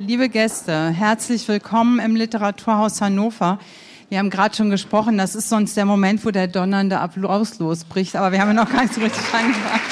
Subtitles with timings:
[0.00, 3.58] liebe Gäste, herzlich willkommen im Literaturhaus Hannover.
[4.08, 8.16] Wir haben gerade schon gesprochen, das ist sonst der Moment, wo der donnernde Applaus losbricht,
[8.16, 9.82] aber wir haben ja noch gar nicht so richtig angefangen.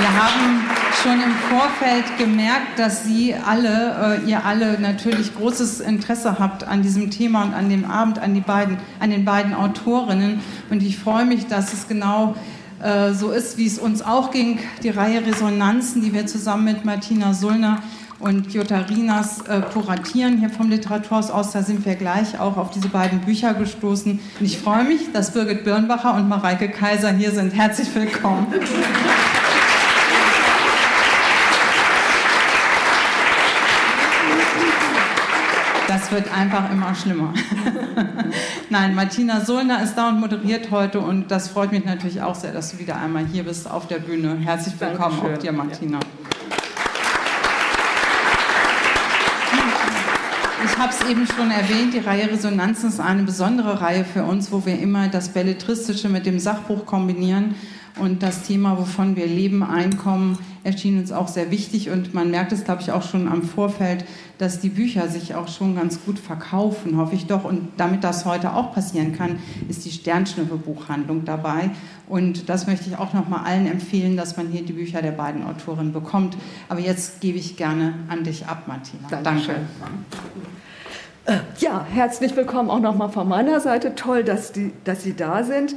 [0.00, 0.68] Wir haben
[1.02, 6.82] schon im Vorfeld gemerkt, dass Sie alle, äh, ihr alle natürlich großes Interesse habt an
[6.82, 10.40] diesem Thema und an dem Abend, an, die beiden, an den beiden Autorinnen.
[10.68, 12.34] Und ich freue mich, dass es genau
[12.82, 14.58] äh, so ist, wie es uns auch ging.
[14.82, 17.82] Die Reihe Resonanzen, die wir zusammen mit Martina Sullner
[18.20, 21.52] und Jutta Rinas äh, kuratieren hier vom Literaturhaus aus.
[21.52, 24.18] Da sind wir gleich auch auf diese beiden Bücher gestoßen.
[24.40, 27.54] Und ich freue mich, dass Birgit Birnbacher und Mareike Kaiser hier sind.
[27.54, 28.46] Herzlich willkommen.
[36.10, 37.34] Das wird einfach immer schlimmer.
[38.70, 42.52] Nein, Martina Solner ist da und moderiert heute und das freut mich natürlich auch sehr,
[42.52, 44.38] dass du wieder einmal hier bist auf der Bühne.
[44.38, 45.34] Herzlich willkommen Dankeschön.
[45.34, 46.00] auch dir, Martina.
[50.64, 54.50] Ich habe es eben schon erwähnt, die Reihe Resonanzen ist eine besondere Reihe für uns,
[54.50, 57.54] wo wir immer das Belletristische mit dem Sachbuch kombinieren.
[57.98, 61.90] Und das Thema, wovon wir leben, Einkommen, erschien uns auch sehr wichtig.
[61.90, 64.04] Und man merkt es, glaube ich, auch schon am Vorfeld,
[64.38, 67.44] dass die Bücher sich auch schon ganz gut verkaufen, hoffe ich doch.
[67.44, 71.70] Und damit das heute auch passieren kann, ist die Sternschnuppe-Buchhandlung dabei.
[72.08, 75.12] Und das möchte ich auch noch mal allen empfehlen, dass man hier die Bücher der
[75.12, 76.36] beiden Autorinnen bekommt.
[76.68, 79.08] Aber jetzt gebe ich gerne an dich ab, Martina.
[79.10, 79.56] Dankeschön.
[79.80, 80.48] Danke.
[81.28, 83.94] Äh, ja, herzlich willkommen auch noch mal von meiner Seite.
[83.94, 85.74] Toll, dass, die, dass Sie da sind.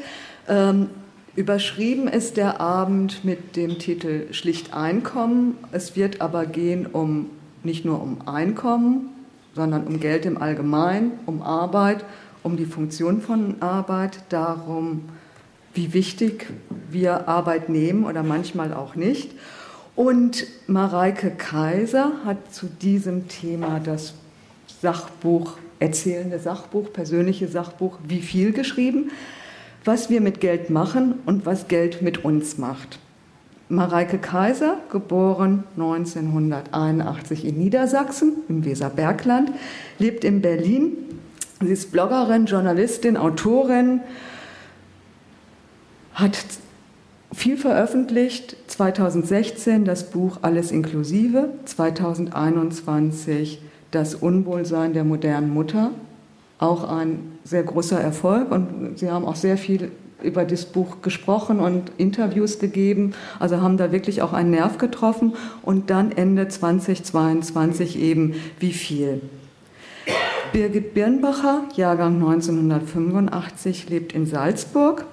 [0.48, 0.90] Ähm,
[1.34, 5.58] Überschrieben ist der Abend mit dem Titel Schlicht Einkommen.
[5.72, 7.30] Es wird aber gehen um
[7.64, 9.12] nicht nur um Einkommen,
[9.56, 12.04] sondern um Geld im Allgemeinen, um Arbeit,
[12.44, 15.04] um die Funktion von Arbeit, darum,
[15.74, 16.48] wie wichtig
[16.90, 19.32] wir Arbeit nehmen oder manchmal auch nicht.
[19.96, 24.16] Und Mareike Kaiser hat zu diesem Thema das
[24.82, 29.12] Sachbuch, erzählende Sachbuch, persönliche Sachbuch, wie viel geschrieben
[29.84, 33.00] was wir mit Geld machen und was Geld mit uns macht.
[33.70, 39.52] Mareike Kaiser, geboren 1981 in Niedersachsen im Weserbergland,
[39.98, 40.98] lebt in Berlin.
[41.62, 44.02] Sie ist Bloggerin, Journalistin, Autorin,
[46.14, 46.38] hat
[47.34, 48.58] viel veröffentlicht.
[48.68, 55.92] 2016 das Buch Alles inklusive, 2021 Das Unwohlsein der modernen Mutter,
[56.60, 59.92] auch ein sehr großer Erfolg und Sie haben auch sehr viel
[60.24, 65.34] über das Buch gesprochen und Interviews gegeben, also haben da wirklich auch einen Nerv getroffen.
[65.62, 69.22] Und dann Ende 2022 eben wie viel.
[70.54, 75.06] Birgit Birnbacher, Jahrgang 1985, lebt in Salzburg,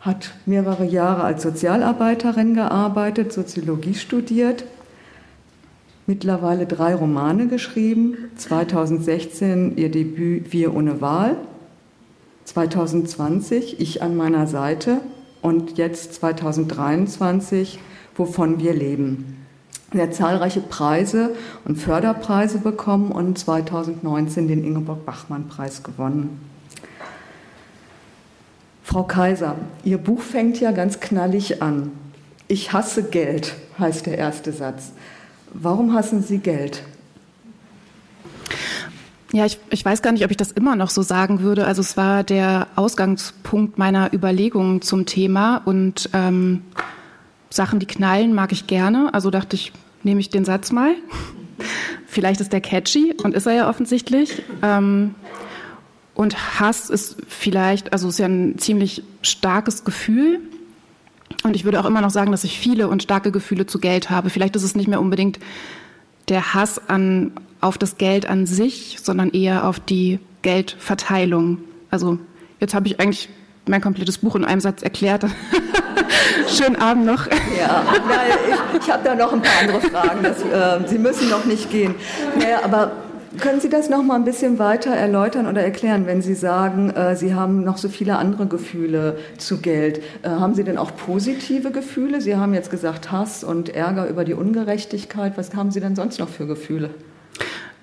[0.00, 4.64] hat mehrere Jahre als Sozialarbeiterin gearbeitet, Soziologie studiert,
[6.06, 8.16] mittlerweile drei Romane geschrieben.
[8.36, 11.36] 2016 ihr Debüt Wir ohne Wahl.
[12.44, 15.00] 2020 Ich an meiner Seite.
[15.42, 17.78] Und jetzt 2023
[18.16, 19.44] Wovon wir leben.
[19.92, 21.34] Sie hat zahlreiche Preise
[21.64, 26.40] und Förderpreise bekommen und 2019 den Ingeborg-Bachmann-Preis gewonnen.
[28.82, 31.92] Frau Kaiser, Ihr Buch fängt ja ganz knallig an.
[32.46, 34.92] Ich hasse Geld, heißt der erste Satz.
[35.54, 36.82] Warum hassen Sie Geld?
[39.32, 41.66] Ja, ich, ich weiß gar nicht, ob ich das immer noch so sagen würde.
[41.66, 46.62] Also es war der Ausgangspunkt meiner Überlegungen zum Thema und ähm,
[47.50, 49.12] Sachen, die knallen, mag ich gerne.
[49.12, 49.72] Also dachte ich,
[50.02, 50.94] nehme ich den Satz mal.
[52.06, 54.42] Vielleicht ist der catchy und ist er ja offensichtlich.
[54.62, 55.14] Ähm,
[56.14, 60.40] und Hass ist vielleicht, also ist ja ein ziemlich starkes Gefühl.
[61.44, 64.08] Und ich würde auch immer noch sagen, dass ich viele und starke Gefühle zu Geld
[64.08, 64.30] habe.
[64.30, 65.38] Vielleicht ist es nicht mehr unbedingt
[66.30, 71.58] der Hass an, auf das Geld an sich, sondern eher auf die Geldverteilung.
[71.90, 72.18] Also
[72.60, 73.28] jetzt habe ich eigentlich
[73.66, 75.26] mein komplettes Buch in einem Satz erklärt.
[76.48, 77.26] Schönen Abend noch.
[77.58, 77.84] Ja,
[78.74, 80.22] ich, ich habe da noch ein paar andere Fragen.
[80.22, 81.94] Das, äh, Sie müssen noch nicht gehen.
[82.38, 82.92] Naja, aber
[83.38, 87.16] können Sie das noch mal ein bisschen weiter erläutern oder erklären, wenn Sie sagen, äh,
[87.16, 90.02] Sie haben noch so viele andere Gefühle zu Geld?
[90.22, 92.20] Äh, haben Sie denn auch positive Gefühle?
[92.20, 95.36] Sie haben jetzt gesagt Hass und Ärger über die Ungerechtigkeit.
[95.36, 96.90] Was haben Sie denn sonst noch für Gefühle?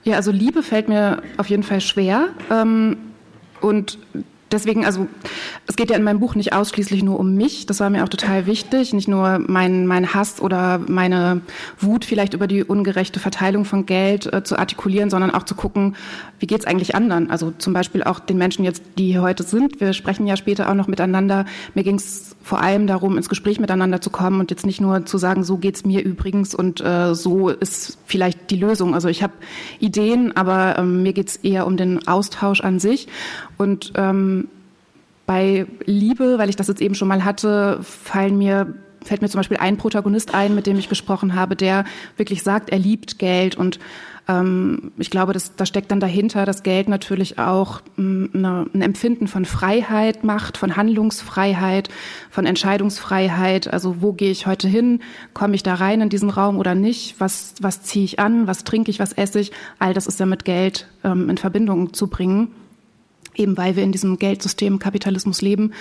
[0.04, 2.30] Ja, also Liebe fällt mir auf jeden Fall schwer.
[2.50, 2.98] Ähm,
[3.62, 4.00] und
[4.52, 5.08] deswegen, also
[5.68, 7.66] es geht ja in meinem Buch nicht ausschließlich nur um mich.
[7.66, 8.94] Das war mir auch total wichtig.
[8.94, 11.42] Nicht nur mein, mein Hass oder meine
[11.80, 15.96] Wut vielleicht über die ungerechte Verteilung von Geld äh, zu artikulieren, sondern auch zu gucken,
[16.40, 17.30] wie geht's eigentlich anderen?
[17.30, 19.80] Also zum Beispiel auch den Menschen jetzt, die hier heute sind.
[19.80, 21.46] Wir sprechen ja später auch noch miteinander.
[21.76, 25.18] Mir ging's vor allem darum, ins Gespräch miteinander zu kommen und jetzt nicht nur zu
[25.18, 28.96] sagen, so geht's mir übrigens und äh, so ist vielleicht die Lösung.
[28.96, 29.34] Also ich habe
[29.80, 33.08] Ideen, aber ähm, mir geht's eher um den Austausch an sich.
[33.58, 34.41] Und ähm,
[35.26, 38.74] bei Liebe, weil ich das jetzt eben schon mal hatte, fallen mir
[39.04, 41.86] fällt mir zum Beispiel ein Protagonist ein, mit dem ich gesprochen habe, der
[42.18, 43.80] wirklich sagt, er liebt Geld und
[44.28, 48.82] ähm, ich glaube, das, da steckt dann dahinter, dass Geld natürlich auch eine, mm, ein
[48.82, 51.90] Empfinden von Freiheit macht, von Handlungsfreiheit,
[52.30, 53.72] von Entscheidungsfreiheit.
[53.72, 55.02] Also wo gehe ich heute hin?
[55.34, 57.16] Komme ich da rein in diesen Raum oder nicht?
[57.20, 58.48] Was, was ziehe ich an?
[58.48, 59.00] Was trinke ich?
[59.00, 59.52] Was esse ich?
[59.80, 62.50] All das ist ja mit Geld ähm, in Verbindung zu bringen
[63.36, 65.72] eben weil wir in diesem Geldsystem Kapitalismus leben.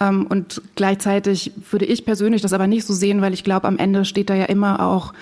[0.00, 3.78] Ähm, und gleichzeitig würde ich persönlich das aber nicht so sehen, weil ich glaube, am
[3.78, 5.12] Ende steht da ja immer auch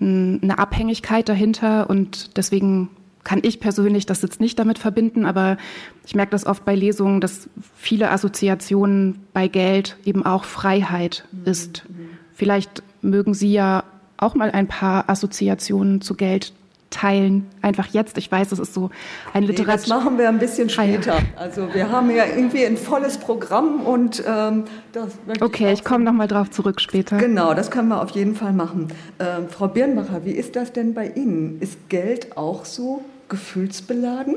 [0.00, 2.88] eine Abhängigkeit dahinter und deswegen
[3.24, 5.58] kann ich persönlich das jetzt nicht damit verbinden, aber
[6.06, 11.84] ich merke das oft bei Lesungen, dass viele Assoziationen bei Geld eben auch Freiheit ist.
[12.32, 13.82] Vielleicht mögen Sie ja
[14.16, 16.52] auch mal ein paar Assoziationen zu Geld
[16.90, 18.16] teilen, einfach jetzt.
[18.18, 18.90] Ich weiß, das ist so
[19.32, 19.74] ein Literatur.
[19.74, 21.14] Nee, das machen wir ein bisschen später.
[21.14, 21.40] Ah, ja.
[21.40, 26.04] Also wir haben ja irgendwie ein volles Programm und ähm, das Okay, ich, ich komme
[26.04, 27.18] nochmal drauf zurück später.
[27.18, 28.88] Genau, das können wir auf jeden Fall machen.
[29.18, 31.58] Ähm, Frau Birnbacher, wie ist das denn bei Ihnen?
[31.60, 34.36] Ist Geld auch so gefühlsbeladen?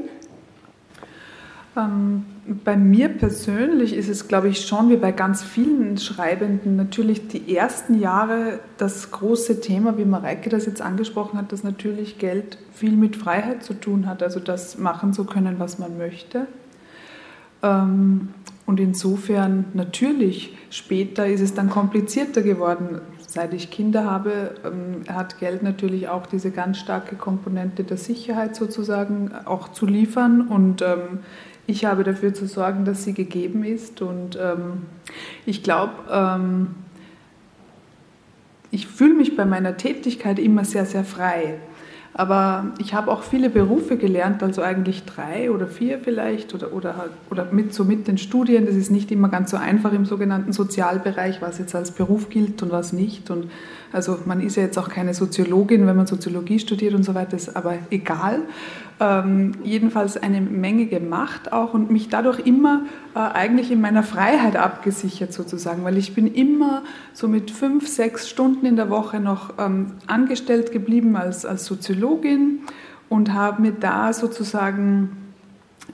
[1.77, 2.25] Ähm,
[2.65, 7.55] bei mir persönlich ist es, glaube ich, schon wie bei ganz vielen Schreibenden natürlich die
[7.55, 12.97] ersten Jahre das große Thema, wie Mareike das jetzt angesprochen hat, dass natürlich Geld viel
[12.97, 16.47] mit Freiheit zu tun hat, also das machen zu können, was man möchte.
[17.63, 18.29] Ähm,
[18.65, 23.01] und insofern natürlich, später ist es dann komplizierter geworden.
[23.27, 28.57] Seit ich Kinder habe, ähm, hat Geld natürlich auch diese ganz starke Komponente der Sicherheit
[28.57, 30.83] sozusagen auch zu liefern und
[31.71, 34.01] ich habe dafür zu sorgen, dass sie gegeben ist.
[34.01, 34.83] Und ähm,
[35.45, 36.67] ich glaube, ähm,
[38.71, 41.55] ich fühle mich bei meiner Tätigkeit immer sehr, sehr frei.
[42.13, 47.09] Aber ich habe auch viele Berufe gelernt, also eigentlich drei oder vier vielleicht oder, oder,
[47.29, 48.65] oder mit, so mit den Studien.
[48.65, 52.61] Das ist nicht immer ganz so einfach im sogenannten Sozialbereich, was jetzt als Beruf gilt
[52.63, 53.29] und was nicht.
[53.29, 53.49] Und
[53.93, 57.37] also man ist ja jetzt auch keine Soziologin, wenn man Soziologie studiert und so weiter,
[57.37, 58.41] ist aber egal.
[59.03, 62.83] Ähm, jedenfalls eine Menge gemacht auch und mich dadurch immer
[63.15, 68.29] äh, eigentlich in meiner Freiheit abgesichert sozusagen, weil ich bin immer so mit fünf, sechs
[68.29, 72.59] Stunden in der Woche noch ähm, angestellt geblieben als, als Soziologin
[73.09, 75.17] und habe mir da sozusagen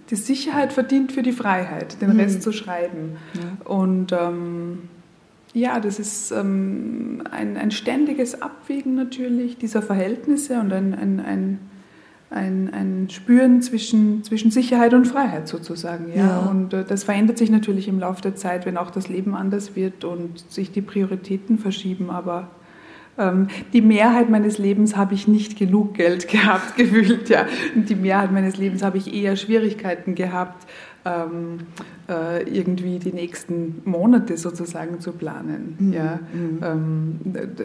[0.10, 2.20] die Sicherheit verdient für die Freiheit, den mhm.
[2.20, 3.16] Rest zu schreiben.
[3.36, 3.72] Ja.
[3.72, 4.80] Und ähm,
[5.54, 11.60] ja, das ist ähm, ein, ein ständiges Abwägen natürlich dieser Verhältnisse und ein, ein, ein
[12.30, 16.10] ein, ein Spüren zwischen, zwischen Sicherheit und Freiheit sozusagen.
[16.10, 16.16] Ja?
[16.16, 16.38] ja.
[16.40, 19.76] Und äh, das verändert sich natürlich im Laufe der Zeit, wenn auch das Leben anders
[19.76, 22.10] wird und sich die Prioritäten verschieben.
[22.10, 22.50] Aber
[23.18, 27.30] ähm, die Mehrheit meines Lebens habe ich nicht genug Geld gehabt, gefühlt.
[27.30, 27.46] Ja.
[27.76, 30.68] Und die Mehrheit meines Lebens habe ich eher Schwierigkeiten gehabt,
[31.06, 35.76] ähm, äh, irgendwie die nächsten Monate sozusagen zu planen.
[35.78, 35.94] Mhm.
[35.94, 36.20] Ja.
[36.34, 36.60] Mhm.
[36.64, 37.20] Ähm,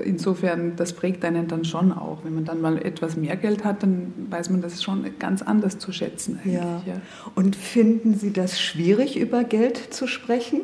[0.05, 2.25] insofern, das prägt einen dann schon auch.
[2.25, 5.79] Wenn man dann mal etwas mehr Geld hat, dann weiß man das schon ganz anders
[5.79, 6.41] zu schätzen.
[6.45, 6.83] Ja.
[6.87, 7.01] ja.
[7.37, 10.63] Und finden Sie das schwierig, über Geld zu sprechen?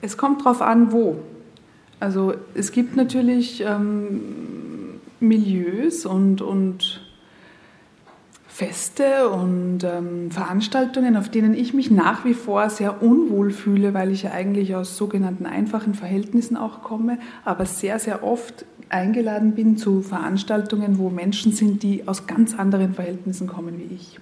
[0.00, 1.16] Es kommt darauf an, wo.
[2.00, 4.20] Also es gibt natürlich ähm,
[5.20, 6.99] Milieus und, und
[8.60, 14.10] Feste und ähm, Veranstaltungen, auf denen ich mich nach wie vor sehr unwohl fühle, weil
[14.10, 19.78] ich ja eigentlich aus sogenannten einfachen Verhältnissen auch komme, aber sehr, sehr oft eingeladen bin
[19.78, 24.18] zu Veranstaltungen, wo Menschen sind, die aus ganz anderen Verhältnissen kommen wie ich.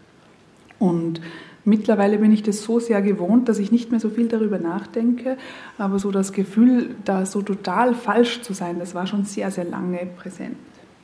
[0.79, 1.21] Und
[1.65, 5.37] mittlerweile bin ich das so sehr gewohnt, dass ich nicht mehr so viel darüber nachdenke,
[5.79, 9.65] aber so das Gefühl, da so total falsch zu sein, das war schon sehr, sehr
[9.65, 10.55] lange präsent.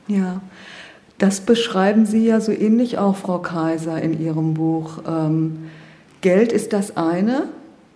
[0.07, 0.41] Ja.
[1.17, 4.99] Das beschreiben Sie ja so ähnlich auch, Frau Kaiser, in Ihrem Buch.
[5.07, 5.69] Ähm,
[6.21, 7.49] Geld ist das eine,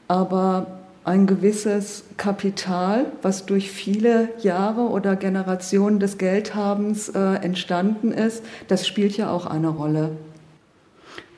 [0.08, 0.68] aber
[1.04, 8.88] ein gewisses Kapital, was durch viele Jahre oder Generationen des Geldhabens äh, entstanden ist, das
[8.88, 10.12] spielt ja auch eine Rolle.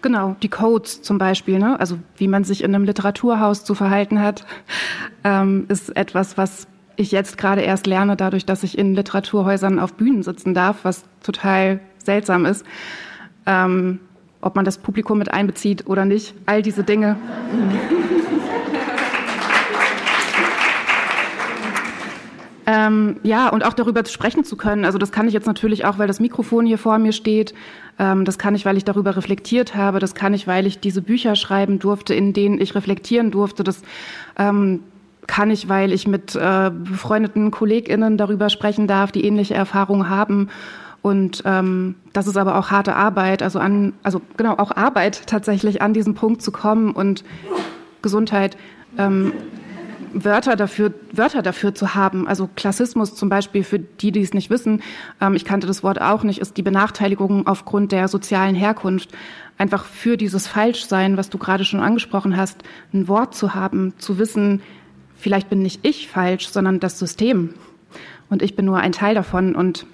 [0.02, 1.80] Genau, die Codes zum Beispiel, ne?
[1.80, 4.46] also wie man sich in einem Literaturhaus zu verhalten hat,
[5.24, 9.94] ähm, ist etwas, was ich jetzt gerade erst lerne, dadurch, dass ich in Literaturhäusern auf
[9.94, 12.66] Bühnen sitzen darf, was total seltsam ist.
[13.46, 14.00] Ähm,
[14.42, 17.16] ob man das Publikum mit einbezieht oder nicht, all diese Dinge.
[22.68, 24.86] Ähm, ja, und auch darüber sprechen zu können.
[24.86, 27.54] Also das kann ich jetzt natürlich auch, weil das Mikrofon hier vor mir steht.
[27.98, 30.00] Ähm, das kann ich, weil ich darüber reflektiert habe.
[30.00, 33.64] Das kann ich, weil ich diese Bücher schreiben durfte, in denen ich reflektieren durfte.
[33.64, 33.82] Das
[34.38, 34.84] ähm,
[35.28, 40.50] kann ich, weil ich mit äh, befreundeten KollegInnen darüber sprechen darf, die ähnliche Erfahrungen haben.
[41.02, 45.82] Und ähm, das ist aber auch harte Arbeit, also an, also genau auch Arbeit tatsächlich
[45.82, 47.24] an diesen Punkt zu kommen und
[48.02, 48.58] Gesundheit.
[48.98, 49.34] Ähm,
[50.14, 52.28] Wörter dafür, Wörter dafür zu haben.
[52.28, 54.84] Also Klassismus zum Beispiel, für die, die es nicht wissen,
[55.22, 59.10] ähm, ich kannte das Wort auch nicht, ist die Benachteiligung aufgrund der sozialen Herkunft.
[59.58, 62.64] Einfach für dieses Falschsein, was du gerade schon angesprochen hast,
[62.94, 64.62] ein Wort zu haben, zu wissen,
[65.22, 67.54] vielleicht bin nicht ich falsch, sondern das System.
[68.30, 69.56] Und ich bin nur ein Teil davon.
[69.56, 69.86] Und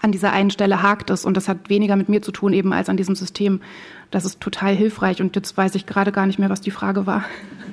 [0.00, 1.24] an dieser einen Stelle hakt es.
[1.24, 3.60] Und das hat weniger mit mir zu tun eben als an diesem System.
[4.10, 5.20] Das ist total hilfreich.
[5.20, 7.24] Und jetzt weiß ich gerade gar nicht mehr, was die Frage war.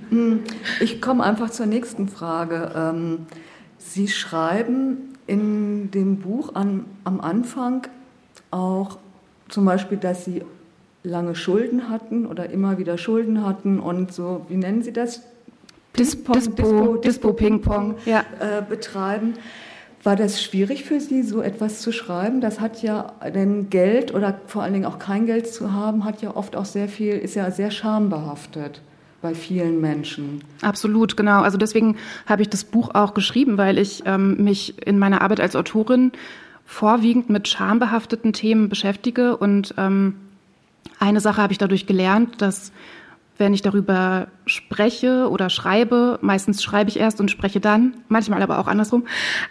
[0.10, 0.40] Hm,
[0.80, 2.72] ich komme einfach zur nächsten Frage.
[2.76, 3.20] Ähm,
[3.78, 7.88] Sie schreiben in dem Buch an, am Anfang
[8.52, 8.98] auch
[9.50, 10.44] zum Beispiel, dass Sie
[11.04, 15.22] lange Schulden hatten oder immer wieder Schulden hatten und so, wie nennen Sie das?
[15.98, 18.24] Dispo, Dispo, Dispo, Ping-Pong ja.
[18.40, 19.36] äh, betreiben.
[20.04, 22.42] War das schwierig für Sie, so etwas zu schreiben?
[22.42, 26.22] Das hat ja, denn Geld oder vor allen Dingen auch kein Geld zu haben, hat
[26.22, 28.82] ja oft auch sehr viel, ist ja sehr schambehaftet
[29.22, 30.44] bei vielen Menschen.
[30.62, 31.42] Absolut, genau.
[31.42, 31.96] Also deswegen
[32.26, 36.12] habe ich das Buch auch geschrieben, weil ich ähm, mich in meiner Arbeit als Autorin
[36.66, 39.38] vorwiegend mit schambehafteten Themen beschäftige.
[39.38, 40.16] Und ähm,
[41.00, 42.74] eine Sache habe ich dadurch gelernt, dass
[43.38, 48.60] wenn ich darüber spreche oder schreibe, meistens schreibe ich erst und spreche dann, manchmal aber
[48.60, 49.06] auch andersrum,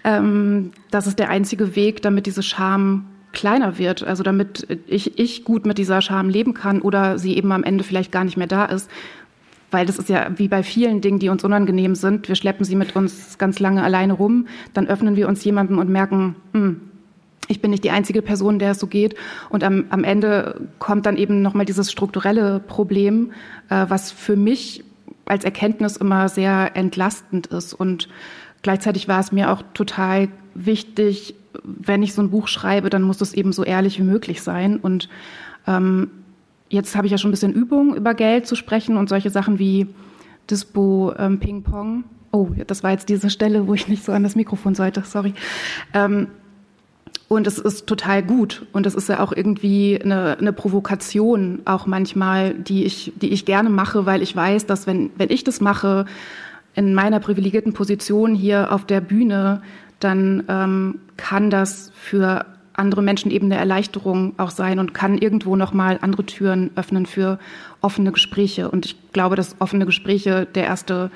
[0.04, 5.44] ähm, das ist der einzige Weg, damit diese Scham kleiner wird, also damit ich, ich
[5.44, 8.46] gut mit dieser Scham leben kann oder sie eben am Ende vielleicht gar nicht mehr
[8.46, 8.90] da ist.
[9.70, 12.28] Weil das ist ja wie bei vielen Dingen, die uns unangenehm sind.
[12.28, 15.88] Wir schleppen sie mit uns ganz lange alleine rum, dann öffnen wir uns jemandem und
[15.88, 16.80] merken, hm,
[17.48, 19.14] ich bin nicht die einzige Person, der es so geht.
[19.50, 23.32] Und am, am Ende kommt dann eben nochmal dieses strukturelle Problem,
[23.68, 24.84] äh, was für mich
[25.24, 27.74] als Erkenntnis immer sehr entlastend ist.
[27.74, 28.08] Und
[28.62, 31.34] gleichzeitig war es mir auch total wichtig,
[31.64, 34.78] wenn ich so ein Buch schreibe, dann muss es eben so ehrlich wie möglich sein.
[34.78, 35.08] Und
[35.66, 36.10] ähm,
[36.68, 39.58] jetzt habe ich ja schon ein bisschen Übung, über Geld zu sprechen und solche Sachen
[39.58, 39.86] wie
[40.50, 42.04] Dispo, ähm, Ping Pong.
[42.30, 45.34] Oh, das war jetzt diese Stelle, wo ich nicht so an das Mikrofon sollte, sorry.
[45.92, 46.28] Ähm,
[47.32, 48.66] und es ist total gut.
[48.72, 53.46] Und es ist ja auch irgendwie eine, eine Provokation, auch manchmal, die ich, die ich
[53.46, 56.04] gerne mache, weil ich weiß, dass wenn, wenn ich das mache,
[56.74, 59.62] in meiner privilegierten Position hier auf der Bühne,
[59.98, 65.56] dann ähm, kann das für andere Menschen eben eine Erleichterung auch sein und kann irgendwo
[65.56, 67.38] nochmal andere Türen öffnen für
[67.80, 68.70] offene Gespräche.
[68.70, 71.10] Und ich glaube, dass offene Gespräche der erste,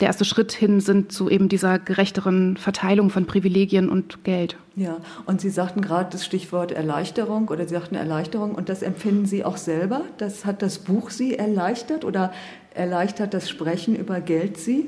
[0.00, 4.56] der erste Schritt hin sind zu eben dieser gerechteren Verteilung von Privilegien und Geld.
[4.76, 9.26] Ja, und Sie sagten gerade das Stichwort Erleichterung oder Sie sagten Erleichterung und das empfinden
[9.26, 10.02] Sie auch selber?
[10.18, 12.32] Das hat das Buch Sie erleichtert oder
[12.74, 14.86] erleichtert das Sprechen über Geld Sie?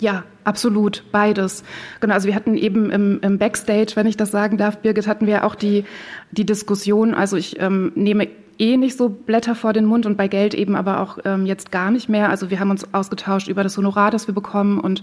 [0.00, 1.62] Ja, absolut, beides.
[2.00, 5.26] Genau, also wir hatten eben im, im Backstage, wenn ich das sagen darf, Birgit, hatten
[5.26, 5.84] wir auch die,
[6.32, 10.28] die Diskussion, also ich ähm, nehme eh nicht so Blätter vor den Mund und bei
[10.28, 12.30] Geld eben aber auch ähm, jetzt gar nicht mehr.
[12.30, 15.02] Also wir haben uns ausgetauscht über das Honorar, das wir bekommen und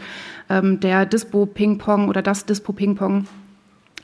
[0.49, 3.25] ähm, der Dispo Ping Pong oder das Dispo Ping Pong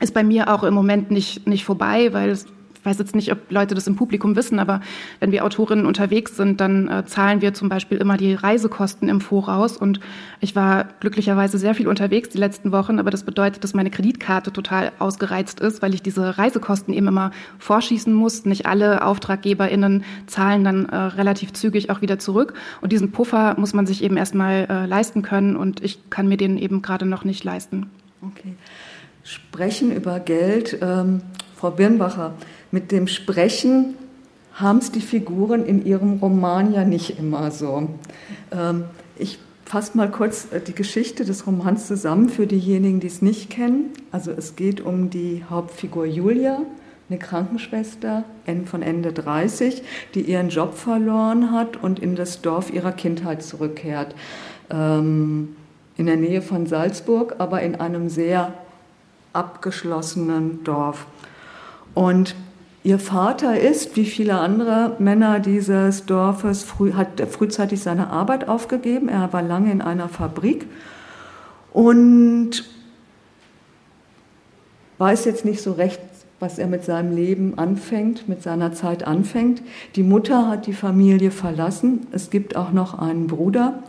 [0.00, 2.46] ist bei mir auch im Moment nicht, nicht vorbei, weil es
[2.84, 4.80] weiß jetzt nicht, ob Leute das im Publikum wissen, aber
[5.20, 9.20] wenn wir Autorinnen unterwegs sind, dann äh, zahlen wir zum Beispiel immer die Reisekosten im
[9.20, 9.76] Voraus.
[9.76, 10.00] Und
[10.40, 14.52] ich war glücklicherweise sehr viel unterwegs die letzten Wochen, aber das bedeutet, dass meine Kreditkarte
[14.52, 18.44] total ausgereizt ist, weil ich diese Reisekosten eben immer vorschießen muss.
[18.44, 22.54] Nicht alle AuftraggeberInnen zahlen dann äh, relativ zügig auch wieder zurück.
[22.80, 26.36] Und diesen Puffer muss man sich eben erstmal äh, leisten können und ich kann mir
[26.36, 27.90] den eben gerade noch nicht leisten.
[28.22, 28.54] Okay.
[29.24, 30.78] Sprechen über Geld.
[30.80, 31.22] Ähm,
[31.58, 32.34] Frau Birnbacher,
[32.70, 33.94] mit dem Sprechen
[34.54, 37.88] haben es die Figuren in ihrem Roman ja nicht immer so.
[38.50, 38.84] Ähm,
[39.16, 43.50] ich fasse mal kurz äh, die Geschichte des Romans zusammen für diejenigen, die es nicht
[43.50, 43.90] kennen.
[44.10, 46.62] Also es geht um die Hauptfigur Julia,
[47.08, 48.24] eine Krankenschwester
[48.66, 49.82] von Ende 30,
[50.14, 54.14] die ihren Job verloren hat und in das Dorf ihrer Kindheit zurückkehrt.
[54.70, 55.56] Ähm,
[55.96, 58.52] in der Nähe von Salzburg, aber in einem sehr
[59.32, 61.06] abgeschlossenen Dorf.
[61.94, 62.34] Und
[62.84, 69.08] Ihr Vater ist, wie viele andere Männer dieses Dorfes, früh, hat frühzeitig seine Arbeit aufgegeben.
[69.08, 70.66] Er war lange in einer Fabrik
[71.72, 72.64] und
[74.98, 76.00] weiß jetzt nicht so recht,
[76.40, 79.60] was er mit seinem Leben anfängt, mit seiner Zeit anfängt.
[79.96, 82.06] Die Mutter hat die Familie verlassen.
[82.12, 83.82] Es gibt auch noch einen Bruder.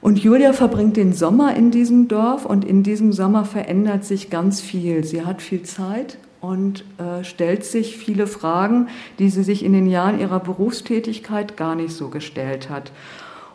[0.00, 4.62] Und Julia verbringt den Sommer in diesem Dorf und in diesem Sommer verändert sich ganz
[4.62, 5.04] viel.
[5.04, 8.88] Sie hat viel Zeit und äh, stellt sich viele Fragen,
[9.18, 12.92] die sie sich in den Jahren ihrer Berufstätigkeit gar nicht so gestellt hat.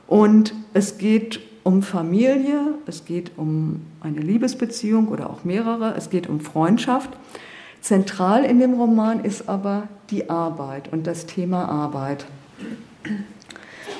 [0.08, 6.28] Und es geht um Familie, es geht um eine Liebesbeziehung oder auch mehrere, es geht
[6.28, 7.10] um Freundschaft.
[7.82, 12.26] Zentral in dem Roman ist aber die Arbeit und das Thema Arbeit.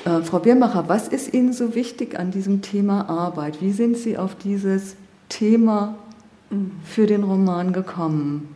[0.04, 3.60] Äh, Frau Biermacher, was ist Ihnen so wichtig an diesem Thema Arbeit?
[3.60, 4.96] Wie sind Sie auf dieses
[5.28, 5.96] Thema
[6.84, 8.54] für den Roman gekommen?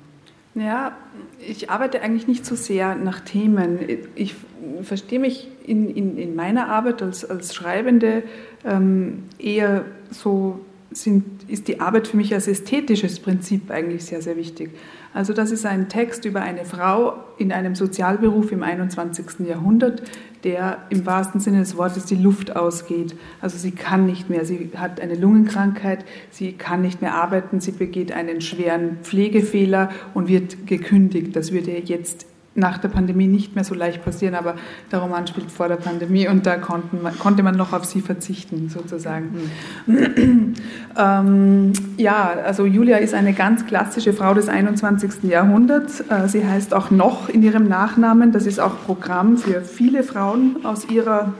[0.56, 0.96] Ja,
[1.38, 3.78] ich arbeite eigentlich nicht so sehr nach Themen.
[4.14, 4.34] Ich
[4.82, 8.22] verstehe mich in, in, in meiner Arbeit als, als Schreibende
[8.64, 10.60] ähm, eher so,
[10.90, 14.70] sind, ist die Arbeit für mich als ästhetisches Prinzip eigentlich sehr, sehr wichtig.
[15.16, 19.48] Also das ist ein Text über eine Frau in einem Sozialberuf im 21.
[19.48, 20.02] Jahrhundert,
[20.44, 23.16] der im wahrsten Sinne des Wortes die Luft ausgeht.
[23.40, 27.72] Also sie kann nicht mehr, sie hat eine Lungenkrankheit, sie kann nicht mehr arbeiten, sie
[27.72, 31.34] begeht einen schweren Pflegefehler und wird gekündigt.
[31.34, 34.54] Das würde jetzt nach der Pandemie nicht mehr so leicht passieren, aber
[34.90, 36.56] der Roman spielt vor der Pandemie und da
[37.02, 39.50] man, konnte man noch auf sie verzichten, sozusagen.
[39.86, 40.54] Mhm.
[40.98, 45.24] ähm, ja, also Julia ist eine ganz klassische Frau des 21.
[45.24, 46.00] Jahrhunderts.
[46.00, 48.32] Äh, sie heißt auch noch in ihrem Nachnamen.
[48.32, 51.32] Das ist auch Programm für viele Frauen aus ihrer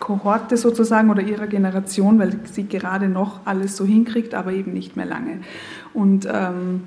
[0.00, 4.96] Kohorte sozusagen oder ihrer Generation, weil sie gerade noch alles so hinkriegt, aber eben nicht
[4.96, 5.40] mehr lange.
[5.92, 6.84] Und ähm,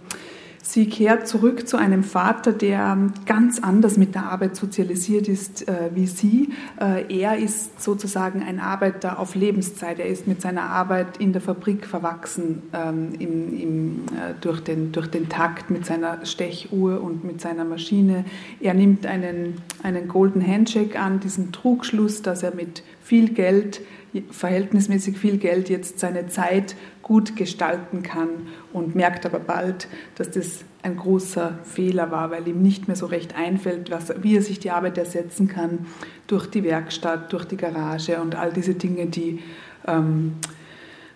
[0.71, 5.89] Sie kehrt zurück zu einem Vater, der ganz anders mit der Arbeit sozialisiert ist äh,
[5.93, 6.53] wie sie.
[6.79, 9.99] Äh, er ist sozusagen ein Arbeiter auf Lebenszeit.
[9.99, 14.93] Er ist mit seiner Arbeit in der Fabrik verwachsen, ähm, im, im, äh, durch, den,
[14.93, 18.23] durch den Takt mit seiner Stechuhr und mit seiner Maschine.
[18.61, 23.81] Er nimmt einen, einen Golden Handshake an, diesen Trugschluss, dass er mit viel Geld
[24.29, 28.29] verhältnismäßig viel Geld jetzt seine Zeit gut gestalten kann
[28.73, 33.05] und merkt aber bald, dass das ein großer Fehler war, weil ihm nicht mehr so
[33.05, 35.85] recht einfällt, was, wie er sich die Arbeit ersetzen kann
[36.27, 39.39] durch die Werkstatt, durch die Garage und all diese Dinge, die
[39.87, 40.33] ähm,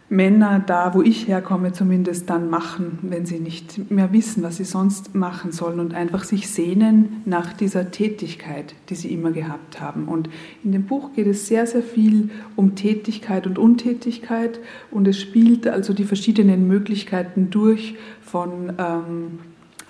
[0.07, 4.63] Männer da, wo ich herkomme, zumindest dann machen, wenn sie nicht mehr wissen, was sie
[4.63, 10.07] sonst machen sollen und einfach sich sehnen nach dieser Tätigkeit, die sie immer gehabt haben.
[10.07, 10.29] Und
[10.63, 14.59] in dem Buch geht es sehr, sehr viel um Tätigkeit und Untätigkeit
[14.91, 19.39] und es spielt also die verschiedenen Möglichkeiten durch von ähm,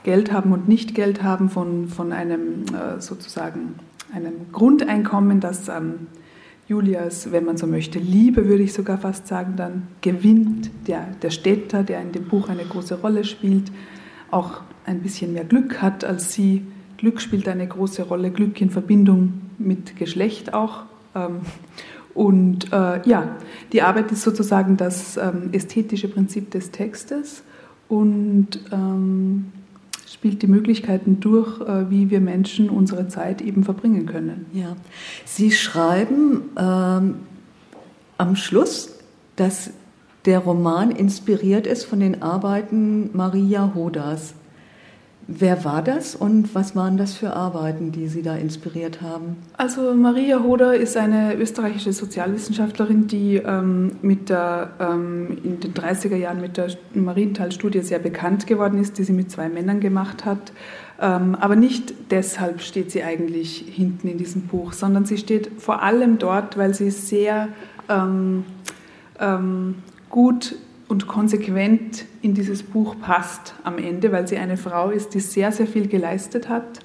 [0.04, 3.76] Geld haben und nicht Geld haben, von, von einem äh, sozusagen
[4.14, 6.08] einem Grundeinkommen, das ähm,
[6.68, 11.30] Julias, wenn man so möchte, Liebe, würde ich sogar fast sagen, dann gewinnt der, der
[11.30, 13.72] Städter, der in dem Buch eine große Rolle spielt,
[14.32, 16.66] auch ein bisschen mehr Glück hat als sie.
[16.98, 20.84] Glück spielt eine große Rolle, Glück in Verbindung mit Geschlecht auch.
[21.14, 21.42] Ähm,
[22.16, 23.36] und äh, ja,
[23.72, 27.44] die Arbeit ist sozusagen das ähm, ästhetische Prinzip des Textes
[27.90, 29.52] und ähm,
[30.08, 34.46] spielt die Möglichkeiten durch, äh, wie wir Menschen unsere Zeit eben verbringen können.
[34.54, 34.76] Ja,
[35.26, 37.16] Sie schreiben ähm,
[38.18, 38.96] am Schluss,
[39.36, 39.72] dass
[40.26, 44.34] der Roman inspiriert ist von den Arbeiten Maria Hodas.
[45.28, 49.38] Wer war das und was waren das für Arbeiten, die Sie da inspiriert haben?
[49.58, 56.16] Also Maria Hoder ist eine österreichische Sozialwissenschaftlerin, die ähm, mit der, ähm, in den 30er
[56.16, 60.54] Jahren mit der Marienthal-Studie sehr bekannt geworden ist, die sie mit zwei Männern gemacht hat.
[61.02, 65.82] Ähm, aber nicht deshalb steht sie eigentlich hinten in diesem Buch, sondern sie steht vor
[65.82, 67.48] allem dort, weil sie sehr
[67.90, 68.46] ähm,
[69.20, 69.76] ähm,
[70.10, 70.56] gut
[70.88, 75.52] und konsequent in dieses Buch passt am Ende, weil sie eine Frau ist, die sehr,
[75.52, 76.80] sehr viel geleistet hat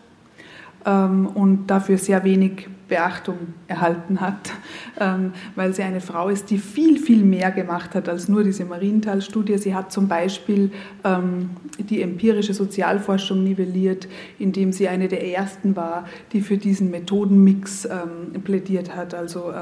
[0.87, 4.51] ähm, und dafür sehr wenig Beachtung erhalten hat,
[4.99, 8.65] ähm, weil sie eine Frau ist, die viel, viel mehr gemacht hat als nur diese
[8.65, 9.59] Marienthal-Studie.
[9.59, 10.73] Sie hat zum Beispiel
[11.05, 14.09] ähm, die empirische Sozialforschung nivelliert,
[14.41, 19.53] indem sie eine der ersten war, die für diesen Methodenmix ähm, plädiert hat, also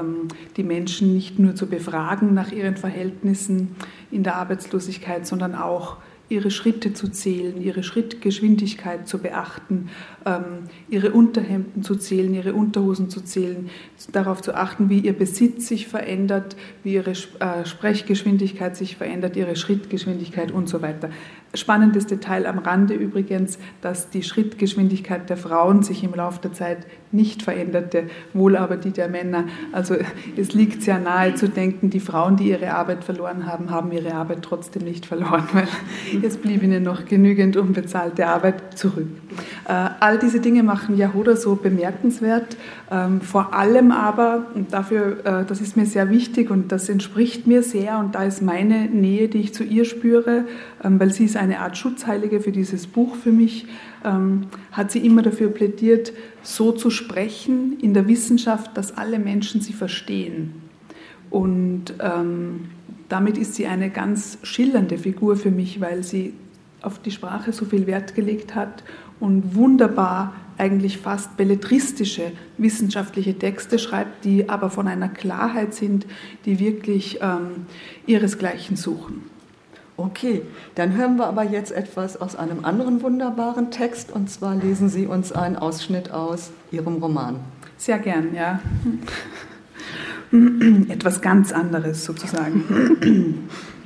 [0.57, 3.75] die Menschen nicht nur zu befragen nach ihren Verhältnissen
[4.11, 5.97] in der Arbeitslosigkeit, sondern auch
[6.29, 9.89] ihre Schritte zu zählen, ihre Schrittgeschwindigkeit zu beachten,
[10.89, 13.69] ihre Unterhemden zu zählen, ihre Unterhosen zu zählen,
[14.11, 19.55] darauf zu achten, wie ihr Besitz sich verändert, wie ihre äh, Sprechgeschwindigkeit sich verändert, ihre
[19.55, 21.09] Schrittgeschwindigkeit und so weiter.
[21.55, 26.85] Spannendes Detail am Rande übrigens, dass die Schrittgeschwindigkeit der Frauen sich im Laufe der Zeit
[27.11, 29.45] nicht veränderte, wohl aber die der Männer.
[29.71, 29.95] Also
[30.37, 34.13] es liegt sehr nahe zu denken, die Frauen, die ihre Arbeit verloren haben, haben ihre
[34.13, 35.67] Arbeit trotzdem nicht verloren, weil
[36.21, 39.07] es blieb ihnen noch genügend unbezahlte Arbeit zurück.
[39.67, 39.71] Äh,
[40.19, 42.57] diese Dinge machen Yahuda so bemerkenswert.
[42.91, 47.47] Ähm, vor allem aber, und dafür, äh, das ist mir sehr wichtig und das entspricht
[47.47, 50.45] mir sehr und da ist meine Nähe, die ich zu ihr spüre,
[50.83, 53.65] ähm, weil sie ist eine Art Schutzheilige für dieses Buch für mich,
[54.03, 59.61] ähm, hat sie immer dafür plädiert, so zu sprechen in der Wissenschaft, dass alle Menschen
[59.61, 60.53] sie verstehen.
[61.29, 62.69] Und ähm,
[63.07, 66.33] damit ist sie eine ganz schillernde Figur für mich, weil sie
[66.81, 68.83] auf die Sprache so viel Wert gelegt hat
[69.19, 76.05] und wunderbar eigentlich fast belletristische wissenschaftliche Texte schreibt, die aber von einer Klarheit sind,
[76.45, 77.65] die wirklich ähm,
[78.05, 79.23] ihresgleichen suchen.
[79.95, 80.43] Okay,
[80.75, 85.07] dann hören wir aber jetzt etwas aus einem anderen wunderbaren Text und zwar lesen Sie
[85.07, 87.39] uns einen Ausschnitt aus Ihrem Roman.
[87.77, 88.59] Sehr gern, ja.
[90.89, 93.47] Etwas ganz anderes sozusagen.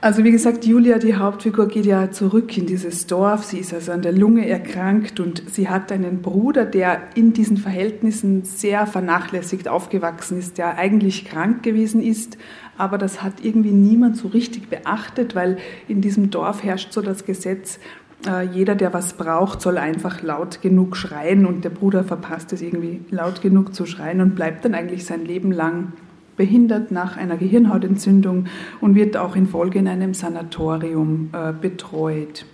[0.00, 3.42] Also wie gesagt, Julia, die Hauptfigur, geht ja zurück in dieses Dorf.
[3.42, 7.56] Sie ist also an der Lunge erkrankt und sie hat einen Bruder, der in diesen
[7.56, 12.38] Verhältnissen sehr vernachlässigt aufgewachsen ist, der eigentlich krank gewesen ist.
[12.76, 15.58] Aber das hat irgendwie niemand so richtig beachtet, weil
[15.88, 17.80] in diesem Dorf herrscht so das Gesetz,
[18.24, 22.62] äh, jeder, der was braucht, soll einfach laut genug schreien und der Bruder verpasst es
[22.62, 25.92] irgendwie laut genug zu schreien und bleibt dann eigentlich sein Leben lang
[26.38, 28.46] behindert nach einer Gehirnhautentzündung
[28.80, 32.46] und wird auch in Folge in einem Sanatorium äh, betreut.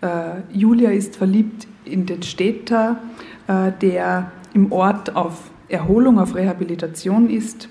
[0.00, 3.00] Äh, Julia ist verliebt in den Städter,
[3.48, 7.68] äh, der im Ort auf Erholung, auf Rehabilitation ist,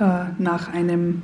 [0.00, 1.22] äh, nach einem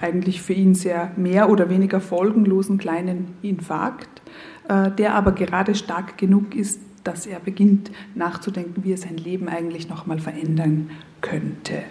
[0.00, 4.20] eigentlich für ihn sehr mehr oder weniger folgenlosen kleinen Infarkt,
[4.68, 9.48] äh, der aber gerade stark genug ist, dass er beginnt nachzudenken, wie er sein Leben
[9.48, 11.82] eigentlich nochmal verändern könnte.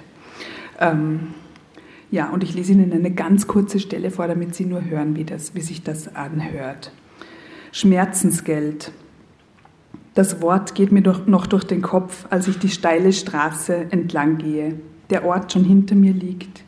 [0.82, 1.36] Ähm,
[2.10, 5.24] ja, und ich lese Ihnen eine ganz kurze Stelle vor, damit Sie nur hören, wie,
[5.24, 6.91] das, wie sich das anhört.
[7.72, 8.91] Schmerzensgeld.
[10.13, 14.39] Das Wort geht mir doch noch durch den Kopf, als ich die steile Straße entlang
[14.39, 14.74] gehe.
[15.10, 16.63] Der Ort schon hinter mir liegt.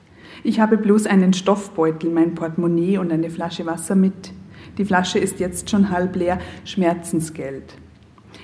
[0.45, 4.31] Ich habe bloß einen Stoffbeutel, mein Portemonnaie und eine Flasche Wasser mit.
[4.77, 6.39] Die Flasche ist jetzt schon halb leer.
[6.63, 7.75] Schmerzensgeld.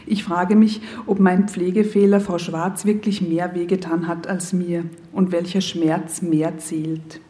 [0.05, 5.31] Ich frage mich, ob mein Pflegefehler Frau Schwarz wirklich mehr wehgetan hat als mir und
[5.31, 7.21] welcher Schmerz mehr zählt.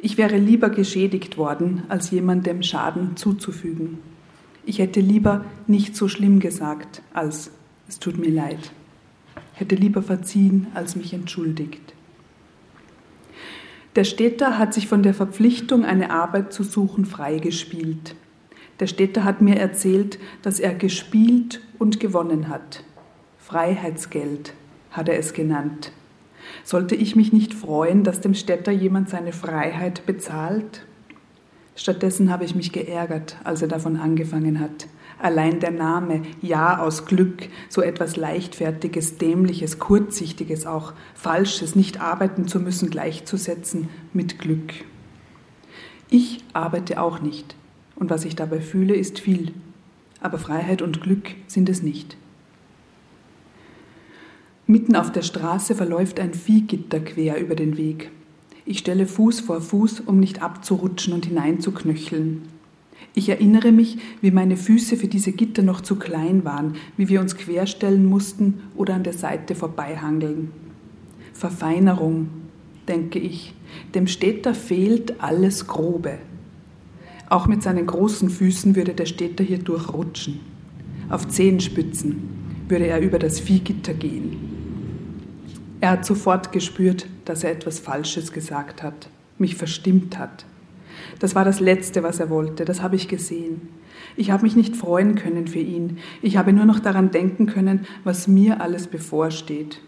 [0.00, 3.98] Ich wäre lieber geschädigt worden, als jemandem Schaden zuzufügen.
[4.64, 7.50] Ich hätte lieber nicht so schlimm gesagt, als
[7.88, 8.72] es tut mir leid.
[9.54, 11.94] Hätte lieber verziehen, als mich entschuldigt.
[13.96, 18.14] Der Städter hat sich von der Verpflichtung, eine Arbeit zu suchen, freigespielt.
[18.80, 22.84] Der Städter hat mir erzählt, dass er gespielt und gewonnen hat.
[23.38, 24.54] Freiheitsgeld
[24.90, 25.92] hat er es genannt.
[26.64, 30.86] Sollte ich mich nicht freuen, dass dem Städter jemand seine Freiheit bezahlt?
[31.74, 34.88] Stattdessen habe ich mich geärgert, als er davon angefangen hat.
[35.20, 42.46] Allein der Name Ja aus Glück, so etwas Leichtfertiges, Dämliches, Kurzsichtiges, auch Falsches, nicht arbeiten
[42.46, 44.72] zu müssen, gleichzusetzen mit Glück.
[46.08, 47.56] Ich arbeite auch nicht.
[47.98, 49.52] Und was ich dabei fühle, ist viel.
[50.20, 52.16] Aber Freiheit und Glück sind es nicht.
[54.66, 58.10] Mitten auf der Straße verläuft ein Viehgitter quer über den Weg.
[58.64, 62.42] Ich stelle Fuß vor Fuß, um nicht abzurutschen und hineinzuknöcheln.
[63.14, 67.20] Ich erinnere mich, wie meine Füße für diese Gitter noch zu klein waren, wie wir
[67.20, 70.50] uns querstellen mussten oder an der Seite vorbeihangeln.
[71.32, 72.28] Verfeinerung,
[72.86, 73.54] denke ich.
[73.94, 76.18] Dem Städter fehlt alles Grobe.
[77.28, 80.40] Auch mit seinen großen Füßen würde der Städter hier durchrutschen.
[81.10, 84.36] Auf Zehenspitzen würde er über das Viehgitter gehen.
[85.80, 90.46] Er hat sofort gespürt, dass er etwas Falsches gesagt hat, mich verstimmt hat.
[91.18, 93.68] Das war das Letzte, was er wollte, das habe ich gesehen.
[94.16, 95.98] Ich habe mich nicht freuen können für ihn.
[96.22, 99.80] Ich habe nur noch daran denken können, was mir alles bevorsteht.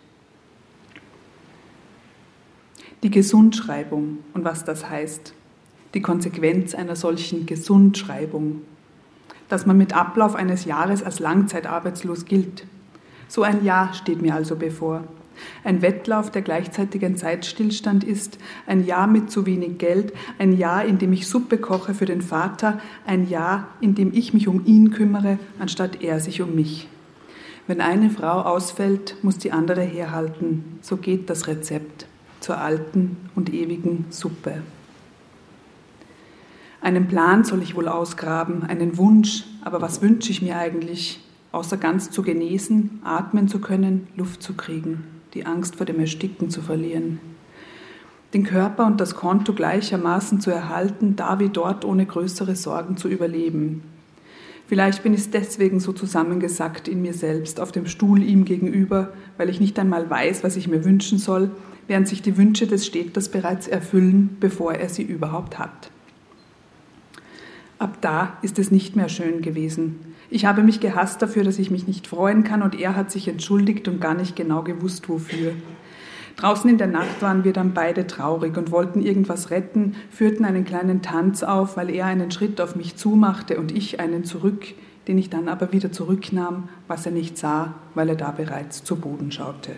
[3.03, 5.35] Die Gesundschreibung und was das heißt
[5.95, 8.63] die Konsequenz einer solchen Gesundschreibung,
[9.49, 12.65] dass man mit Ablauf eines Jahres als langzeitarbeitslos gilt.
[13.29, 15.05] So ein Jahr steht mir also bevor.
[15.65, 20.85] Ein Wettlauf, der gleichzeitig ein Zeitstillstand ist, ein Jahr mit zu wenig Geld, ein Jahr,
[20.85, 24.67] in dem ich Suppe koche für den Vater, ein Jahr, in dem ich mich um
[24.67, 26.89] ihn kümmere, anstatt er sich um mich.
[27.67, 30.79] Wenn eine Frau ausfällt, muss die andere herhalten.
[30.83, 32.07] So geht das Rezept
[32.41, 34.63] zur alten und ewigen Suppe.
[36.81, 41.21] Einen Plan soll ich wohl ausgraben, einen Wunsch, aber was wünsche ich mir eigentlich?
[41.53, 46.51] außer ganz zu genesen, atmen zu können, Luft zu kriegen, die Angst vor dem Ersticken
[46.51, 47.21] zu verlieren.
[48.33, 53.09] Den Körper und das Konto gleichermaßen zu erhalten, da wie dort ohne größere Sorgen zu
[53.09, 53.83] überleben.
[54.69, 59.49] Vielleicht bin ich deswegen so zusammengesackt in mir selbst, auf dem Stuhl ihm gegenüber, weil
[59.49, 61.51] ich nicht einmal weiß, was ich mir wünschen soll,
[61.89, 65.91] während sich die Wünsche des Städters bereits erfüllen, bevor er sie überhaupt hat.
[67.81, 70.15] Ab da ist es nicht mehr schön gewesen.
[70.29, 73.27] Ich habe mich gehasst dafür, dass ich mich nicht freuen kann, und er hat sich
[73.27, 75.53] entschuldigt und gar nicht genau gewusst, wofür.
[76.37, 80.67] Draußen in der Nacht waren wir dann beide traurig und wollten irgendwas retten, führten einen
[80.67, 84.67] kleinen Tanz auf, weil er einen Schritt auf mich zumachte und ich einen zurück,
[85.09, 88.97] den ich dann aber wieder zurücknahm, was er nicht sah, weil er da bereits zu
[88.97, 89.73] Boden schaute.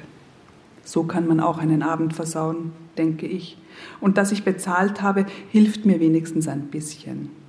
[0.83, 3.59] So kann man auch einen Abend versauen, denke ich.
[4.01, 7.41] Und dass ich bezahlt habe, hilft mir wenigstens ein bisschen.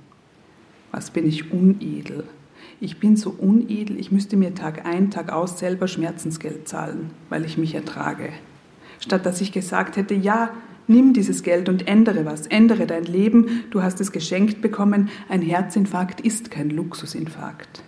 [0.94, 2.22] Was bin ich unedel?
[2.80, 7.44] Ich bin so unedel, ich müsste mir Tag ein, Tag aus selber Schmerzensgeld zahlen, weil
[7.44, 8.28] ich mich ertrage.
[9.00, 10.50] Statt dass ich gesagt hätte, ja,
[10.86, 15.42] nimm dieses Geld und ändere was, ändere dein Leben, du hast es geschenkt bekommen, ein
[15.42, 17.82] Herzinfarkt ist kein Luxusinfarkt.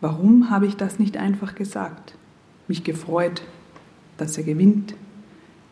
[0.00, 2.16] Warum habe ich das nicht einfach gesagt?
[2.66, 3.42] Mich gefreut,
[4.16, 4.96] dass er gewinnt,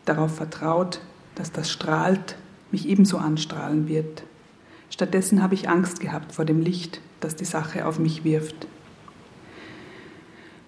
[0.05, 1.01] darauf vertraut,
[1.35, 2.37] dass das strahlt,
[2.71, 4.23] mich ebenso anstrahlen wird.
[4.91, 8.67] Stattdessen habe ich Angst gehabt vor dem Licht, das die Sache auf mich wirft.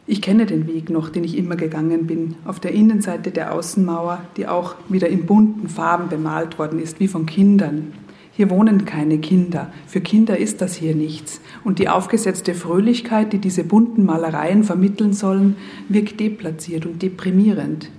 [0.07, 4.21] Ich kenne den Weg noch, den ich immer gegangen bin, auf der Innenseite der Außenmauer,
[4.37, 7.93] die auch wieder in bunten Farben bemalt worden ist, wie von Kindern.
[8.31, 13.39] Hier wohnen keine Kinder, für Kinder ist das hier nichts, und die aufgesetzte Fröhlichkeit, die
[13.39, 15.57] diese bunten Malereien vermitteln sollen,
[15.89, 17.89] wirkt deplatziert und deprimierend.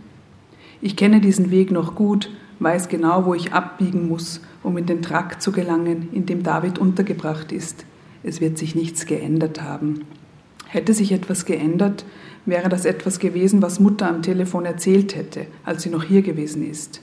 [0.81, 5.03] Ich kenne diesen Weg noch gut, weiß genau, wo ich abbiegen muss, um in den
[5.03, 7.85] Trakt zu gelangen, in dem David untergebracht ist.
[8.25, 10.01] Es wird sich nichts geändert haben.
[10.67, 12.05] Hätte sich etwas geändert,
[12.47, 16.69] wäre das etwas gewesen, was Mutter am Telefon erzählt hätte, als sie noch hier gewesen
[16.69, 17.03] ist.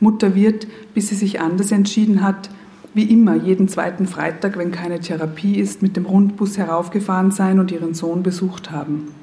[0.00, 2.50] Mutter wird, bis sie sich anders entschieden hat,
[2.94, 7.70] wie immer jeden zweiten Freitag, wenn keine Therapie ist, mit dem Rundbus heraufgefahren sein und
[7.70, 9.14] ihren Sohn besucht haben.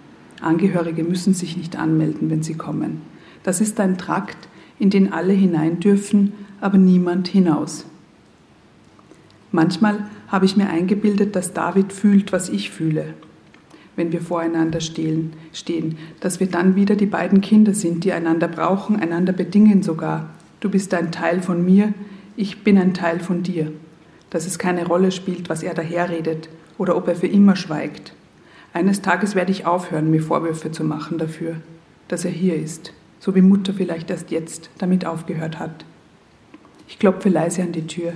[0.41, 3.01] Angehörige müssen sich nicht anmelden, wenn sie kommen.
[3.43, 4.47] Das ist ein Trakt,
[4.79, 7.85] in den alle hinein dürfen, aber niemand hinaus.
[9.51, 13.13] Manchmal habe ich mir eingebildet, dass David fühlt, was ich fühle
[13.99, 15.33] wenn wir voreinander stehen,
[16.21, 20.29] dass wir dann wieder die beiden Kinder sind, die einander brauchen, einander bedingen sogar.
[20.61, 21.93] Du bist ein Teil von mir,
[22.37, 23.73] ich bin ein Teil von dir.
[24.29, 28.13] Dass es keine Rolle spielt, was er daherredet oder ob er für immer schweigt.
[28.71, 31.55] Eines Tages werde ich aufhören, mir Vorwürfe zu machen dafür,
[32.07, 35.83] dass er hier ist, so wie Mutter vielleicht erst jetzt damit aufgehört hat.
[36.89, 38.11] Ich klopfe leise an die Tür.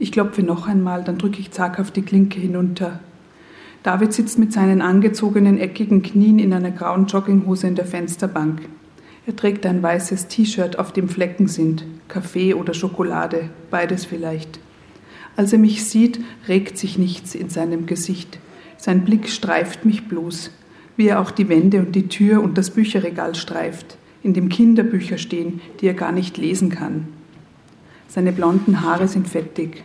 [0.00, 2.98] Ich klopfe noch einmal, dann drücke ich zaghaft die Klinke hinunter
[3.82, 8.60] David sitzt mit seinen angezogenen eckigen Knien in einer grauen Jogginghose in der Fensterbank.
[9.26, 14.60] Er trägt ein weißes T-Shirt, auf dem Flecken sind, Kaffee oder Schokolade, beides vielleicht.
[15.36, 18.38] Als er mich sieht, regt sich nichts in seinem Gesicht.
[18.76, 20.52] Sein Blick streift mich bloß,
[20.96, 25.18] wie er auch die Wände und die Tür und das Bücherregal streift, in dem Kinderbücher
[25.18, 27.08] stehen, die er gar nicht lesen kann.
[28.12, 29.82] Seine blonden Haare sind fettig.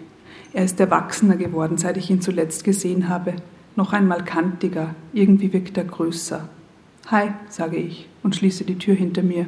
[0.52, 3.36] Er ist erwachsener geworden, seit ich ihn zuletzt gesehen habe
[3.78, 6.50] noch einmal kantiger, irgendwie wirkt er größer.
[7.10, 9.46] Hi, sage ich und schließe die Tür hinter mir.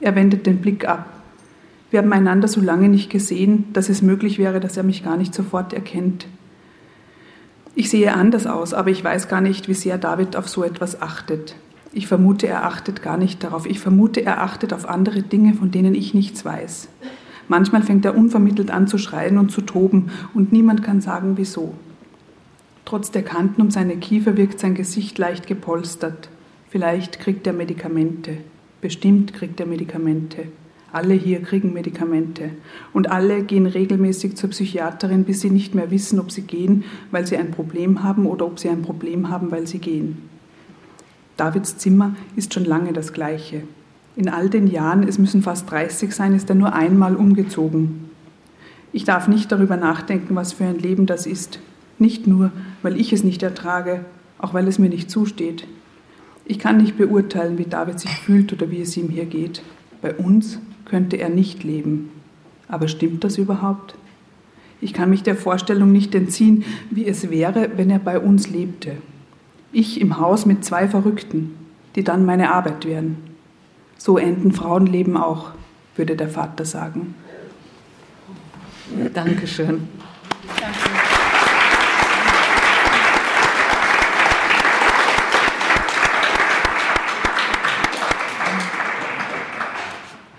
[0.00, 1.22] Er wendet den Blick ab.
[1.90, 5.16] Wir haben einander so lange nicht gesehen, dass es möglich wäre, dass er mich gar
[5.16, 6.26] nicht sofort erkennt.
[7.76, 11.00] Ich sehe anders aus, aber ich weiß gar nicht, wie sehr David auf so etwas
[11.00, 11.54] achtet.
[11.92, 13.66] Ich vermute, er achtet gar nicht darauf.
[13.66, 16.88] Ich vermute, er achtet auf andere Dinge, von denen ich nichts weiß.
[17.48, 21.74] Manchmal fängt er unvermittelt an zu schreien und zu toben, und niemand kann sagen, wieso.
[22.84, 26.28] Trotz der Kanten um seine Kiefer wirkt sein Gesicht leicht gepolstert.
[26.70, 28.38] Vielleicht kriegt er Medikamente.
[28.80, 30.44] Bestimmt kriegt er Medikamente.
[30.92, 32.50] Alle hier kriegen Medikamente.
[32.92, 37.26] Und alle gehen regelmäßig zur Psychiaterin, bis sie nicht mehr wissen, ob sie gehen, weil
[37.26, 40.28] sie ein Problem haben oder ob sie ein Problem haben, weil sie gehen.
[41.36, 43.62] Davids Zimmer ist schon lange das gleiche.
[44.16, 48.10] In all den Jahren, es müssen fast 30 sein, ist er nur einmal umgezogen.
[48.92, 51.60] Ich darf nicht darüber nachdenken, was für ein Leben das ist.
[51.98, 52.50] Nicht nur,
[52.80, 54.06] weil ich es nicht ertrage,
[54.38, 55.66] auch weil es mir nicht zusteht.
[56.46, 59.62] Ich kann nicht beurteilen, wie David sich fühlt oder wie es ihm hier geht.
[60.00, 62.10] Bei uns könnte er nicht leben.
[62.68, 63.96] Aber stimmt das überhaupt?
[64.80, 68.92] Ich kann mich der Vorstellung nicht entziehen, wie es wäre, wenn er bei uns lebte.
[69.72, 71.54] Ich im Haus mit zwei Verrückten,
[71.96, 73.35] die dann meine Arbeit wären.
[73.98, 75.52] So enden Frauenleben auch,
[75.96, 77.14] würde der Vater sagen.
[79.14, 79.88] Dankeschön.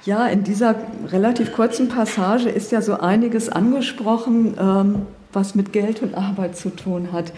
[0.08, 0.76] Ja, in dieser
[1.10, 6.70] relativ kurzen Passage ist ja so einiges angesprochen, ähm, was mit Geld und Arbeit zu
[6.70, 7.34] tun hat.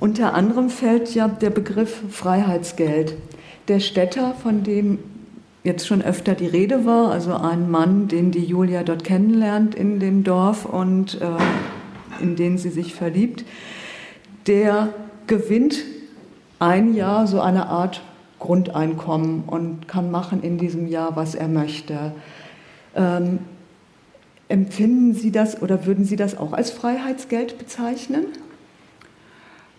[0.00, 3.14] Unter anderem fällt ja der Begriff Freiheitsgeld.
[3.68, 4.98] Der Städter, von dem
[5.64, 10.00] jetzt schon öfter die Rede war, also ein Mann, den die Julia dort kennenlernt in
[10.00, 13.44] dem Dorf und äh, in den sie sich verliebt,
[14.46, 14.88] der
[15.26, 15.84] gewinnt
[16.58, 18.02] ein Jahr so eine Art
[18.38, 22.12] Grundeinkommen und kann machen in diesem Jahr, was er möchte.
[22.94, 23.40] Ähm,
[24.48, 28.26] empfinden Sie das oder würden Sie das auch als Freiheitsgeld bezeichnen?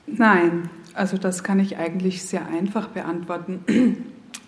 [0.08, 3.64] Nein, also das kann ich eigentlich sehr einfach beantworten.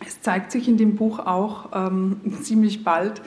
[0.06, 3.22] Es zeigt sich in dem Buch auch ähm, ziemlich bald,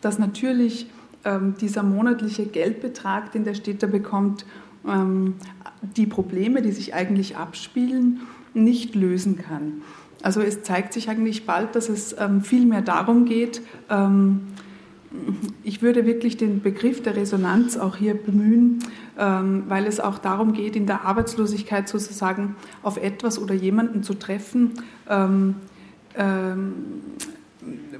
[0.00, 0.86] dass natürlich
[1.24, 4.44] ähm, dieser monatliche Geldbetrag, den der Städter bekommt,
[4.86, 5.34] ähm,
[5.96, 8.20] die Probleme, die sich eigentlich abspielen,
[8.52, 9.82] nicht lösen kann.
[10.22, 14.40] Also es zeigt sich eigentlich bald, dass es ähm, viel mehr darum geht, ähm,
[15.62, 18.80] ich würde wirklich den Begriff der Resonanz auch hier bemühen,
[19.18, 24.14] ähm, weil es auch darum geht, in der Arbeitslosigkeit sozusagen auf etwas oder jemanden zu
[24.14, 24.72] treffen,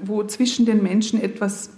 [0.01, 1.71] wo zwischen den Menschen etwas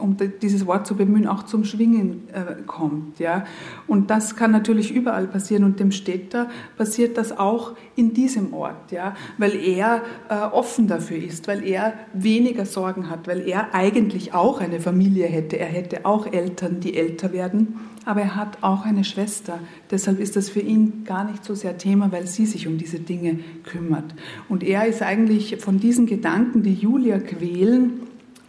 [0.00, 3.18] um dieses Wort zu bemühen, auch zum Schwingen äh, kommt.
[3.18, 3.44] Ja?
[3.86, 8.92] Und das kann natürlich überall passieren und dem Städter passiert das auch in diesem Ort,
[8.92, 9.16] ja?
[9.38, 14.60] weil er äh, offen dafür ist, weil er weniger Sorgen hat, weil er eigentlich auch
[14.60, 15.58] eine Familie hätte.
[15.58, 19.58] Er hätte auch Eltern, die älter werden, aber er hat auch eine Schwester.
[19.90, 23.00] Deshalb ist das für ihn gar nicht so sehr Thema, weil sie sich um diese
[23.00, 24.14] Dinge kümmert.
[24.48, 28.00] Und er ist eigentlich von diesen Gedanken, die Julia quälen,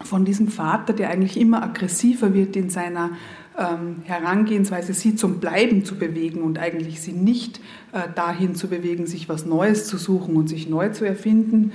[0.01, 3.11] von diesem Vater, der eigentlich immer aggressiver wird in seiner
[3.57, 7.59] ähm, Herangehensweise, sie zum Bleiben zu bewegen und eigentlich sie nicht
[7.91, 11.73] äh, dahin zu bewegen, sich was Neues zu suchen und sich neu zu erfinden.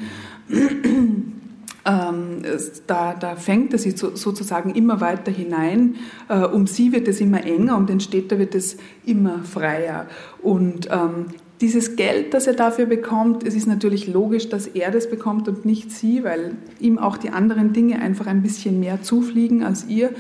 [1.87, 2.39] Ähm,
[2.87, 5.97] da, da, fängt er sie so, sozusagen immer weiter hinein.
[6.29, 10.07] Äh, um sie wird es immer enger, um den Städter wird es immer freier.
[10.43, 11.27] Und ähm,
[11.61, 15.67] dieses Geld, das er dafür bekommt, es ist natürlich logisch, dass er das bekommt und
[15.67, 20.11] nicht sie, weil ihm auch die anderen Dinge einfach ein bisschen mehr zufliegen als ihr.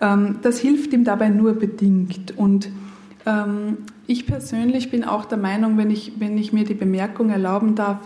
[0.00, 2.36] Ähm, das hilft ihm dabei nur bedingt.
[2.36, 2.70] Und
[4.06, 7.98] ich persönlich bin auch der Meinung, wenn ich, wenn ich mir die Bemerkung erlauben darf,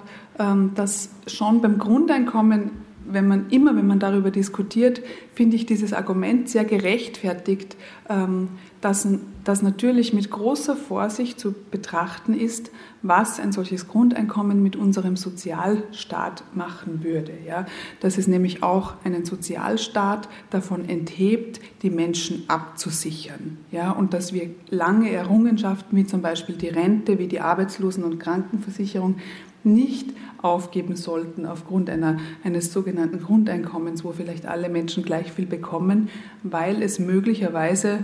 [0.75, 2.73] dass schon beim Grundeinkommen
[3.07, 5.03] wenn man immer, wenn man darüber diskutiert,
[5.35, 7.77] finde ich dieses Argument sehr gerechtfertigt,
[8.09, 8.49] ähm,
[8.81, 9.09] dass,
[9.45, 16.45] dass natürlich mit großer Vorsicht zu betrachten ist, was ein solches Grundeinkommen mit unserem Sozialstaat
[16.55, 17.33] machen würde.
[17.47, 17.65] Ja?
[18.01, 23.59] Dass es nämlich auch einen Sozialstaat davon enthebt, die Menschen abzusichern.
[23.71, 23.91] Ja?
[23.91, 29.17] Und dass wir lange Errungenschaften wie zum Beispiel die Rente, wie die Arbeitslosen- und Krankenversicherung
[29.65, 30.11] nicht
[30.43, 36.11] aufgeben sollten aufgrund einer, eines sogenannten Grundeinkommens, wo vielleicht alle Menschen gleich viel bekommen,
[36.43, 38.01] weil es möglicherweise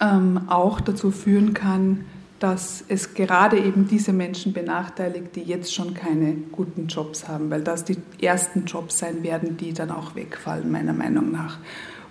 [0.00, 2.04] ähm, auch dazu führen kann,
[2.38, 7.62] dass es gerade eben diese Menschen benachteiligt, die jetzt schon keine guten Jobs haben, weil
[7.62, 11.58] das die ersten Jobs sein werden, die dann auch wegfallen, meiner Meinung nach.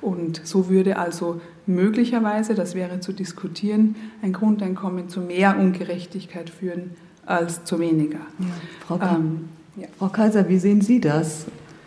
[0.01, 6.91] Und so würde also möglicherweise, das wäre zu diskutieren, ein Grundeinkommen zu mehr Ungerechtigkeit führen
[7.27, 8.19] als zu weniger.
[8.39, 8.45] Ja,
[8.87, 9.87] Frau, ähm, ja.
[9.99, 11.45] Frau Kaiser, wie sehen Sie das?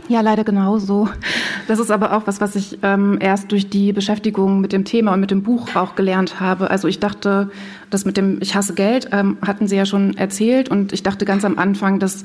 [0.08, 1.08] Ja, leider genauso.
[1.68, 5.14] Das ist aber auch was, was ich ähm, erst durch die Beschäftigung mit dem Thema
[5.14, 6.68] und mit dem Buch auch gelernt habe.
[6.68, 7.50] Also ich dachte,
[7.90, 11.24] das mit dem Ich hasse Geld ähm, hatten Sie ja schon erzählt und ich dachte
[11.24, 12.24] ganz am Anfang, dass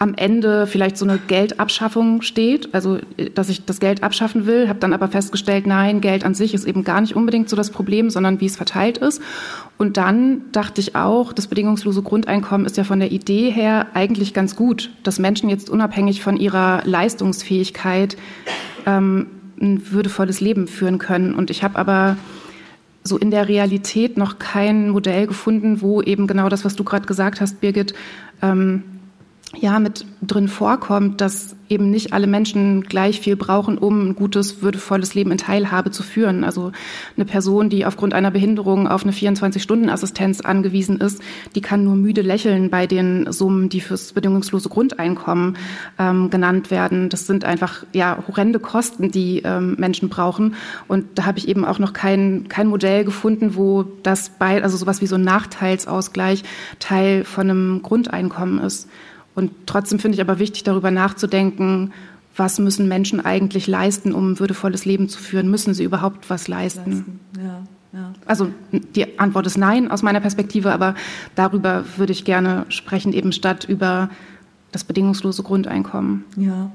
[0.00, 2.98] am Ende vielleicht so eine Geldabschaffung steht, also
[3.34, 6.64] dass ich das Geld abschaffen will, habe dann aber festgestellt, nein, Geld an sich ist
[6.64, 9.20] eben gar nicht unbedingt so das Problem, sondern wie es verteilt ist.
[9.76, 14.32] Und dann dachte ich auch, das bedingungslose Grundeinkommen ist ja von der Idee her eigentlich
[14.32, 18.16] ganz gut, dass Menschen jetzt unabhängig von ihrer Leistungsfähigkeit
[18.86, 19.26] ähm,
[19.60, 21.34] ein würdevolles Leben führen können.
[21.34, 22.16] Und ich habe aber
[23.04, 27.06] so in der Realität noch kein Modell gefunden, wo eben genau das, was du gerade
[27.06, 27.92] gesagt hast, Birgit,
[28.40, 28.82] ähm,
[29.56, 34.62] ja mit drin vorkommt, dass eben nicht alle Menschen gleich viel brauchen, um ein gutes,
[34.62, 36.44] würdevolles Leben in Teilhabe zu führen.
[36.44, 36.72] Also
[37.16, 41.22] eine Person, die aufgrund einer Behinderung auf eine 24-Stunden-Assistenz angewiesen ist,
[41.54, 45.56] die kann nur müde lächeln bei den Summen, die fürs bedingungslose Grundeinkommen
[45.98, 47.08] ähm, genannt werden.
[47.08, 50.54] Das sind einfach ja horrende Kosten, die ähm, Menschen brauchen.
[50.88, 54.76] Und da habe ich eben auch noch kein, kein Modell gefunden, wo das bei, also
[54.76, 56.42] sowas wie so ein Nachteilsausgleich
[56.78, 58.88] Teil von einem Grundeinkommen ist.
[59.40, 61.92] Und trotzdem finde ich aber wichtig, darüber nachzudenken,
[62.36, 65.50] was müssen Menschen eigentlich leisten, um ein würdevolles Leben zu führen?
[65.50, 67.20] Müssen sie überhaupt was leisten?
[67.36, 67.62] Ja,
[67.92, 68.12] ja.
[68.26, 70.94] Also die Antwort ist nein aus meiner Perspektive, aber
[71.34, 74.10] darüber würde ich gerne sprechen, eben statt über
[74.72, 76.24] das bedingungslose Grundeinkommen.
[76.36, 76.70] Ja.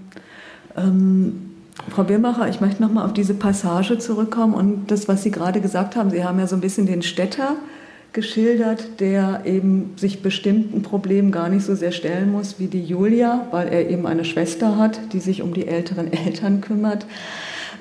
[0.75, 1.51] Ähm,
[1.91, 5.95] Frau Birmacher, ich möchte nochmal auf diese Passage zurückkommen und das, was Sie gerade gesagt
[5.95, 6.09] haben.
[6.09, 7.57] Sie haben ja so ein bisschen den Städter
[8.15, 13.45] geschildert, der eben sich bestimmten Problemen gar nicht so sehr stellen muss wie die Julia,
[13.51, 17.05] weil er eben eine Schwester hat, die sich um die älteren Eltern kümmert.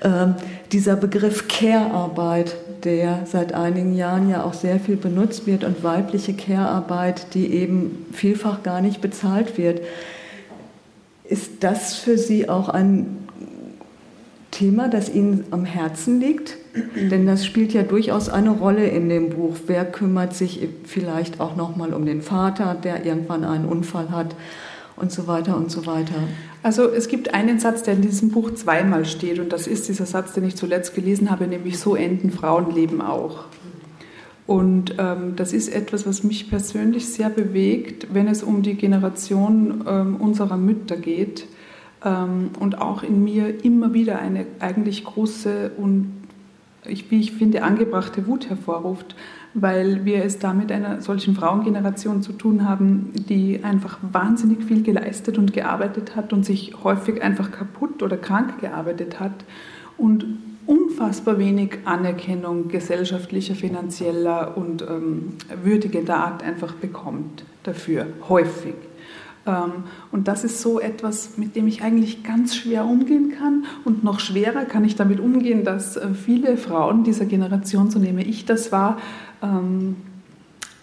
[0.03, 0.35] Ähm,
[0.73, 6.35] dieser Begriff Care-Arbeit, der seit einigen Jahren ja auch sehr viel benutzt wird und weibliche
[6.35, 9.81] Care-Arbeit, die eben vielfach gar nicht bezahlt wird.
[11.25, 13.24] Ist das für Sie auch ein
[14.55, 16.57] Thema, das Ihnen am Herzen liegt?
[16.95, 19.57] Denn das spielt ja durchaus eine Rolle in dem Buch.
[19.67, 24.37] Wer kümmert sich vielleicht auch noch mal um den Vater, der irgendwann einen Unfall hat
[24.97, 26.15] und so weiter und so weiter?
[26.63, 30.07] Also es gibt einen Satz, der in diesem Buch zweimal steht und das ist dieser
[30.07, 33.45] Satz, den ich zuletzt gelesen habe, nämlich so enden Frauenleben auch.
[34.47, 39.85] Und ähm, das ist etwas, was mich persönlich sehr bewegt, wenn es um die Generation
[39.89, 41.47] ähm, unserer Mütter geht
[42.05, 46.13] und auch in mir immer wieder eine eigentlich große und,
[46.87, 49.17] ich, wie ich finde, angebrachte Wut hervorruft,
[49.55, 54.83] weil wir es da mit einer solchen Frauengeneration zu tun haben, die einfach wahnsinnig viel
[54.83, 59.45] geleistet und gearbeitet hat und sich häufig einfach kaputt oder krank gearbeitet hat
[59.97, 60.27] und
[60.67, 68.75] unfassbar wenig Anerkennung gesellschaftlicher, finanzieller und ähm, würdigender Art einfach bekommt dafür, häufig.
[69.47, 73.65] Ähm, und das ist so etwas, mit dem ich eigentlich ganz schwer umgehen kann.
[73.85, 78.25] Und noch schwerer kann ich damit umgehen, dass äh, viele Frauen dieser Generation, so nehme
[78.25, 78.99] ich das wahr,
[79.43, 79.97] ähm,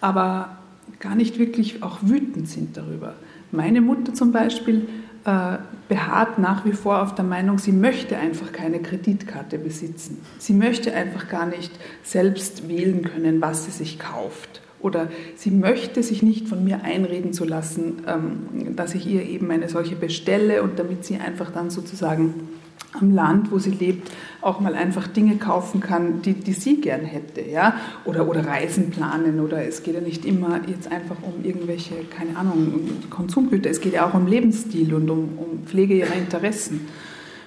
[0.00, 0.56] aber
[1.00, 3.14] gar nicht wirklich auch wütend sind darüber.
[3.50, 4.88] Meine Mutter zum Beispiel
[5.24, 5.58] äh,
[5.88, 10.18] beharrt nach wie vor auf der Meinung, sie möchte einfach keine Kreditkarte besitzen.
[10.38, 16.02] Sie möchte einfach gar nicht selbst wählen können, was sie sich kauft oder sie möchte
[16.02, 20.62] sich nicht von mir einreden zu lassen, ähm, dass ich ihr eben eine solche bestelle
[20.62, 22.34] und damit sie einfach dann sozusagen
[23.00, 24.10] am Land, wo sie lebt,
[24.40, 28.90] auch mal einfach Dinge kaufen kann, die, die sie gern hätte, ja, oder, oder Reisen
[28.90, 33.80] planen, oder es geht ja nicht immer jetzt einfach um irgendwelche, keine Ahnung, Konsumgüter, es
[33.80, 36.88] geht ja auch um Lebensstil und um, um Pflege ihrer Interessen.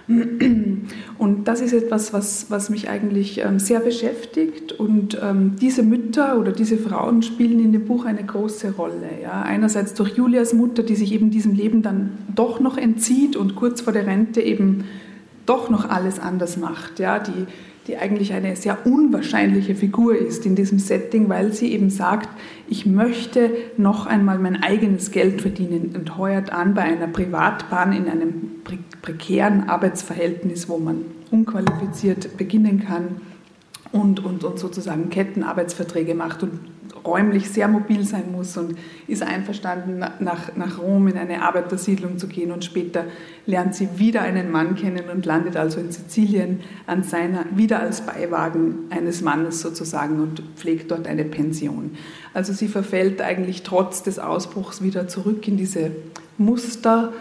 [1.18, 4.72] Und das ist etwas, was, was mich eigentlich ähm, sehr beschäftigt.
[4.72, 9.10] Und ähm, diese Mütter oder diese Frauen spielen in dem Buch eine große Rolle.
[9.22, 9.42] Ja?
[9.42, 13.82] Einerseits durch Julias Mutter, die sich eben diesem Leben dann doch noch entzieht und kurz
[13.82, 14.86] vor der Rente eben
[15.46, 17.00] doch noch alles anders macht.
[17.00, 17.20] Ja?
[17.20, 17.48] Die,
[17.88, 22.30] die eigentlich eine sehr unwahrscheinliche Figur ist in diesem Setting, weil sie eben sagt,
[22.68, 28.10] ich möchte noch einmal mein eigenes Geld verdienen und heuert an bei einer Privatbahn in
[28.10, 28.52] einem
[29.02, 33.22] prekären Arbeitsverhältnis, wo man unqualifiziert beginnen kann
[33.92, 36.42] und, und, und sozusagen Kettenarbeitsverträge macht.
[36.42, 36.60] Und
[37.06, 38.76] räumlich sehr mobil sein muss und
[39.08, 43.06] ist einverstanden, nach, nach Rom in eine Arbeitersiedlung zu gehen und später
[43.46, 48.02] lernt sie wieder einen Mann kennen und landet also in Sizilien an seiner, wieder als
[48.02, 51.92] Beiwagen eines Mannes sozusagen und pflegt dort eine Pension.
[52.34, 55.92] Also sie verfällt eigentlich trotz des Ausbruchs wieder zurück in diese
[56.38, 57.14] Muster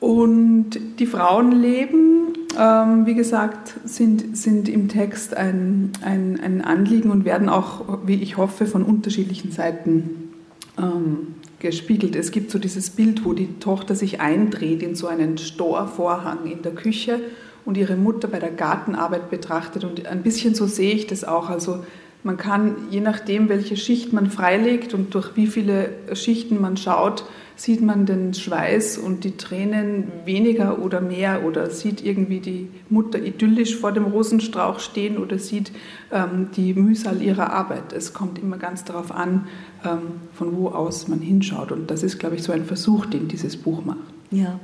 [0.00, 7.24] und die Frauenleben, ähm, wie gesagt, sind, sind im Text ein, ein, ein Anliegen und
[7.24, 10.32] werden auch, wie ich hoffe, von unterschiedlichen Seiten
[10.78, 12.16] ähm, gespiegelt.
[12.16, 16.62] Es gibt so dieses Bild, wo die Tochter sich eindreht in so einen Storvorhang in
[16.62, 17.20] der Küche
[17.64, 19.84] und ihre Mutter bei der Gartenarbeit betrachtet.
[19.84, 21.48] Und ein bisschen so sehe ich das auch.
[21.48, 21.84] Also
[22.24, 27.24] man kann, je nachdem, welche Schicht man freilegt und durch wie viele Schichten man schaut,
[27.56, 33.20] sieht man den Schweiß und die Tränen weniger oder mehr oder sieht irgendwie die Mutter
[33.20, 35.70] idyllisch vor dem Rosenstrauch stehen oder sieht
[36.10, 37.92] ähm, die Mühsal ihrer Arbeit.
[37.92, 39.46] Es kommt immer ganz darauf an,
[39.84, 41.72] ähm, von wo aus man hinschaut.
[41.72, 43.98] Und das ist, glaube ich, so ein Versuch, den dieses Buch macht.
[44.30, 44.58] Ja,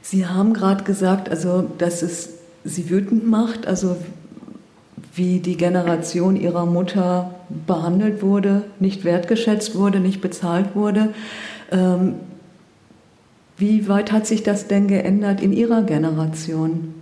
[0.00, 2.34] Sie haben gerade gesagt, also dass es
[2.64, 3.96] Sie wütend macht, also
[5.18, 7.34] wie die Generation ihrer Mutter
[7.66, 11.12] behandelt wurde, nicht wertgeschätzt wurde, nicht bezahlt wurde.
[11.70, 12.14] Ähm,
[13.56, 16.94] wie weit hat sich das denn geändert in Ihrer Generation?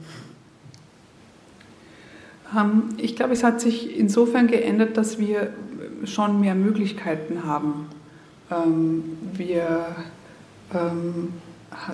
[2.56, 5.50] Ähm, ich glaube, es hat sich insofern geändert, dass wir
[6.04, 7.86] schon mehr Möglichkeiten haben.
[8.50, 9.04] Ähm,
[9.34, 9.96] wir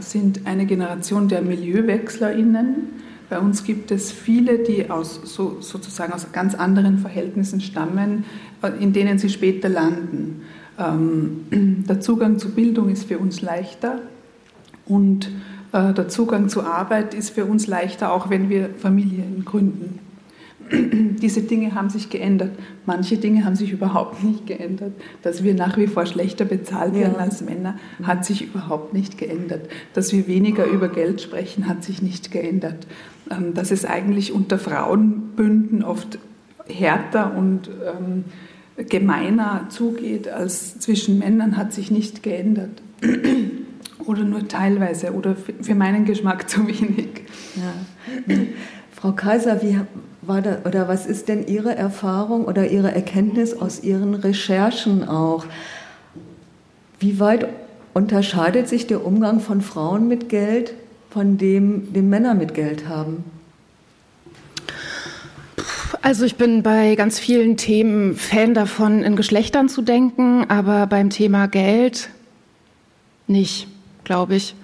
[0.01, 3.01] sind eine Generation der MilieuwechslerInnen.
[3.33, 8.26] Bei uns gibt es viele, die aus, so, sozusagen aus ganz anderen Verhältnissen stammen,
[8.62, 10.43] äh, in denen sie später landen.
[10.78, 11.47] Ähm,
[11.89, 14.03] der Zugang zu Bildung ist für uns leichter
[14.85, 15.30] und
[15.72, 19.99] äh, der Zugang zur Arbeit ist für uns leichter, auch wenn wir Familien gründen.
[20.71, 22.53] Diese Dinge haben sich geändert.
[22.87, 24.93] Manche Dinge haben sich überhaupt nicht geändert.
[25.23, 27.21] Dass wir nach wie vor schlechter bezahlt werden ja.
[27.21, 29.69] als Männer, hat sich überhaupt nicht geändert.
[29.95, 32.87] Dass wir weniger über Geld sprechen, hat sich nicht geändert.
[33.31, 36.19] Ähm, dass es eigentlich unter Frauenbünden oft
[36.69, 38.25] härter und ähm,
[38.89, 42.83] gemeiner zugeht als zwischen Männern, hat sich nicht geändert.
[44.07, 47.23] oder nur teilweise oder für meinen Geschmack zu wenig.
[47.57, 48.35] Ja.
[48.93, 49.79] Frau Kaiser, wie
[50.27, 55.47] da, oder was ist denn Ihre Erfahrung oder Ihre Erkenntnis aus Ihren Recherchen auch?
[57.01, 57.49] Wie weit
[57.93, 60.75] unterscheidet sich der Umgang von Frauen mit Geld
[61.11, 63.25] von dem, den Männer mit Geld haben?
[66.01, 71.11] Also ich bin bei ganz vielen Themen Fan davon, in Geschlechtern zu denken, aber beim
[71.11, 72.09] Thema Geld
[73.27, 73.68] nicht,
[74.05, 74.55] glaube ich.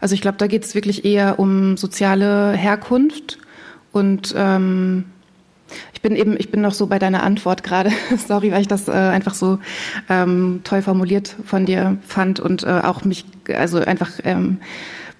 [0.00, 3.38] Also ich glaube, da geht es wirklich eher um soziale Herkunft
[3.92, 5.04] und ähm,
[5.92, 7.90] ich bin eben, ich bin noch so bei deiner Antwort gerade.
[8.28, 9.58] Sorry, weil ich das äh, einfach so
[10.08, 13.24] ähm, toll formuliert von dir fand und äh, auch mich,
[13.54, 14.58] also einfach ähm,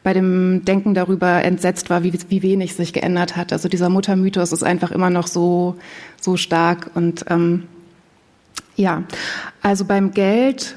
[0.03, 3.53] bei dem Denken darüber entsetzt war, wie, wie wenig sich geändert hat.
[3.53, 5.77] Also dieser Muttermythos ist einfach immer noch so,
[6.21, 6.91] so stark.
[6.95, 7.65] Und ähm,
[8.77, 9.03] ja,
[9.61, 10.77] also beim Geld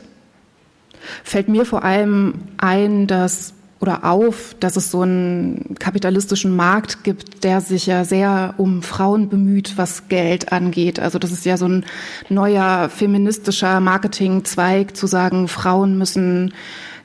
[1.24, 7.44] fällt mir vor allem ein, dass oder auf, dass es so einen kapitalistischen Markt gibt,
[7.44, 11.00] der sich ja sehr um Frauen bemüht, was Geld angeht.
[11.00, 11.86] Also das ist ja so ein
[12.30, 16.54] neuer feministischer Marketingzweig, zu sagen, Frauen müssen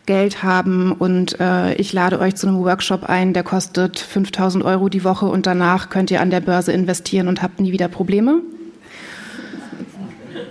[0.05, 4.89] Geld haben und äh, ich lade euch zu einem Workshop ein, der kostet 5000 Euro
[4.89, 8.41] die Woche und danach könnt ihr an der Börse investieren und habt nie wieder Probleme.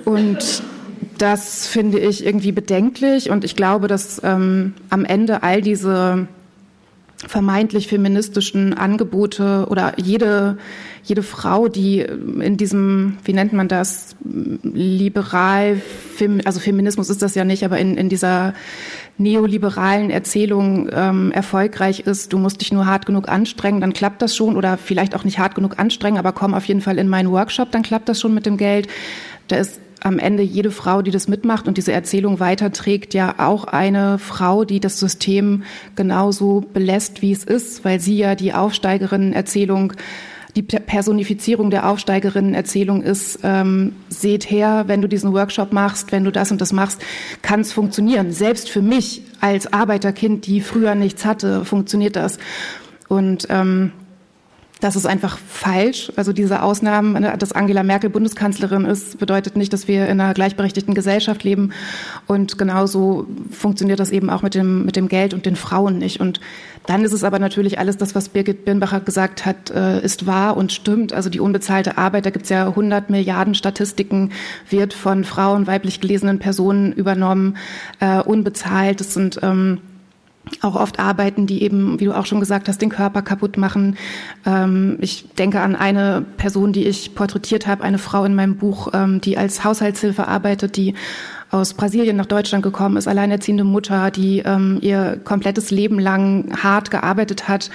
[0.03, 0.63] Und
[1.17, 6.27] das finde ich irgendwie bedenklich und ich glaube, dass ähm, am Ende all diese
[7.27, 10.57] vermeintlich feministischen Angebote oder jede,
[11.03, 14.15] jede Frau, die in diesem, wie nennt man das,
[14.63, 15.81] liberal,
[16.43, 18.53] also Feminismus ist das ja nicht, aber in, in dieser
[19.17, 24.35] neoliberalen Erzählung ähm, erfolgreich ist, du musst dich nur hart genug anstrengen, dann klappt das
[24.35, 27.31] schon oder vielleicht auch nicht hart genug anstrengen, aber komm auf jeden Fall in meinen
[27.31, 28.87] Workshop, dann klappt das schon mit dem Geld.
[29.47, 33.65] Da ist am Ende jede Frau, die das mitmacht und diese Erzählung weiterträgt, ja auch
[33.65, 35.63] eine Frau, die das System
[35.95, 39.93] genauso belässt, wie es ist, weil sie ja die Aufsteigerinnen-Erzählung
[40.55, 46.31] die Personifizierung der Aufsteigerinnen-Erzählung ist, ähm, seht her, wenn du diesen Workshop machst, wenn du
[46.31, 47.01] das und das machst,
[47.41, 48.31] kann es funktionieren.
[48.31, 52.37] Selbst für mich als Arbeiterkind, die früher nichts hatte, funktioniert das.
[53.09, 53.91] Und ähm,
[54.85, 56.11] das ist einfach falsch.
[56.15, 60.35] Also diese Ausnahmen, ne, dass Angela Merkel Bundeskanzlerin ist, bedeutet nicht, dass wir in einer
[60.35, 61.71] gleichberechtigten Gesellschaft leben.
[62.27, 66.19] Und genauso funktioniert das eben auch mit dem, mit dem Geld und den Frauen nicht.
[66.19, 66.39] Und
[66.85, 70.55] dann ist es aber natürlich alles das, was Birgit Birnbacher gesagt hat, äh, ist wahr
[70.55, 71.13] und stimmt.
[71.13, 74.33] Also die unbezahlte Arbeit, da gibt es ja 100 Milliarden Statistiken,
[74.69, 77.57] wird von Frauen, weiblich gelesenen Personen übernommen,
[77.99, 78.99] äh, unbezahlt.
[78.99, 79.79] Das sind ähm,
[80.61, 83.97] auch oft Arbeiten, die eben, wie du auch schon gesagt hast, den Körper kaputt machen.
[84.45, 88.89] Ähm, ich denke an eine Person, die ich porträtiert habe, eine Frau in meinem Buch,
[88.93, 90.93] ähm, die als Haushaltshilfe arbeitet, die
[91.51, 96.91] aus Brasilien nach Deutschland gekommen ist, alleinerziehende Mutter, die ähm, ihr komplettes Leben lang hart
[96.91, 97.69] gearbeitet hat,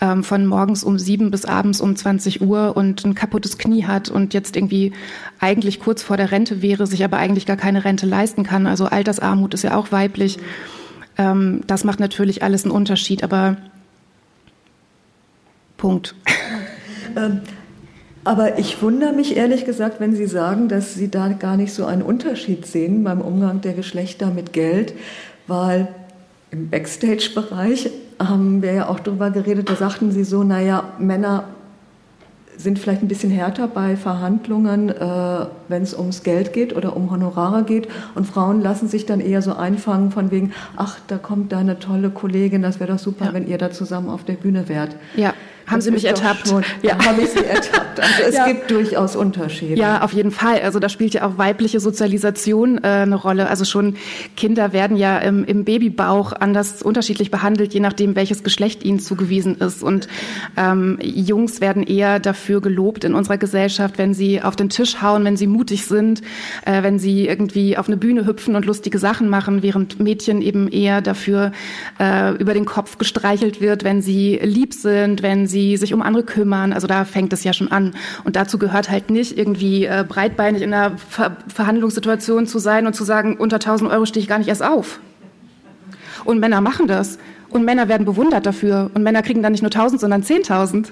[0.00, 4.10] ähm, von morgens um sieben bis abends um 20 Uhr und ein kaputtes Knie hat
[4.10, 4.92] und jetzt irgendwie
[5.38, 8.66] eigentlich kurz vor der Rente wäre, sich aber eigentlich gar keine Rente leisten kann.
[8.66, 10.38] Also Altersarmut ist ja auch weiblich.
[10.38, 10.81] Mhm
[11.22, 13.56] ähm, das macht natürlich alles einen Unterschied, aber
[15.76, 16.14] Punkt.
[17.14, 17.42] Ähm,
[18.24, 21.84] aber ich wundere mich ehrlich gesagt, wenn Sie sagen, dass Sie da gar nicht so
[21.84, 24.94] einen Unterschied sehen beim Umgang der Geschlechter mit Geld,
[25.46, 25.88] weil
[26.50, 31.44] im Backstage-Bereich haben wir ja auch darüber geredet, da sagten Sie so, naja, Männer
[32.56, 37.10] sind vielleicht ein bisschen härter bei Verhandlungen, äh, wenn es ums Geld geht oder um
[37.10, 37.88] Honorare geht.
[38.14, 41.78] Und Frauen lassen sich dann eher so einfangen von wegen, ach, da kommt da eine
[41.78, 43.32] tolle Kollegin, das wäre doch super, ja.
[43.34, 44.96] wenn ihr da zusammen auf der Bühne wärt.
[45.16, 45.34] Ja.
[45.66, 46.48] Haben das Sie mich ertappt?
[46.48, 48.00] Schon, ja, habe ich Sie ertappt.
[48.00, 48.46] Also es ja.
[48.46, 49.74] gibt durchaus Unterschiede.
[49.74, 50.60] Ja, auf jeden Fall.
[50.62, 53.48] Also da spielt ja auch weibliche Sozialisation äh, eine Rolle.
[53.48, 53.96] Also schon
[54.36, 59.58] Kinder werden ja im, im, Babybauch anders unterschiedlich behandelt, je nachdem, welches Geschlecht ihnen zugewiesen
[59.58, 59.82] ist.
[59.82, 60.08] Und
[60.56, 65.24] ähm, Jungs werden eher dafür gelobt in unserer Gesellschaft, wenn sie auf den Tisch hauen,
[65.24, 66.22] wenn sie mutig sind,
[66.64, 70.68] äh, wenn sie irgendwie auf eine Bühne hüpfen und lustige Sachen machen, während Mädchen eben
[70.68, 71.52] eher dafür
[72.00, 76.24] äh, über den Kopf gestreichelt wird, wenn sie lieb sind, wenn sie sich um andere
[76.24, 76.72] kümmern.
[76.72, 77.94] Also da fängt es ja schon an.
[78.24, 82.94] Und dazu gehört halt nicht irgendwie äh, breitbeinig in einer Ver Verhandlungssituation zu sein und
[82.94, 85.00] zu sagen, unter 1000 Euro stehe ich gar nicht erst auf.
[86.24, 87.18] Und Männer machen das.
[87.48, 88.90] Und Männer werden bewundert dafür.
[88.94, 90.88] Und Männer kriegen dann nicht nur 1000, sondern 10.000.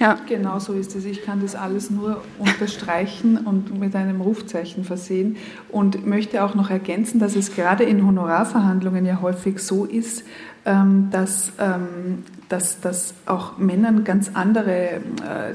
[0.00, 0.16] Ja.
[0.28, 1.04] Genau so ist es.
[1.04, 5.36] Ich kann das alles nur unterstreichen und mit einem Rufzeichen versehen
[5.70, 10.24] und möchte auch noch ergänzen, dass es gerade in Honorarverhandlungen ja häufig so ist,
[10.64, 15.00] ähm, dass, ähm, dass, dass auch Männern ganz andere äh,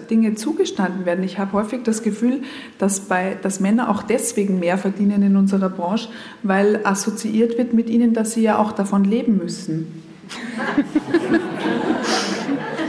[0.10, 1.24] Dinge zugestanden werden.
[1.24, 2.42] Ich habe häufig das Gefühl,
[2.78, 6.10] dass, bei, dass Männer auch deswegen mehr verdienen in unserer Branche,
[6.44, 10.04] weil assoziiert wird mit ihnen, dass sie ja auch davon leben müssen.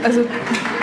[0.03, 0.21] also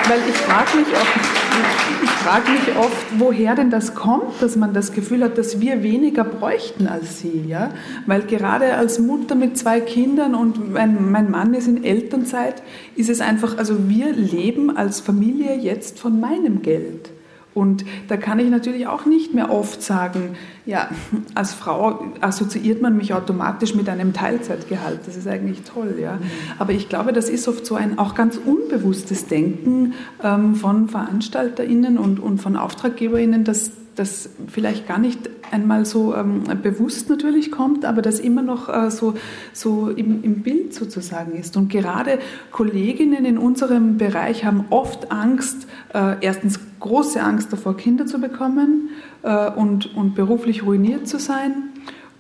[0.08, 1.91] weil ich frage mich, ich
[2.22, 6.22] frage mich oft, woher denn das kommt, dass man das Gefühl hat, dass wir weniger
[6.22, 7.44] bräuchten als sie.
[7.48, 7.70] Ja?
[8.06, 12.62] Weil gerade als Mutter mit zwei Kindern und mein, mein Mann ist in Elternzeit,
[12.94, 17.10] ist es einfach, also wir leben als Familie jetzt von meinem Geld.
[17.54, 20.88] Und da kann ich natürlich auch nicht mehr oft sagen, ja,
[21.34, 25.00] als Frau assoziiert man mich automatisch mit einem Teilzeitgehalt.
[25.06, 26.18] Das ist eigentlich toll, ja.
[26.58, 31.98] Aber ich glaube, das ist oft so ein auch ganz unbewusstes Denken ähm, von VeranstalterInnen
[31.98, 37.84] und, und von AuftraggeberInnen, dass das vielleicht gar nicht einmal so ähm, bewusst natürlich kommt,
[37.84, 39.14] aber das immer noch äh, so,
[39.52, 41.56] so im, im, Bild sozusagen ist.
[41.56, 42.18] Und gerade
[42.50, 48.90] Kolleginnen in unserem Bereich haben oft Angst, äh, erstens große Angst davor, Kinder zu bekommen
[49.22, 51.52] äh, und, und beruflich ruiniert zu sein.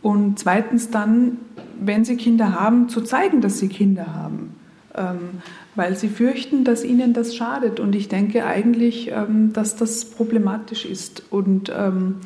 [0.02, 1.38] Und zweitens dann,
[1.80, 4.56] wenn sie Kinder haben, zu zeigen, dass sie Kinder haben.
[4.94, 5.40] Ähm,
[5.74, 7.80] weil sie fürchten, dass ihnen das schadet.
[7.80, 12.16] Und ich denke eigentlich, ähm, dass das problematisch ist und ähm,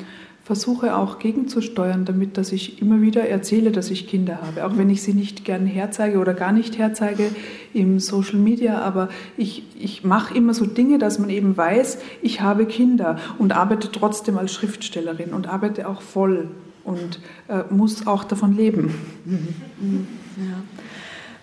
[0.47, 4.65] versuche auch gegenzusteuern, damit dass ich immer wieder erzähle, dass ich Kinder habe.
[4.65, 7.31] Auch wenn ich sie nicht gern herzeige oder gar nicht herzeige
[7.73, 12.39] im Social Media, aber ich, ich mache immer so Dinge, dass man eben weiß, ich
[12.39, 16.47] habe Kinder und arbeite trotzdem als Schriftstellerin und arbeite auch voll
[16.85, 17.19] und
[17.49, 18.93] äh, muss auch davon leben.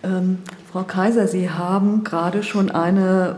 [0.03, 0.09] Ja.
[0.19, 0.37] Ähm,
[0.75, 3.37] Frau Kaiser, Sie haben gerade schon eine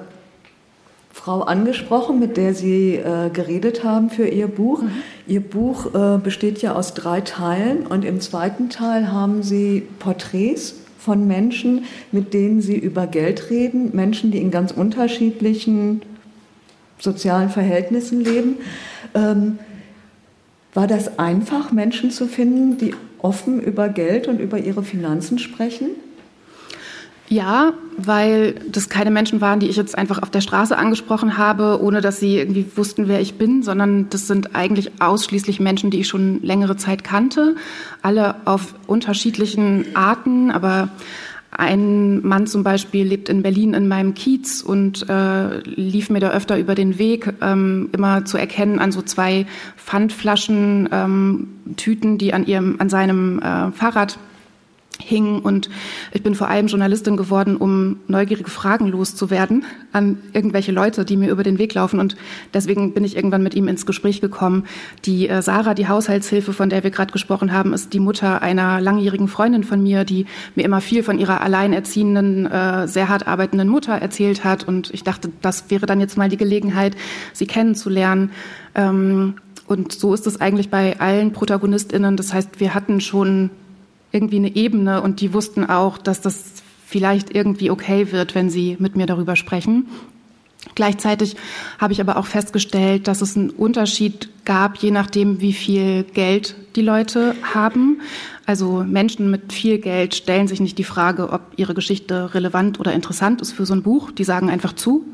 [1.14, 4.82] Frau angesprochen, mit der Sie äh, geredet haben für Ihr Buch.
[4.82, 4.90] Mhm.
[5.28, 10.78] Ihr Buch äh, besteht ja aus drei Teilen und im zweiten Teil haben Sie Porträts
[10.98, 16.02] von Menschen, mit denen Sie über Geld reden, Menschen, die in ganz unterschiedlichen
[16.98, 18.56] sozialen Verhältnissen leben.
[19.14, 19.60] Ähm,
[20.74, 25.90] war das einfach, Menschen zu finden, die offen über Geld und über ihre Finanzen sprechen?
[27.30, 31.82] Ja, weil das keine Menschen waren, die ich jetzt einfach auf der Straße angesprochen habe,
[31.82, 36.00] ohne dass sie irgendwie wussten, wer ich bin, sondern das sind eigentlich ausschließlich Menschen, die
[36.00, 37.56] ich schon längere Zeit kannte,
[38.02, 40.90] alle auf unterschiedlichen Arten, aber
[41.52, 46.30] ein Mann zum Beispiel lebt in Berlin in meinem Kiez und äh, lief mir da
[46.30, 52.34] öfter über den Weg, ähm, immer zu erkennen an so zwei Pfandflaschen, ähm, Tüten, die
[52.34, 54.20] an ihrem, an seinem äh, Fahrrad
[55.00, 55.40] hing.
[55.40, 55.70] Und
[56.12, 61.30] ich bin vor allem Journalistin geworden, um neugierige Fragen loszuwerden an irgendwelche Leute, die mir
[61.30, 62.00] über den Weg laufen.
[62.00, 62.16] Und
[62.54, 64.66] deswegen bin ich irgendwann mit ihm ins Gespräch gekommen.
[65.06, 68.82] Die äh, Sarah, die Haushaltshilfe, von der wir gerade gesprochen haben, ist die Mutter einer
[68.82, 70.26] langjährigen Freundin von mir, die
[70.56, 74.68] mir immer viel von ihrer alleinerziehenden, äh, sehr hart arbeitenden Mutter erzählt hat.
[74.68, 76.96] Und ich dachte, das wäre dann jetzt mal die Gelegenheit,
[77.34, 78.32] sie kennenzulernen.
[78.76, 79.36] Ähm,
[79.68, 82.16] und so ist es eigentlich bei allen ProtagonistInnen.
[82.16, 83.50] Das heißt, wir hatten schon
[84.18, 88.78] irgendwie eine Ebene und die wussten auch, dass das vielleicht irgendwie okay wird, wenn sie
[88.80, 89.86] mit mir darüber sprechen.
[90.74, 91.36] Gleichzeitig
[91.78, 96.56] habe ich aber auch festgestellt, dass es einen Unterschied gab, je nachdem, wie viel Geld
[96.76, 98.02] die Leute haben.
[98.46, 102.94] Also Menschen mit viel Geld stellen sich nicht die Frage, ob ihre Geschichte relevant oder
[102.94, 104.12] interessant ist für so ein Buch.
[104.12, 105.06] Die sagen einfach zu.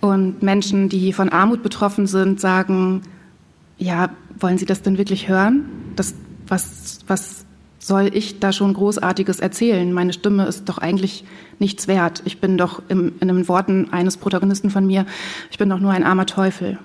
[0.00, 3.02] Und Menschen, die von Armut betroffen sind, sagen,
[3.78, 5.64] ja, wollen Sie das denn wirklich hören?
[5.96, 6.14] Das,
[6.46, 7.44] was, was
[7.78, 9.92] soll ich da schon Großartiges erzählen?
[9.92, 11.24] Meine Stimme ist doch eigentlich
[11.58, 12.22] nichts wert.
[12.24, 15.06] Ich bin doch im, in den Worten eines Protagonisten von mir,
[15.50, 16.78] ich bin doch nur ein armer Teufel.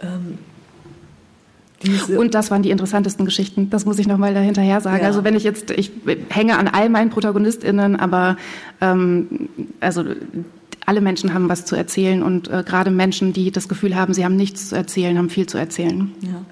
[0.00, 0.38] Ähm,
[2.16, 3.70] und das waren die interessantesten Geschichten.
[3.70, 5.02] Das muss ich noch mal dahinterher sagen.
[5.02, 5.06] Ja.
[5.06, 5.92] Also wenn ich jetzt, ich
[6.28, 8.36] hänge an all meinen ProtagonistInnen, aber
[8.80, 9.48] ähm,
[9.80, 10.04] also
[10.86, 14.24] alle Menschen haben was zu erzählen und äh, gerade Menschen, die das Gefühl haben, sie
[14.24, 16.10] haben nichts zu erzählen, haben viel zu erzählen.
[16.20, 16.44] Ja.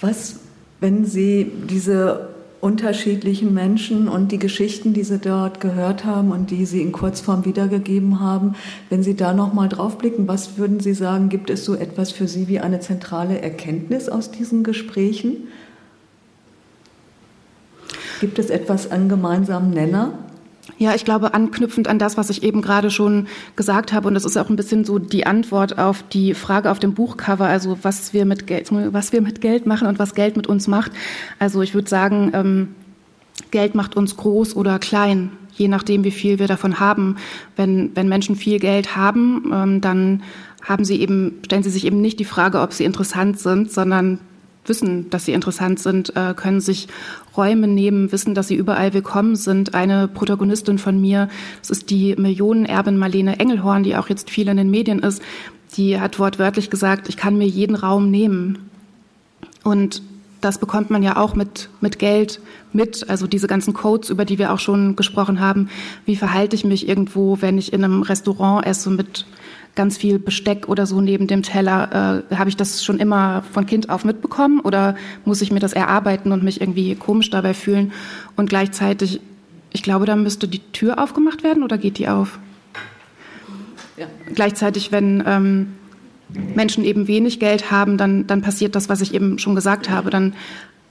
[0.00, 0.36] Was,
[0.80, 2.30] wenn Sie diese
[2.60, 7.44] unterschiedlichen Menschen und die Geschichten, die Sie dort gehört haben und die Sie in Kurzform
[7.44, 8.54] wiedergegeben haben,
[8.90, 12.28] wenn Sie da noch mal draufblicken, was würden Sie sagen, gibt es so etwas für
[12.28, 15.48] Sie wie eine zentrale Erkenntnis aus diesen Gesprächen?
[18.20, 20.18] Gibt es etwas an gemeinsamen Nenner?
[20.78, 24.24] Ja, ich glaube, anknüpfend an das, was ich eben gerade schon gesagt habe, und das
[24.24, 28.12] ist auch ein bisschen so die Antwort auf die Frage auf dem Buchcover, also was
[28.12, 30.92] wir mit Geld, was wir mit Geld machen und was Geld mit uns macht.
[31.38, 32.68] Also ich würde sagen, ähm,
[33.50, 37.16] Geld macht uns groß oder klein, je nachdem, wie viel wir davon haben.
[37.56, 40.22] Wenn, wenn Menschen viel Geld haben, ähm, dann
[40.62, 44.20] haben sie eben, stellen sie sich eben nicht die Frage, ob sie interessant sind, sondern
[44.66, 46.88] wissen, dass sie interessant sind, äh, können sich
[47.36, 49.74] Räume nehmen, wissen, dass sie überall willkommen sind.
[49.74, 51.28] Eine Protagonistin von mir,
[51.60, 55.22] das ist die Millionenerbin Marlene Engelhorn, die auch jetzt viel in den Medien ist,
[55.76, 58.70] die hat wortwörtlich gesagt, ich kann mir jeden Raum nehmen.
[59.62, 60.02] Und
[60.40, 62.40] das bekommt man ja auch mit, mit Geld
[62.72, 65.68] mit, also diese ganzen Codes, über die wir auch schon gesprochen haben.
[66.06, 69.26] Wie verhalte ich mich irgendwo, wenn ich in einem Restaurant esse mit
[69.74, 72.24] ganz viel Besteck oder so neben dem Teller?
[72.30, 75.72] Äh, Habe ich das schon immer von Kind auf mitbekommen oder muss ich mir das
[75.72, 77.92] erarbeiten und mich irgendwie komisch dabei fühlen?
[78.36, 79.20] Und gleichzeitig,
[79.72, 82.38] ich glaube, da müsste die Tür aufgemacht werden oder geht die auf?
[83.96, 84.06] Ja.
[84.34, 85.66] Gleichzeitig, wenn ähm,
[86.54, 90.10] Menschen eben wenig Geld haben, dann, dann passiert das, was ich eben schon gesagt habe.
[90.10, 90.34] Dann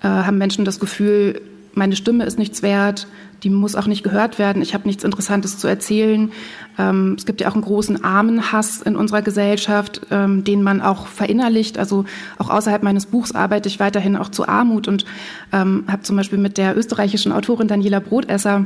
[0.02, 1.42] äh, haben Menschen das Gefühl,
[1.74, 3.08] meine Stimme ist nichts wert,
[3.44, 6.32] die muss auch nicht gehört werden, ich habe nichts Interessantes zu erzählen.
[6.78, 11.08] Ähm, es gibt ja auch einen großen Armenhass in unserer Gesellschaft, ähm, den man auch
[11.08, 11.78] verinnerlicht.
[11.78, 12.06] Also
[12.38, 15.06] auch außerhalb meines Buchs arbeite ich weiterhin auch zu Armut und
[15.54, 18.66] ähm, habe zum Beispiel mit der österreichischen Autorin Daniela Brotesser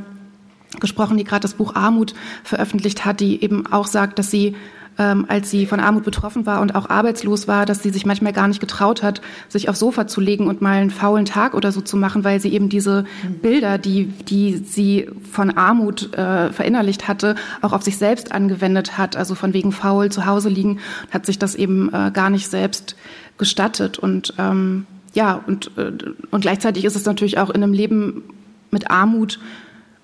[0.79, 4.55] gesprochen, die gerade das Buch Armut veröffentlicht hat, die eben auch sagt, dass sie
[4.97, 8.33] ähm, als sie von Armut betroffen war und auch arbeitslos war, dass sie sich manchmal
[8.33, 11.71] gar nicht getraut hat, sich aufs Sofa zu legen und mal einen faulen Tag oder
[11.71, 13.05] so zu machen, weil sie eben diese
[13.41, 19.15] Bilder, die, die sie von Armut äh, verinnerlicht hatte, auch auf sich selbst angewendet hat.
[19.15, 20.79] Also von wegen faul zu Hause liegen,
[21.11, 22.95] hat sich das eben äh, gar nicht selbst
[23.37, 23.97] gestattet.
[23.97, 25.91] Und ähm, ja, und, äh,
[26.31, 28.23] und gleichzeitig ist es natürlich auch in einem Leben
[28.71, 29.39] mit Armut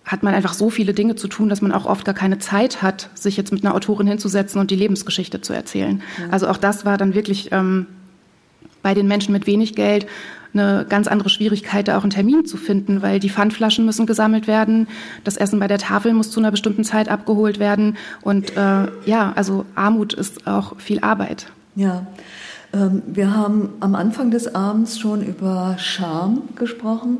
[0.05, 2.81] hat man einfach so viele Dinge zu tun, dass man auch oft gar keine Zeit
[2.81, 6.01] hat, sich jetzt mit einer Autorin hinzusetzen und die Lebensgeschichte zu erzählen.
[6.17, 6.29] Ja.
[6.31, 7.85] Also auch das war dann wirklich ähm,
[8.81, 10.07] bei den Menschen mit wenig Geld
[10.53, 14.47] eine ganz andere Schwierigkeit, da auch einen Termin zu finden, weil die Pfandflaschen müssen gesammelt
[14.47, 14.87] werden,
[15.23, 19.31] das Essen bei der Tafel muss zu einer bestimmten Zeit abgeholt werden und äh, ja,
[19.35, 21.47] also Armut ist auch viel Arbeit.
[21.75, 22.07] Ja.
[22.73, 27.19] Ähm, wir haben am Anfang des Abends schon über Scham gesprochen.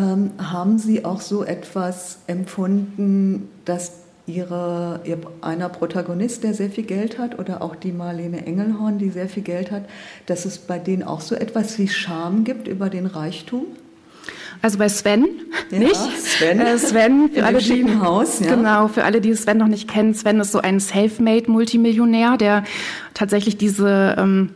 [0.00, 3.92] Ähm, haben Sie auch so etwas empfunden, dass
[4.26, 9.10] Ihre, ihr, einer Protagonist, der sehr viel Geld hat, oder auch die Marlene Engelhorn, die
[9.10, 9.84] sehr viel Geld hat,
[10.26, 13.66] dass es bei denen auch so etwas wie Scham gibt über den Reichtum?
[14.62, 15.26] Also bei Sven,
[15.70, 15.96] ja, nicht?
[15.96, 16.60] Sven.
[16.60, 18.54] Äh, Sven für alle, die, Haus, ja.
[18.54, 20.14] Genau, für alle, die Sven noch nicht kennen.
[20.14, 22.64] Sven ist so ein Selfmade-Multimillionär, der
[23.14, 24.50] tatsächlich diese ähm,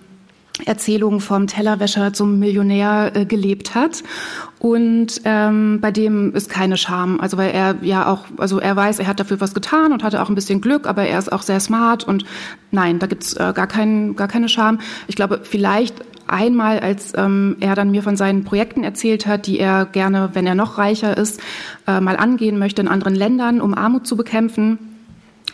[0.67, 4.03] Erzählung vom Tellerwäscher zum Millionär äh, gelebt hat.
[4.65, 7.21] Und ähm, bei dem ist keine Scham.
[7.21, 10.23] Also weil er ja auch, also er weiß, er hat dafür was getan und hatte
[10.23, 12.25] auch ein bisschen Glück, aber er ist auch sehr smart und
[12.71, 14.81] nein, da gibt's äh, gar, kein, gar keine Scham.
[15.07, 15.97] Ich glaube, vielleicht
[16.29, 20.47] einmal, als ähm, er dann mir von seinen Projekten erzählt hat, die er gerne, wenn
[20.47, 21.43] er noch reicher ist,
[21.87, 24.94] äh, mal angehen möchte in anderen Ländern, um Armut zu bekämpfen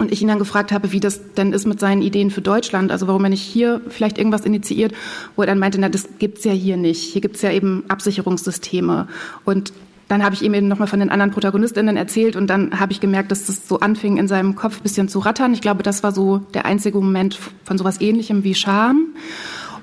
[0.01, 2.90] und ich ihn dann gefragt habe, wie das denn ist mit seinen Ideen für Deutschland,
[2.90, 4.92] also warum er nicht hier vielleicht irgendwas initiiert,
[5.36, 7.03] wo er dann meinte, na, das gibt's ja hier nicht.
[7.03, 9.09] Hier gibt's ja eben Absicherungssysteme.
[9.44, 9.74] Und
[10.09, 13.01] dann habe ich ihm eben nochmal von den anderen Protagonistinnen erzählt und dann habe ich
[13.01, 15.53] gemerkt, dass das so anfing, in seinem Kopf ein bisschen zu rattern.
[15.53, 19.14] Ich glaube, das war so der einzige Moment von sowas ähnlichem wie Scham.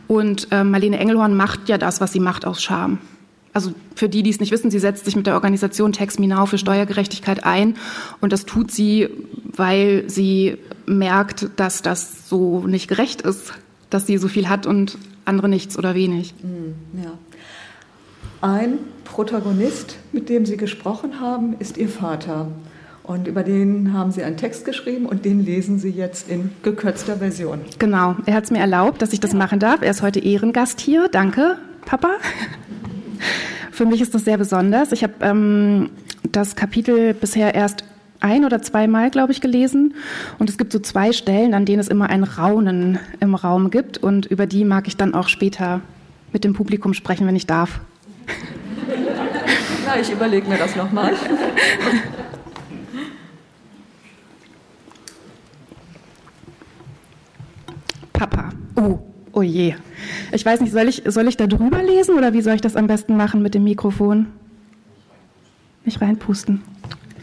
[0.08, 2.98] Und äh, Marlene Engelhorn macht ja das, was sie macht aus Scham
[3.58, 6.28] also für die, die es nicht wissen, sie setzt sich mit der Organisation Tax Me
[6.28, 7.76] Now für Steuergerechtigkeit ein
[8.22, 9.10] und das tut sie,
[9.44, 13.54] weil sie merkt, dass das so nicht gerecht ist,
[13.90, 16.36] dass sie so viel hat und andere nichts oder wenig.
[16.44, 17.14] Mm, ja.
[18.42, 22.50] Ein Protagonist, mit dem Sie gesprochen haben, ist Ihr Vater.
[23.02, 27.16] Und über den haben Sie einen Text geschrieben und den lesen Sie jetzt in gekürzter
[27.16, 27.62] Version.
[27.80, 29.40] Genau, er hat es mir erlaubt, dass ich das ja.
[29.40, 29.82] machen darf.
[29.82, 31.10] Er ist heute Ehrengast hier.
[31.10, 32.10] Danke, Papa.
[33.72, 34.92] Für mich ist das sehr besonders.
[34.92, 35.90] Ich habe ähm,
[36.24, 37.84] das Kapitel bisher erst
[38.20, 39.94] ein oder zweimal, glaube ich, gelesen.
[40.40, 43.98] Und es gibt so zwei Stellen, an denen es immer ein Raunen im Raum gibt.
[43.98, 45.82] Und über die mag ich dann auch später
[46.34, 47.80] mit dem Publikum sprechen, wenn ich darf.
[49.86, 51.14] Ja, ich überlege mir das nochmal.
[58.12, 58.50] Papa.
[58.76, 59.07] Oh.
[59.38, 59.76] Oh je.
[60.32, 62.76] Ich weiß nicht, soll ich, soll ich da drüber lesen oder wie soll ich das
[62.76, 64.26] am besten machen mit dem Mikrofon?
[65.86, 66.64] Nicht reinpusten.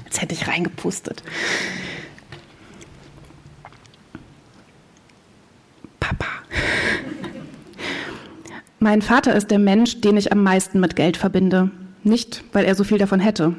[0.05, 1.25] Jetzt hätte ich reingepustet.
[5.99, 6.27] Papa.
[8.79, 11.73] Mein Vater ist der Mensch, den ich am meisten mit Geld verbinde.
[12.05, 13.57] Nicht, weil er so viel davon hätte,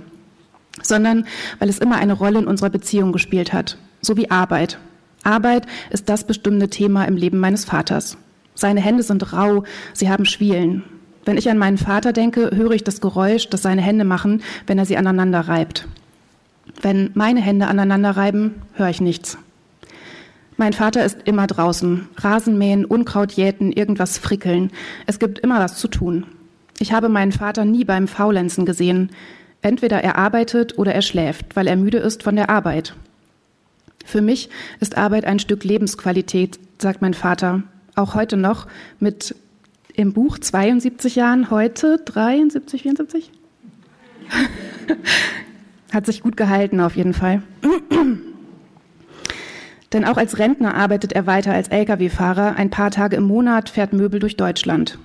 [0.81, 1.27] sondern
[1.59, 4.79] weil es immer eine Rolle in unserer Beziehung gespielt hat, so wie Arbeit.
[5.23, 8.17] Arbeit ist das bestimmende Thema im Leben meines Vaters.
[8.55, 10.83] Seine Hände sind rau, sie haben Schwielen.
[11.25, 14.77] Wenn ich an meinen Vater denke, höre ich das Geräusch, das seine Hände machen, wenn
[14.77, 15.87] er sie aneinander reibt.
[16.81, 19.37] Wenn meine Hände aneinander reiben, höre ich nichts.
[20.57, 22.07] Mein Vater ist immer draußen.
[22.17, 24.71] Rasenmähen, Unkraut jäten, irgendwas frickeln.
[25.05, 26.25] Es gibt immer was zu tun.
[26.79, 29.11] Ich habe meinen Vater nie beim Faulenzen gesehen.
[29.61, 32.95] Entweder er arbeitet oder er schläft, weil er müde ist von der Arbeit.
[34.05, 34.49] Für mich
[34.79, 37.63] ist Arbeit ein Stück Lebensqualität, sagt mein Vater.
[37.95, 38.67] Auch heute noch
[38.99, 39.35] mit
[39.93, 43.31] im Buch 72 Jahren, heute 73, 74?
[45.93, 47.41] Hat sich gut gehalten auf jeden Fall.
[49.93, 52.57] Denn auch als Rentner arbeitet er weiter als Lkw-Fahrer.
[52.57, 54.99] Ein paar Tage im Monat fährt Möbel durch Deutschland.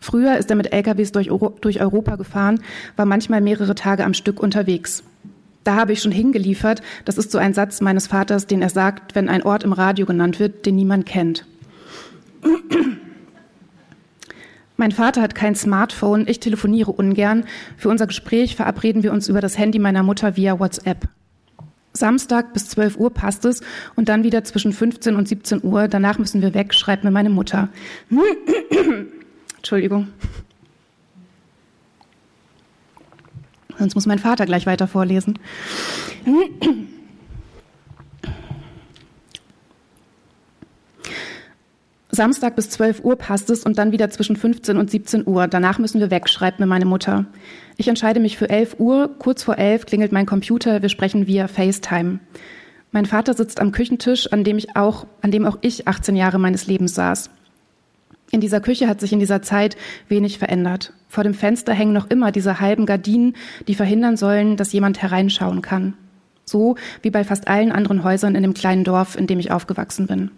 [0.00, 1.30] Früher ist er mit Lkws durch,
[1.60, 2.60] durch Europa gefahren,
[2.96, 5.04] war manchmal mehrere Tage am Stück unterwegs.
[5.62, 6.82] Da habe ich schon hingeliefert.
[7.04, 10.06] Das ist so ein Satz meines Vaters, den er sagt, wenn ein Ort im Radio
[10.06, 11.46] genannt wird, den niemand kennt.
[14.76, 17.44] Mein Vater hat kein Smartphone, ich telefoniere ungern.
[17.76, 21.08] Für unser Gespräch verabreden wir uns über das Handy meiner Mutter via WhatsApp.
[21.92, 23.60] Samstag bis 12 Uhr passt es
[23.96, 25.88] und dann wieder zwischen 15 und 17 Uhr.
[25.88, 27.68] Danach müssen wir weg, schreibt mir meine Mutter.
[29.56, 30.08] Entschuldigung.
[33.78, 35.38] Sonst muss mein Vater gleich weiter vorlesen.
[42.14, 45.48] Samstag bis 12 Uhr passt es und dann wieder zwischen 15 und 17 Uhr.
[45.48, 47.24] Danach müssen wir weg, schreibt mir meine Mutter.
[47.78, 49.08] Ich entscheide mich für 11 Uhr.
[49.18, 50.82] Kurz vor 11 klingelt mein Computer.
[50.82, 52.18] Wir sprechen via FaceTime.
[52.90, 56.38] Mein Vater sitzt am Küchentisch, an dem ich auch, an dem auch ich 18 Jahre
[56.38, 57.30] meines Lebens saß.
[58.30, 60.92] In dieser Küche hat sich in dieser Zeit wenig verändert.
[61.08, 63.36] Vor dem Fenster hängen noch immer diese halben Gardinen,
[63.68, 65.94] die verhindern sollen, dass jemand hereinschauen kann.
[66.44, 70.06] So wie bei fast allen anderen Häusern in dem kleinen Dorf, in dem ich aufgewachsen
[70.06, 70.30] bin.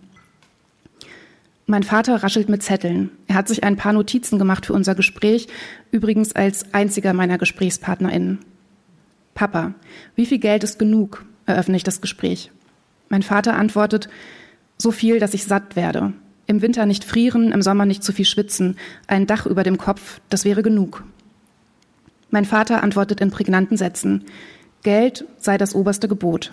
[1.66, 3.10] Mein Vater raschelt mit Zetteln.
[3.26, 5.48] Er hat sich ein paar Notizen gemacht für unser Gespräch,
[5.90, 8.40] übrigens als einziger meiner GesprächspartnerInnen.
[9.34, 9.74] Papa,
[10.14, 11.24] wie viel Geld ist genug?
[11.46, 12.50] eröffne ich das Gespräch.
[13.08, 14.08] Mein Vater antwortet,
[14.78, 16.12] so viel, dass ich satt werde.
[16.46, 20.20] Im Winter nicht frieren, im Sommer nicht zu viel schwitzen, ein Dach über dem Kopf,
[20.28, 21.04] das wäre genug.
[22.30, 24.24] Mein Vater antwortet in prägnanten Sätzen,
[24.82, 26.52] Geld sei das oberste Gebot.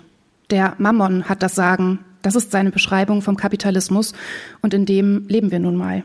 [0.49, 4.13] Der Mammon hat das Sagen, das ist seine Beschreibung vom Kapitalismus
[4.61, 6.03] und in dem leben wir nun mal.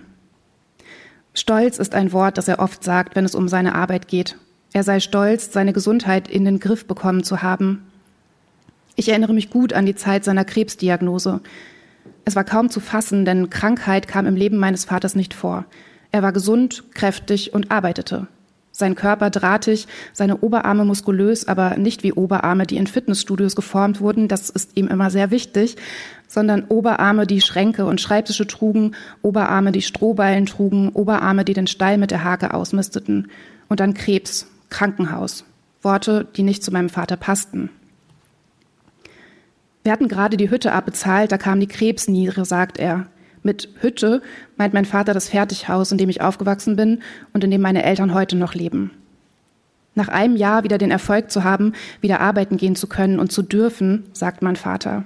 [1.35, 4.37] Stolz ist ein Wort, das er oft sagt, wenn es um seine Arbeit geht.
[4.73, 7.83] Er sei stolz, seine Gesundheit in den Griff bekommen zu haben.
[8.95, 11.41] Ich erinnere mich gut an die Zeit seiner Krebsdiagnose.
[12.25, 15.67] Es war kaum zu fassen, denn Krankheit kam im Leben meines Vaters nicht vor.
[16.11, 18.29] Er war gesund, kräftig und arbeitete.
[18.79, 24.29] Sein Körper drahtig, seine Oberarme muskulös, aber nicht wie Oberarme, die in Fitnessstudios geformt wurden,
[24.29, 25.77] das ist ihm immer sehr wichtig,
[26.29, 31.97] sondern Oberarme, die Schränke und Schreibtische trugen, Oberarme, die Strohballen trugen, Oberarme, die den Stall
[31.97, 33.31] mit der Hake ausmisteten.
[33.70, 35.47] Und dann Krebs, Krankenhaus.
[35.81, 37.70] Worte, die nicht zu meinem Vater passten.
[39.85, 43.07] Wir hatten gerade die Hütte abbezahlt, da kam die Krebsniere, sagt er.
[43.47, 44.23] Mit Hütte
[44.57, 46.99] meint mein Vater das Fertighaus, in dem ich aufgewachsen bin
[47.33, 48.91] und in dem meine Eltern heute noch leben.
[49.95, 53.43] Nach einem Jahr wieder den Erfolg zu haben, wieder arbeiten gehen zu können und zu
[53.43, 55.05] dürfen, sagt mein Vater.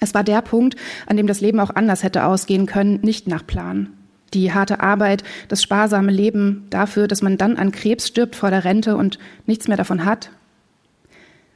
[0.00, 3.46] Es war der Punkt, an dem das Leben auch anders hätte ausgehen können, nicht nach
[3.46, 3.88] Plan.
[4.34, 8.64] Die harte Arbeit, das sparsame Leben dafür, dass man dann an Krebs stirbt vor der
[8.64, 10.30] Rente und nichts mehr davon hat.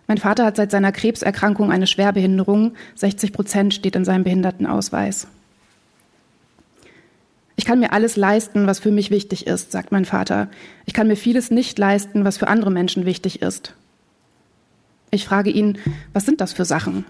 [0.06, 2.72] Mein Vater hat seit seiner Krebserkrankung eine Schwerbehinderung.
[2.94, 5.28] 60 Prozent steht in seinem Behindertenausweis.
[7.68, 10.48] Ich kann mir alles leisten, was für mich wichtig ist, sagt mein Vater.
[10.86, 13.74] Ich kann mir vieles nicht leisten, was für andere Menschen wichtig ist.
[15.10, 15.76] Ich frage ihn,
[16.14, 17.04] was sind das für Sachen?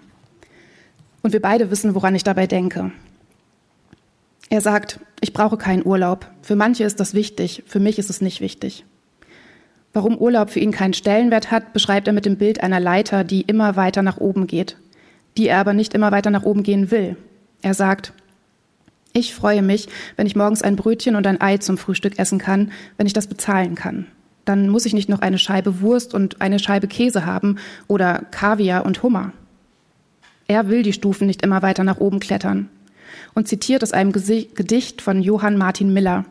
[1.22, 2.90] Und wir beide wissen, woran ich dabei denke.
[4.50, 6.28] Er sagt, ich brauche keinen Urlaub.
[6.42, 8.84] Für manche ist das wichtig, für mich ist es nicht wichtig.
[9.92, 13.42] Warum Urlaub für ihn keinen Stellenwert hat, beschreibt er mit dem Bild einer Leiter, die
[13.42, 14.76] immer weiter nach oben geht,
[15.36, 17.16] die er aber nicht immer weiter nach oben gehen will.
[17.62, 18.12] Er sagt,
[19.18, 22.70] ich freue mich, wenn ich morgens ein Brötchen und ein Ei zum Frühstück essen kann,
[22.96, 24.06] wenn ich das bezahlen kann.
[24.44, 28.86] Dann muss ich nicht noch eine Scheibe Wurst und eine Scheibe Käse haben oder Kaviar
[28.86, 29.32] und Hummer.
[30.46, 32.70] Er will die Stufen nicht immer weiter nach oben klettern
[33.34, 36.24] und zitiert aus einem Gedicht von Johann Martin Miller.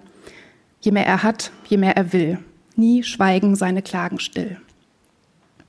[0.82, 2.40] Je mehr er hat, je mehr er will.
[2.76, 4.58] Nie schweigen seine Klagen still.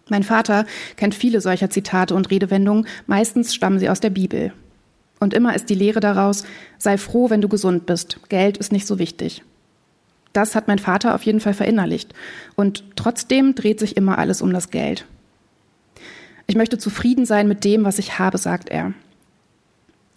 [0.09, 0.65] Mein Vater
[0.97, 4.53] kennt viele solcher Zitate und Redewendungen, meistens stammen sie aus der Bibel.
[5.21, 6.45] Und immer ist die Lehre daraus,
[6.79, 8.21] sei froh, wenn du gesund bist.
[8.29, 9.43] Geld ist nicht so wichtig.
[10.33, 12.15] Das hat mein Vater auf jeden Fall verinnerlicht.
[12.55, 15.07] Und trotzdem dreht sich immer alles um das Geld.
[16.47, 18.93] Ich möchte zufrieden sein mit dem, was ich habe, sagt er.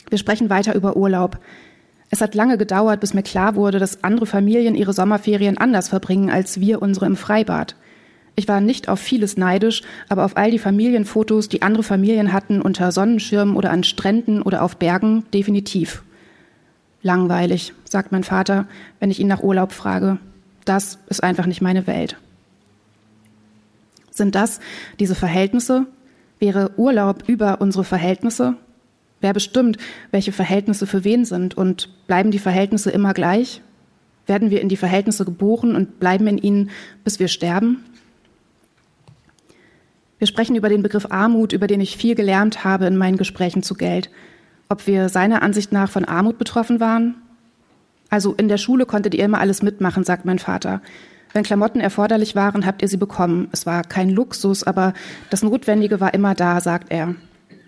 [0.10, 1.40] Wir sprechen weiter über Urlaub.
[2.10, 6.30] Es hat lange gedauert, bis mir klar wurde, dass andere Familien ihre Sommerferien anders verbringen
[6.30, 7.76] als wir unsere im Freibad.
[8.36, 12.62] Ich war nicht auf vieles neidisch, aber auf all die Familienfotos, die andere Familien hatten,
[12.62, 16.04] unter Sonnenschirmen oder an Stränden oder auf Bergen, definitiv.
[17.04, 18.68] Langweilig, sagt mein Vater,
[19.00, 20.18] wenn ich ihn nach Urlaub frage.
[20.66, 22.16] Das ist einfach nicht meine Welt.
[24.12, 24.60] Sind das
[25.00, 25.88] diese Verhältnisse?
[26.40, 28.56] Wäre Urlaub über unsere Verhältnisse?
[29.20, 29.78] Wer bestimmt,
[30.12, 33.62] welche Verhältnisse für wen sind und bleiben die Verhältnisse immer gleich?
[34.26, 36.70] Werden wir in die Verhältnisse geboren und bleiben in ihnen,
[37.04, 37.84] bis wir sterben?
[40.22, 43.64] Wir sprechen über den Begriff Armut, über den ich viel gelernt habe in meinen Gesprächen
[43.64, 44.12] zu Geld.
[44.70, 47.16] Ob wir seiner Ansicht nach von Armut betroffen waren?
[48.12, 50.84] Also in der Schule konntet ihr immer alles mitmachen, sagt mein Vater.
[51.34, 53.48] Wenn Klamotten erforderlich waren, habt ihr sie bekommen.
[53.52, 54.94] Es war kein Luxus, aber
[55.32, 57.16] das Notwendige war immer da, sagt er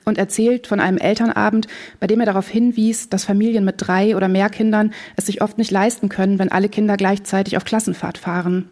[0.06, 1.68] und erzählt von einem Elternabend,
[2.00, 5.58] bei dem er darauf hinwies, dass Familien mit drei oder mehr Kindern es sich oft
[5.58, 8.70] nicht leisten können, wenn alle Kinder gleichzeitig auf Klassenfahrt fahren.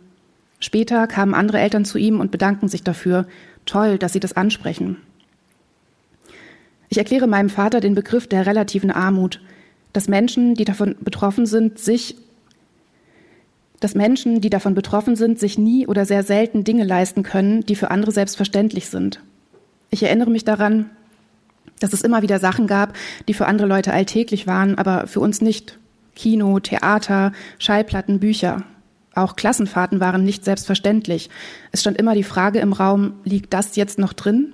[0.64, 3.26] Später kamen andere Eltern zu ihm und bedanken sich dafür.
[3.72, 4.98] Toll, dass sie das ansprechen.
[6.90, 9.40] Ich erkläre meinem Vater den Begriff der relativen Armut,
[9.94, 12.18] dass Menschen, die davon betroffen sind, sich
[13.80, 17.76] dass Menschen, die davon betroffen sind, sich nie oder sehr selten Dinge leisten können, die
[17.76, 19.22] für andere selbstverständlich sind.
[19.90, 20.90] Ich erinnere mich daran,
[21.80, 22.94] dass es immer wieder Sachen gab,
[23.30, 25.80] die für andere Leute alltäglich waren, aber für uns nicht.
[26.14, 28.66] Kino, Theater, Schallplatten, Bücher.
[29.14, 31.30] Auch Klassenfahrten waren nicht selbstverständlich.
[31.72, 34.54] Es stand immer die Frage im Raum, liegt das jetzt noch drin?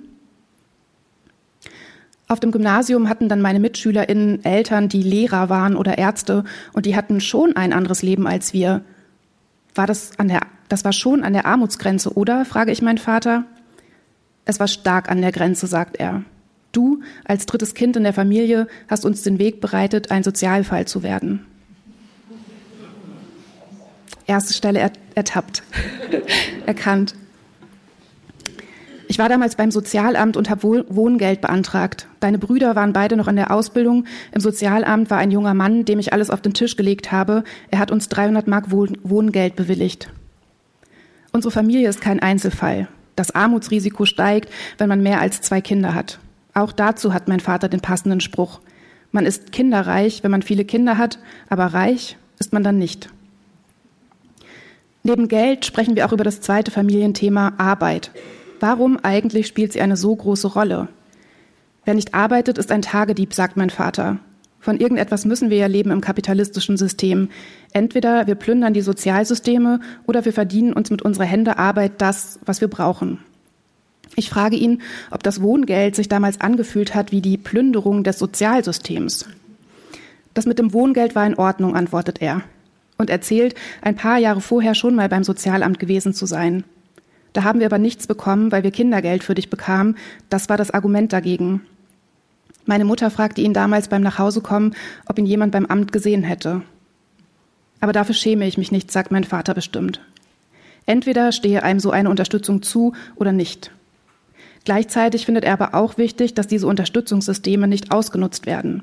[2.26, 6.44] Auf dem Gymnasium hatten dann meine MitschülerInnen Eltern, die Lehrer waren oder Ärzte
[6.74, 8.82] und die hatten schon ein anderes Leben als wir.
[9.74, 12.44] War das an der, das war schon an der Armutsgrenze, oder?
[12.44, 13.44] frage ich meinen Vater.
[14.44, 16.24] Es war stark an der Grenze, sagt er.
[16.72, 21.02] Du als drittes Kind in der Familie hast uns den Weg bereitet, ein Sozialfall zu
[21.02, 21.46] werden.
[24.28, 25.62] Erste Stelle ertappt,
[26.66, 27.14] erkannt.
[29.08, 32.06] Ich war damals beim Sozialamt und habe Wohngeld beantragt.
[32.20, 34.04] Deine Brüder waren beide noch in der Ausbildung.
[34.32, 37.42] Im Sozialamt war ein junger Mann, dem ich alles auf den Tisch gelegt habe.
[37.70, 40.12] Er hat uns 300 Mark Wohngeld bewilligt.
[41.32, 42.86] Unsere Familie ist kein Einzelfall.
[43.16, 46.18] Das Armutsrisiko steigt, wenn man mehr als zwei Kinder hat.
[46.52, 48.60] Auch dazu hat mein Vater den passenden Spruch.
[49.10, 51.18] Man ist kinderreich, wenn man viele Kinder hat,
[51.48, 53.08] aber reich ist man dann nicht.
[55.02, 58.10] Neben Geld sprechen wir auch über das zweite Familienthema Arbeit.
[58.60, 60.88] Warum eigentlich spielt sie eine so große Rolle?
[61.84, 64.18] Wer nicht arbeitet, ist ein Tagedieb, sagt mein Vater.
[64.60, 67.28] Von irgendetwas müssen wir ja leben im kapitalistischen System.
[67.72, 72.60] Entweder wir plündern die Sozialsysteme oder wir verdienen uns mit unserer Hände Arbeit das, was
[72.60, 73.20] wir brauchen.
[74.16, 74.82] Ich frage ihn,
[75.12, 79.28] ob das Wohngeld sich damals angefühlt hat wie die Plünderung des Sozialsystems.
[80.34, 82.42] Das mit dem Wohngeld war in Ordnung, antwortet er
[82.98, 86.64] und erzählt, ein paar Jahre vorher schon mal beim Sozialamt gewesen zu sein.
[87.32, 89.96] Da haben wir aber nichts bekommen, weil wir Kindergeld für dich bekamen.
[90.28, 91.62] Das war das Argument dagegen.
[92.66, 94.74] Meine Mutter fragte ihn damals beim Nachhausekommen,
[95.06, 96.62] ob ihn jemand beim Amt gesehen hätte.
[97.80, 100.00] Aber dafür schäme ich mich nicht, sagt mein Vater bestimmt.
[100.84, 103.70] Entweder stehe einem so eine Unterstützung zu oder nicht.
[104.64, 108.82] Gleichzeitig findet er aber auch wichtig, dass diese Unterstützungssysteme nicht ausgenutzt werden.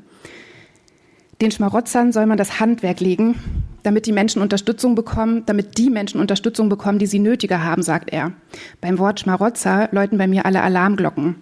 [1.42, 3.36] Den Schmarotzern soll man das Handwerk legen,
[3.84, 8.12] damit die Menschen Unterstützung bekommen, damit die Menschen Unterstützung bekommen, die sie nötiger haben, sagt
[8.12, 8.32] er.
[8.80, 11.36] Beim Wort Schmarotzer läuten bei mir alle Alarmglocken.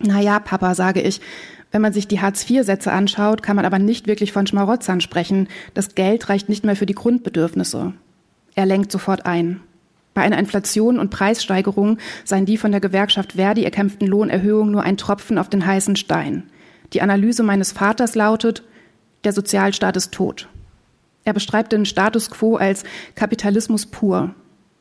[0.00, 1.20] Na ja, Papa, sage ich.
[1.70, 5.48] Wenn man sich die Hartz-IV-Sätze anschaut, kann man aber nicht wirklich von Schmarotzern sprechen.
[5.74, 7.92] Das Geld reicht nicht mehr für die Grundbedürfnisse.
[8.54, 9.60] Er lenkt sofort ein.
[10.14, 14.96] Bei einer Inflation und Preissteigerung seien die von der Gewerkschaft Verdi erkämpften Lohnerhöhungen nur ein
[14.96, 16.44] Tropfen auf den heißen Stein.
[16.94, 18.62] Die Analyse meines Vaters lautet,
[19.24, 20.48] der Sozialstaat ist tot.
[21.24, 24.34] Er beschreibt den Status quo als Kapitalismus pur.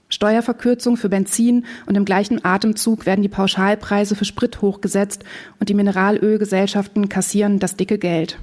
[0.09, 5.25] Steuerverkürzung für Benzin und im gleichen Atemzug werden die Pauschalpreise für Sprit hochgesetzt
[5.59, 8.39] und die Mineralölgesellschaften kassieren das dicke Geld.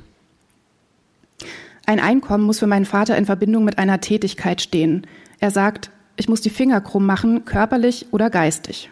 [1.87, 5.07] Ein Einkommen muss für meinen Vater in Verbindung mit einer Tätigkeit stehen.
[5.39, 8.91] Er sagt, ich muss die Finger krumm machen, körperlich oder geistig.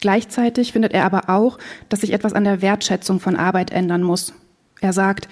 [0.00, 1.58] Gleichzeitig findet er aber auch,
[1.88, 4.34] dass sich etwas an der Wertschätzung von Arbeit ändern muss.
[4.80, 5.28] Er sagt,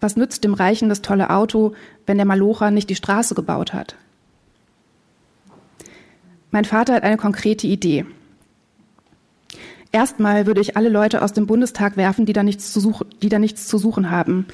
[0.00, 1.74] was nützt dem Reichen das tolle Auto,
[2.06, 3.96] wenn der Malocher nicht die Straße gebaut hat?
[6.50, 8.06] Mein Vater hat eine konkrete Idee.
[9.92, 13.28] Erstmal würde ich alle Leute aus dem Bundestag werfen, die da nichts zu, such die
[13.28, 14.46] da nichts zu suchen haben.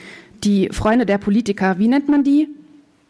[0.45, 2.49] Die Freunde der Politiker, wie nennt man die?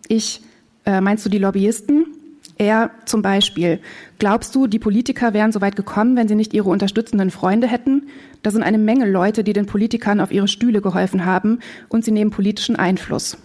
[0.09, 0.43] Ich,
[0.85, 2.16] äh, meinst du die Lobbyisten?
[2.59, 3.81] Er zum Beispiel.
[4.19, 8.09] Glaubst du, die Politiker wären so weit gekommen, wenn sie nicht ihre unterstützenden Freunde hätten?
[8.43, 12.13] Da sind eine Menge Leute, die den Politikern auf ihre Stühle geholfen haben und sie
[12.13, 13.37] nehmen politischen Einfluss.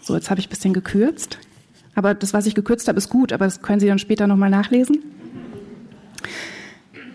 [0.00, 1.38] So, jetzt habe ich ein bisschen gekürzt.
[1.94, 4.50] Aber das, was ich gekürzt habe, ist gut, aber das können Sie dann später nochmal
[4.50, 4.98] nachlesen.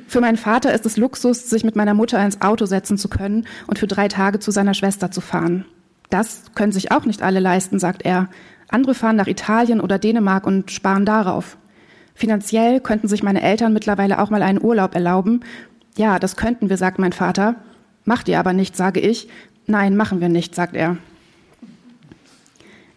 [0.08, 3.46] Für meinen Vater ist es Luxus, sich mit meiner Mutter ins Auto setzen zu können
[3.66, 5.66] und für drei Tage zu seiner Schwester zu fahren.
[6.10, 8.30] Das können sich auch nicht alle leisten, sagt er.
[8.70, 11.58] Andere fahren nach Italien oder Dänemark und sparen darauf.
[12.14, 15.42] Finanziell könnten sich meine Eltern mittlerweile auch mal einen Urlaub erlauben.
[15.98, 17.56] Ja, das könnten wir, sagt mein Vater.
[18.06, 19.28] Macht ihr aber nicht, sage ich.
[19.68, 20.98] Nein, machen wir nicht, sagt er.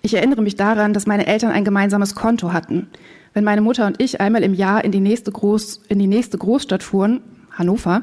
[0.03, 2.89] Ich erinnere mich daran, dass meine Eltern ein gemeinsames Konto hatten.
[3.35, 6.39] Wenn meine Mutter und ich einmal im Jahr in die nächste, Groß, in die nächste
[6.39, 7.21] Großstadt fuhren,
[7.53, 8.03] Hannover,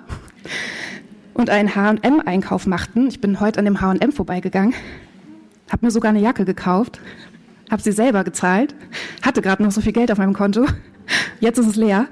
[1.37, 4.73] und einen H&M-Einkauf machten, ich bin heute an dem H&M vorbeigegangen,
[5.69, 6.99] habe mir sogar eine Jacke gekauft,
[7.69, 8.75] habe sie selber gezahlt,
[9.21, 10.65] hatte gerade noch so viel Geld auf meinem Konto,
[11.39, 12.07] jetzt ist es leer,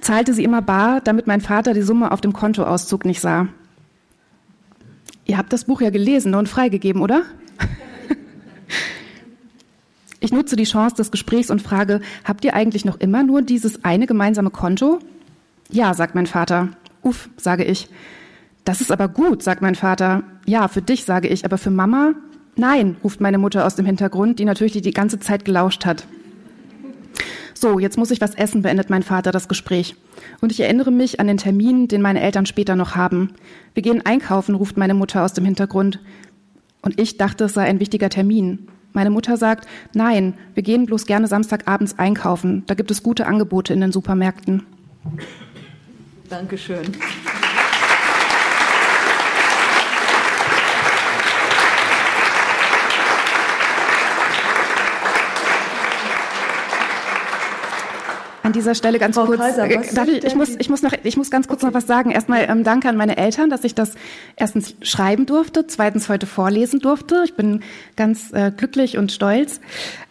[0.00, 3.48] zahlte sie immer bar, damit mein Vater die Summe auf dem Kontoauszug nicht sah.
[5.26, 7.22] Ihr habt das Buch ja gelesen und freigegeben, oder?
[10.20, 13.84] Ich nutze die Chance des Gesprächs und frage, habt ihr eigentlich noch immer nur dieses
[13.84, 14.98] eine gemeinsame Konto?
[15.70, 16.70] Ja, sagt mein Vater.
[17.08, 17.88] Uff, sage ich.
[18.64, 20.24] Das ist aber gut, sagt mein Vater.
[20.44, 22.12] Ja, für dich, sage ich, aber für Mama?
[22.54, 26.06] Nein, ruft meine Mutter aus dem Hintergrund, die natürlich die, ganze Zeit gelauscht hat.
[27.54, 29.96] So, jetzt muss ich was essen, beendet mein Vater das Gespräch.
[30.42, 33.32] Und ich erinnere mich an den Termin, den meine Eltern später noch haben.
[33.72, 36.00] Wir gehen einkaufen, ruft meine Mutter aus dem Hintergrund.
[36.82, 38.68] Und ich dachte, es sei ein wichtiger Termin.
[38.92, 42.64] Meine Mutter sagt, nein, wir gehen bloß gerne Samstagabends einkaufen.
[42.66, 44.66] Da gibt es gute Angebote in den Supermärkten.
[46.28, 46.96] Dankeschön.
[58.48, 59.38] An dieser Stelle ganz Frau kurz.
[59.38, 61.86] Kaiser, äh, darf ich, ich, muss, ich, muss noch, ich muss ganz kurz noch was
[61.86, 62.10] sagen.
[62.10, 63.94] Erstmal ähm, danke an meine Eltern, dass ich das
[64.36, 67.22] erstens schreiben durfte, zweitens heute vorlesen durfte.
[67.26, 67.60] Ich bin
[67.94, 69.60] ganz äh, glücklich und stolz.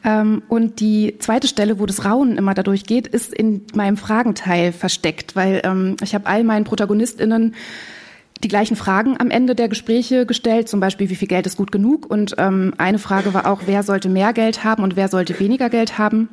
[0.04, 4.72] Ähm, und die zweite Stelle, wo das Raunen immer dadurch geht, ist in meinem Fragenteil
[4.72, 7.56] versteckt, weil ähm, ich habe all meinen ProtagonistInnen
[8.44, 11.72] die gleichen Fragen am Ende der Gespräche gestellt, zum Beispiel, wie viel Geld ist gut
[11.72, 12.06] genug?
[12.08, 15.72] Und ähm, eine Frage war auch, wer sollte mehr Geld haben und wer sollte weniger
[15.72, 16.30] Geld haben?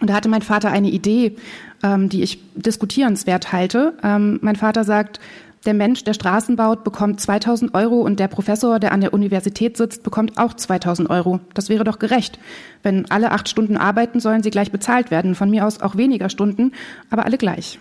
[0.00, 1.36] Und da hatte mein Vater eine Idee,
[1.82, 3.94] ähm, die ich diskutierenswert halte.
[4.02, 5.20] Ähm, mein Vater sagt,
[5.66, 9.76] der Mensch, der Straßen baut, bekommt 2000 Euro und der Professor, der an der Universität
[9.76, 11.40] sitzt, bekommt auch 2000 Euro.
[11.54, 12.38] Das wäre doch gerecht.
[12.82, 15.34] Wenn alle acht Stunden arbeiten, sollen sie gleich bezahlt werden.
[15.34, 16.72] Von mir aus auch weniger Stunden,
[17.10, 17.78] aber alle gleich.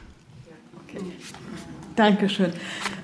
[1.98, 2.52] Dankeschön.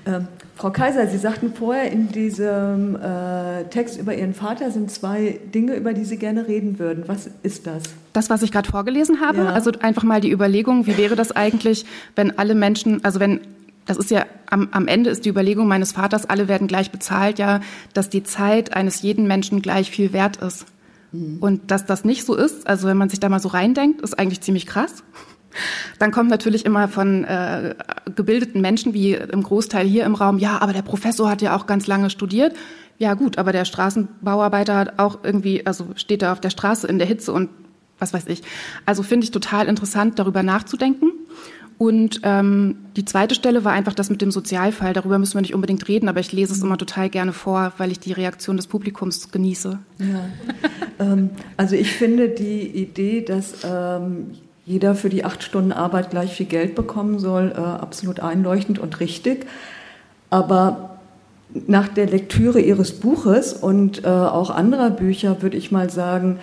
[0.06, 5.40] Ähm, Frau Kaiser, Sie sagten vorher, in diesem äh, Text über Ihren Vater sind zwei
[5.52, 7.04] Dinge, über die Sie gerne reden würden.
[7.06, 7.82] Was ist das?
[8.12, 9.52] Das, was ich gerade vorgelesen habe, ja.
[9.52, 11.84] also einfach mal die Überlegung, wie wäre das eigentlich,
[12.14, 13.40] wenn alle Menschen, also wenn
[13.86, 17.38] das ist ja am, am Ende ist die Überlegung meines Vaters, alle werden gleich bezahlt,
[17.38, 17.60] ja,
[17.92, 20.66] dass die Zeit eines jeden Menschen gleich viel wert ist.
[21.12, 21.38] Mhm.
[21.40, 24.18] Und dass das nicht so ist, also wenn man sich da mal so reindenkt, ist
[24.18, 25.02] eigentlich ziemlich krass.
[25.98, 27.74] Dann kommt natürlich immer von äh,
[28.14, 31.66] gebildeten Menschen, wie im Großteil hier im Raum, ja, aber der Professor hat ja auch
[31.66, 32.54] ganz lange studiert.
[32.98, 36.98] Ja gut, aber der Straßenbauarbeiter hat auch irgendwie, also steht da auf der Straße in
[36.98, 37.50] der Hitze und
[37.98, 38.42] was weiß ich.
[38.86, 41.12] Also finde ich total interessant, darüber nachzudenken.
[41.76, 44.92] Und ähm, die zweite Stelle war einfach das mit dem Sozialfall.
[44.92, 47.90] Darüber müssen wir nicht unbedingt reden, aber ich lese es immer total gerne vor, weil
[47.90, 49.78] ich die Reaktion des Publikums genieße.
[49.98, 50.28] Ja.
[51.00, 54.30] ähm, also ich finde die Idee, dass ähm,
[54.66, 59.00] jeder für die acht Stunden Arbeit gleich viel Geld bekommen soll, äh, absolut einleuchtend und
[59.00, 59.46] richtig.
[60.30, 60.98] Aber
[61.66, 66.38] nach der Lektüre Ihres Buches und äh, auch anderer Bücher würde ich mal sagen,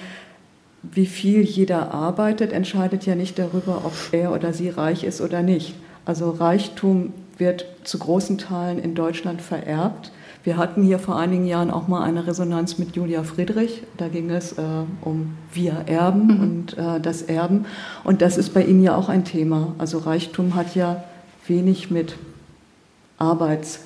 [0.84, 5.44] wie viel jeder arbeitet, entscheidet ja nicht darüber, ob er oder sie reich ist oder
[5.44, 5.76] nicht.
[6.06, 10.12] Also Reichtum wird zu großen Teilen in Deutschland vererbt.
[10.44, 13.84] Wir hatten hier vor einigen Jahren auch mal eine Resonanz mit Julia Friedrich.
[13.98, 14.62] Da ging es äh,
[15.02, 16.42] um wir erben mhm.
[16.42, 17.66] und äh, das Erben.
[18.04, 19.76] Und das ist bei Ihnen ja auch ein Thema.
[19.78, 21.04] Also Reichtum hat ja
[21.48, 22.16] wenig mit
[23.20, 23.82] Arbeits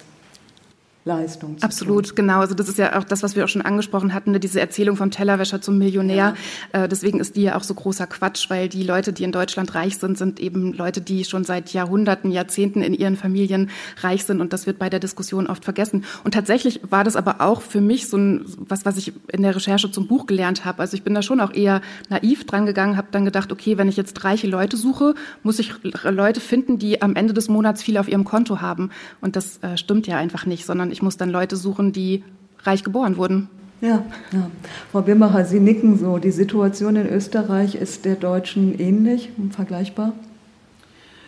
[1.07, 1.55] Leistung.
[1.61, 2.15] Absolut, tun.
[2.15, 2.39] genau.
[2.39, 4.39] Also das ist ja auch das, was wir auch schon angesprochen hatten, ne?
[4.39, 6.33] diese Erzählung vom Tellerwäscher zum Millionär.
[6.73, 6.83] Ja.
[6.85, 9.75] Äh, deswegen ist die ja auch so großer Quatsch, weil die Leute, die in Deutschland
[9.75, 13.69] reich sind, sind eben Leute, die schon seit Jahrhunderten, Jahrzehnten in ihren Familien
[14.01, 16.05] reich sind und das wird bei der Diskussion oft vergessen.
[16.23, 19.55] Und tatsächlich war das aber auch für mich so ein, was, was ich in der
[19.55, 20.79] Recherche zum Buch gelernt habe.
[20.79, 23.89] Also ich bin da schon auch eher naiv dran gegangen, habe dann gedacht, okay, wenn
[23.89, 25.13] ich jetzt reiche Leute suche,
[25.43, 25.71] muss ich
[26.03, 28.89] Leute finden, die am Ende des Monats viel auf ihrem Konto haben.
[29.21, 32.23] Und das äh, stimmt ja einfach nicht, sondern ich muss dann Leute suchen, die
[32.63, 33.49] reich geboren wurden.
[33.81, 34.49] Ja, ja.
[34.91, 36.17] Frau Bimbacher, Sie nicken so.
[36.17, 40.13] Die Situation in Österreich ist der deutschen ähnlich und vergleichbar?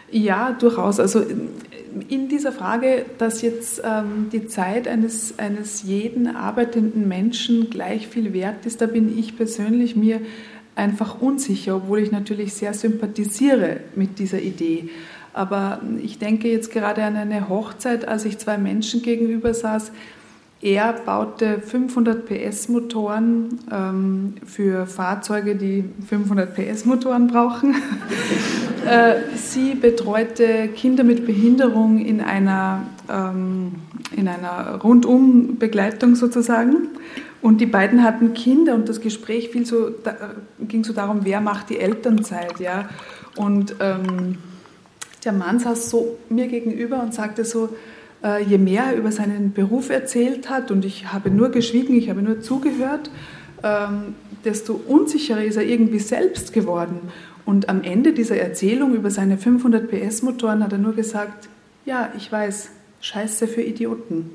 [0.10, 1.02] Ja, durchaus.
[1.02, 1.22] Also
[2.08, 8.32] in dieser Frage, dass jetzt ähm, die Zeit eines, eines jeden arbeitenden Menschen gleich viel
[8.32, 10.22] wert ist, da bin ich persönlich mir
[10.76, 14.90] einfach unsicher, obwohl ich natürlich sehr sympathisiere mit dieser Idee.
[15.38, 19.92] Aber ich denke jetzt gerade an eine Hochzeit, als ich zwei Menschen gegenüber saß.
[20.60, 27.76] Er baute 500 PS-Motoren ähm, für Fahrzeuge, die 500 PS-Motoren brauchen.
[28.90, 33.74] äh, sie betreute Kinder mit Behinderung in einer, ähm,
[34.16, 36.88] in einer Rundum-Begleitung sozusagen.
[37.44, 40.16] Und die beiden hatten Kinder und das Gespräch so, da,
[40.60, 42.60] ging so darum, wer macht die Elternzeit.
[42.60, 42.90] Ja?
[43.36, 44.40] Und ähm,
[45.28, 47.70] der Mann saß so mir gegenüber und sagte so,
[48.24, 52.10] äh, je mehr er über seinen Beruf erzählt hat und ich habe nur geschwiegen, ich
[52.10, 53.12] habe nur zugehört,
[53.62, 57.12] ähm, desto unsicherer ist er irgendwie selbst geworden.
[57.46, 61.50] Und am Ende dieser Erzählung über seine 500 PS-Motoren hat er nur gesagt,
[61.86, 62.70] ja, ich weiß,
[63.02, 64.32] scheiße für Idioten.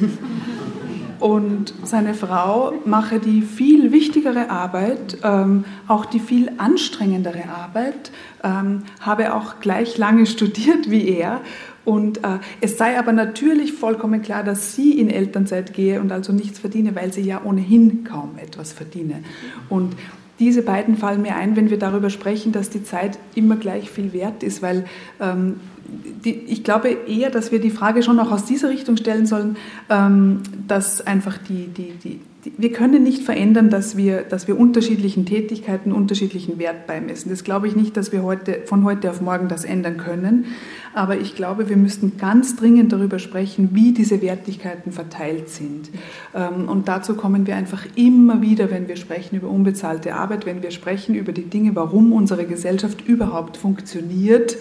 [1.20, 8.10] Und seine Frau mache die viel wichtigere Arbeit, ähm, auch die viel anstrengendere Arbeit,
[8.42, 11.42] ähm, habe auch gleich lange studiert wie er.
[11.84, 16.32] Und äh, es sei aber natürlich vollkommen klar, dass sie in Elternzeit gehe und also
[16.32, 19.22] nichts verdiene, weil sie ja ohnehin kaum etwas verdiene.
[19.68, 19.96] Und
[20.38, 24.14] diese beiden fallen mir ein, wenn wir darüber sprechen, dass die Zeit immer gleich viel
[24.14, 24.86] wert ist, weil
[25.20, 25.60] ähm,
[26.24, 29.56] die, ich glaube eher, dass wir die Frage schon auch aus dieser Richtung stellen sollen,
[29.88, 34.58] ähm, dass einfach die, die, die, die, wir können nicht verändern, dass wir, dass wir
[34.58, 37.30] unterschiedlichen Tätigkeiten unterschiedlichen Wert beimessen.
[37.30, 40.46] Das glaube ich nicht, dass wir heute, von heute auf morgen das ändern können.
[40.92, 45.90] Aber ich glaube, wir müssten ganz dringend darüber sprechen, wie diese Wertigkeiten verteilt sind.
[46.34, 50.62] Ähm, und dazu kommen wir einfach immer wieder, wenn wir sprechen über unbezahlte Arbeit, wenn
[50.62, 54.56] wir sprechen über die Dinge, warum unsere Gesellschaft überhaupt funktioniert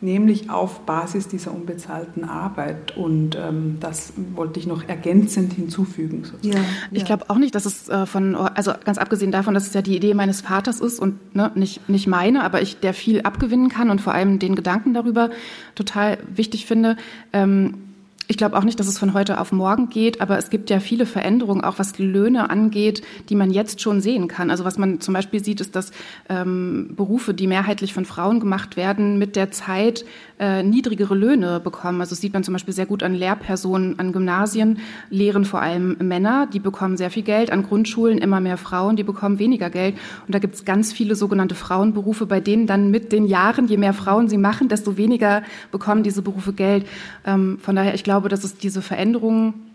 [0.00, 2.96] nämlich auf Basis dieser unbezahlten Arbeit.
[2.96, 6.24] Und ähm, das wollte ich noch ergänzend hinzufügen.
[6.42, 6.56] Ja,
[6.90, 7.04] ich ja.
[7.04, 9.96] glaube auch nicht, dass es äh, von, also ganz abgesehen davon, dass es ja die
[9.96, 13.90] Idee meines Vaters ist und ne, nicht, nicht meine, aber ich der viel abgewinnen kann
[13.90, 15.30] und vor allem den Gedanken darüber
[15.74, 16.96] total wichtig finde.
[17.32, 17.83] Ähm,
[18.26, 20.80] ich glaube auch nicht, dass es von heute auf morgen geht, aber es gibt ja
[20.80, 24.50] viele Veränderungen, auch was Löhne angeht, die man jetzt schon sehen kann.
[24.50, 25.92] Also was man zum Beispiel sieht, ist, dass
[26.30, 30.06] ähm, Berufe, die mehrheitlich von Frauen gemacht werden, mit der Zeit
[30.38, 32.00] äh, niedrigere Löhne bekommen.
[32.00, 34.78] Also sieht man zum Beispiel sehr gut an Lehrpersonen an Gymnasien,
[35.10, 39.04] lehren vor allem Männer, die bekommen sehr viel Geld, an Grundschulen immer mehr Frauen, die
[39.04, 39.96] bekommen weniger Geld.
[40.26, 43.76] Und da gibt es ganz viele sogenannte Frauenberufe, bei denen dann mit den Jahren, je
[43.76, 46.86] mehr Frauen sie machen, desto weniger bekommen diese Berufe Geld.
[47.26, 49.74] Ähm, von daher, ich glaube, dass es diese Veränderungen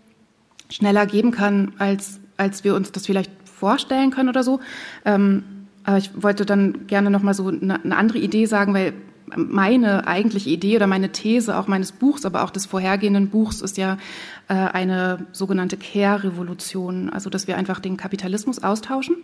[0.68, 4.60] schneller geben kann, als, als wir uns das vielleicht vorstellen können oder so.
[5.04, 5.42] Ähm,
[5.84, 8.92] aber ich wollte dann gerne noch mal so eine, eine andere Idee sagen, weil
[9.36, 13.76] meine eigentliche Idee oder meine These auch meines Buchs, aber auch des vorhergehenden Buchs ist
[13.76, 13.96] ja
[14.48, 17.10] äh, eine sogenannte Care-Revolution.
[17.10, 19.16] Also, dass wir einfach den Kapitalismus austauschen.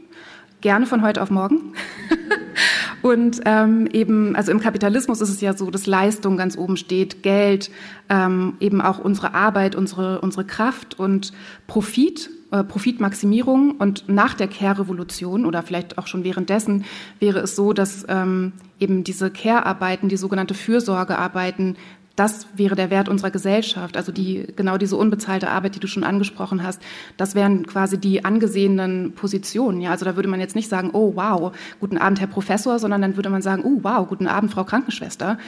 [0.61, 1.75] Gerne von heute auf morgen.
[3.07, 7.23] und ähm, eben, also im Kapitalismus ist es ja so, dass Leistung ganz oben steht,
[7.23, 7.71] Geld,
[8.09, 11.33] ähm, eben auch unsere Arbeit, unsere, unsere Kraft und
[11.69, 13.73] Profit äh, Profitmaximierung.
[13.73, 16.85] Und nach der Care-Revolution oder vielleicht auch schon währenddessen
[17.21, 21.77] wäre es so, dass ähm, eben diese Care-Arbeiten, die sogenannte Fürsorgearbeiten,
[22.17, 23.97] das wäre der Wert unserer Gesellschaft.
[23.97, 26.83] Also die, genau diese unbezahlte Arbeit, die du schon angesprochen hast,
[27.19, 29.83] das wären quasi die angesehenen Positionen.
[29.83, 33.03] Ja, also da würde man jetzt nicht sagen, oh wow, guten Abend, Herr Professor, sondern
[33.03, 35.39] dann würde man sagen, oh wow, guten Abend, Frau Krankenschwester.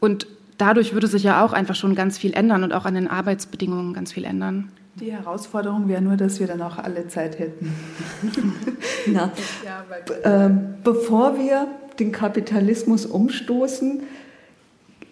[0.00, 0.26] Und
[0.56, 3.92] dadurch würde sich ja auch einfach schon ganz viel ändern und auch an den Arbeitsbedingungen
[3.92, 4.72] ganz viel ändern.
[4.98, 7.74] Die Herausforderung wäre nur, dass wir dann auch alle Zeit hätten.
[9.06, 9.30] Na,
[10.22, 10.48] äh,
[10.82, 11.68] bevor wir
[11.98, 14.00] den Kapitalismus umstoßen,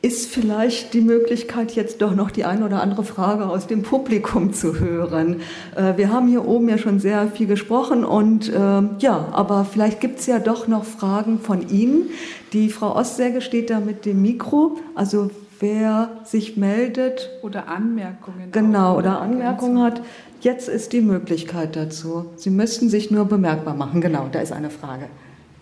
[0.05, 4.53] ist vielleicht die Möglichkeit, jetzt doch noch die eine oder andere Frage aus dem Publikum
[4.53, 5.41] zu hören.
[5.75, 10.03] Äh, wir haben hier oben ja schon sehr viel gesprochen und äh, ja, aber vielleicht
[10.03, 12.11] gibt es ja doch noch Fragen von Ihnen.
[12.53, 14.77] Die Frau Ostsäge steht da mit dem Mikro.
[14.95, 17.31] Also wer sich meldet.
[17.43, 18.53] Oder Anmerkungen.
[18.53, 20.03] Genau, oder Anmerkungen hat.
[20.43, 22.27] Jetzt ist die Möglichkeit dazu.
[22.37, 24.03] Sie müssten sich nur bemerkbar machen.
[24.03, 25.07] Genau, da ist eine Frage.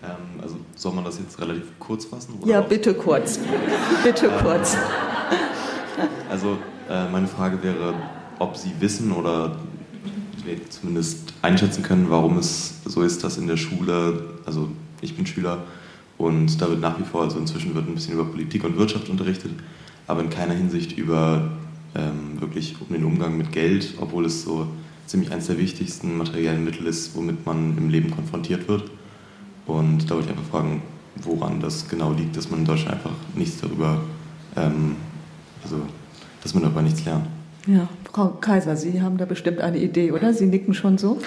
[0.02, 2.34] Ähm, also soll man das jetzt relativ kurz fassen?
[2.44, 3.38] ja, bitte kurz.
[4.04, 4.76] bitte ähm, kurz.
[6.30, 6.58] Also
[6.88, 7.94] äh, meine Frage wäre,
[8.38, 9.56] ob Sie wissen oder
[10.70, 14.68] zumindest einschätzen können, warum es so ist, dass in der Schule, also
[15.00, 15.64] ich bin Schüler
[16.18, 19.08] und da wird nach wie vor, also inzwischen wird ein bisschen über Politik und Wirtschaft
[19.08, 19.52] unterrichtet,
[20.06, 21.50] aber in keiner Hinsicht über
[21.94, 24.66] ähm, wirklich um den Umgang mit Geld, obwohl es so
[25.06, 28.90] ziemlich eines der wichtigsten materiellen Mittel ist, womit man im Leben konfrontiert wird.
[29.66, 30.82] Und da wollte ich einfach fragen,
[31.16, 34.00] woran das genau liegt, dass man in Deutschland einfach nichts darüber
[34.56, 34.96] ähm,
[35.62, 35.76] Also,
[36.42, 37.26] dass man aber nichts lernt.
[37.66, 40.34] Ja, Frau Kaiser, Sie haben da bestimmt eine Idee, oder?
[40.34, 41.20] Sie nicken schon so.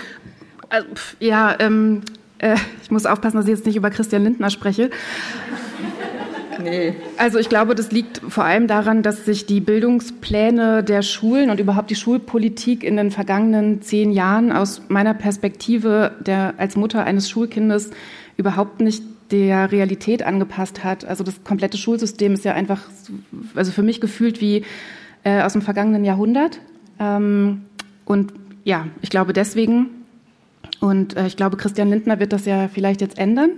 [0.70, 0.88] Also,
[1.20, 2.02] ja, ähm,
[2.40, 4.90] äh, ich muss aufpassen, dass ich jetzt nicht über Christian Lindner spreche.
[6.62, 6.96] Nee.
[7.18, 11.60] Also ich glaube, das liegt vor allem daran, dass sich die Bildungspläne der Schulen und
[11.60, 17.30] überhaupt die Schulpolitik in den vergangenen zehn Jahren aus meiner Perspektive der, als Mutter eines
[17.30, 17.92] Schulkindes
[18.38, 21.06] überhaupt nicht der Realität angepasst hat.
[21.06, 22.82] Also das komplette Schulsystem ist ja einfach,
[23.56, 24.64] also für mich gefühlt wie
[25.24, 26.60] äh, aus dem vergangenen Jahrhundert.
[27.00, 27.64] Ähm,
[28.06, 28.34] und
[28.64, 29.90] ja, ich glaube deswegen,
[30.80, 33.52] und äh, ich glaube, Christian Lindner wird das ja vielleicht jetzt ändern.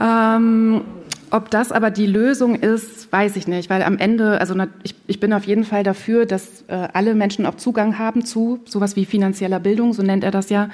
[0.00, 0.82] Ähm,
[1.30, 4.54] ob das aber die Lösung ist, weiß ich nicht, weil am Ende, also
[4.84, 8.60] ich, ich bin auf jeden Fall dafür, dass äh, alle Menschen auch Zugang haben zu
[8.66, 10.70] sowas wie finanzieller Bildung, so nennt er das ja.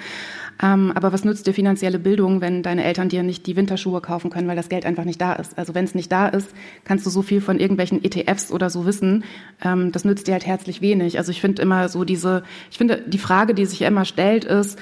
[0.62, 4.31] Ähm, aber was nützt dir finanzielle Bildung, wenn deine Eltern dir nicht die Winterschuhe kaufen
[4.31, 5.56] können, weil das Geld einfach nicht da ist?
[5.59, 6.48] Also wenn es nicht da ist,
[6.85, 9.24] kannst du so viel von irgendwelchen ETFs oder so wissen.
[9.62, 11.18] Ähm, das nützt dir halt herzlich wenig.
[11.18, 14.78] Also ich finde immer so diese, ich finde die Frage, die sich immer stellt, ist,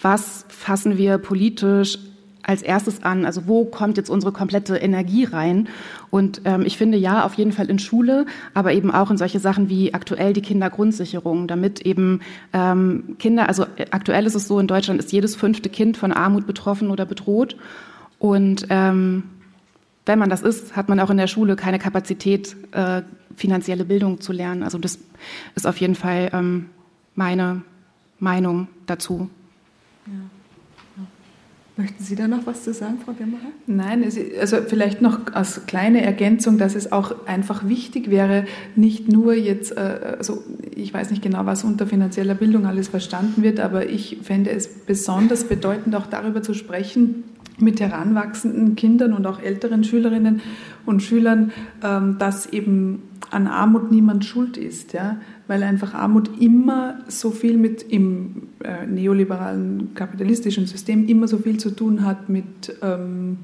[0.00, 1.98] was fassen wir politisch
[2.42, 3.24] als erstes an?
[3.24, 5.68] Also wo kommt jetzt unsere komplette Energie rein?
[6.12, 9.38] Und ähm, ich finde ja, auf jeden Fall in Schule, aber eben auch in solche
[9.38, 12.20] Sachen wie aktuell die Kindergrundsicherung, damit eben
[12.52, 16.12] ähm, Kinder, also äh, aktuell ist es so, in Deutschland ist jedes fünfte Kind von
[16.12, 17.56] Armut betroffen oder bedroht.
[18.18, 19.22] Und ähm,
[20.04, 23.00] wenn man das ist, hat man auch in der Schule keine Kapazität, äh,
[23.34, 24.64] finanzielle Bildung zu lernen.
[24.64, 24.98] Also das
[25.54, 26.68] ist auf jeden Fall ähm,
[27.14, 27.62] meine
[28.18, 29.30] Meinung dazu.
[30.06, 30.12] Ja.
[31.76, 33.40] Möchten Sie da noch was zu sagen, Frau Wimmerer?
[33.66, 34.04] Nein,
[34.38, 38.44] also vielleicht noch als kleine Ergänzung, dass es auch einfach wichtig wäre,
[38.76, 40.42] nicht nur jetzt, äh, also
[40.74, 44.68] ich weiß nicht genau, was unter finanzieller Bildung alles verstanden wird, aber ich fände es
[44.68, 47.24] besonders bedeutend, auch darüber zu sprechen,
[47.58, 50.40] mit heranwachsenden Kindern und auch älteren Schülerinnen
[50.84, 55.16] und Schülern, ähm, dass eben an Armut niemand schuld ist, ja,
[55.46, 61.58] weil einfach Armut immer so viel mit im äh, neoliberalen kapitalistischen System immer so viel
[61.58, 63.38] zu tun hat mit ähm,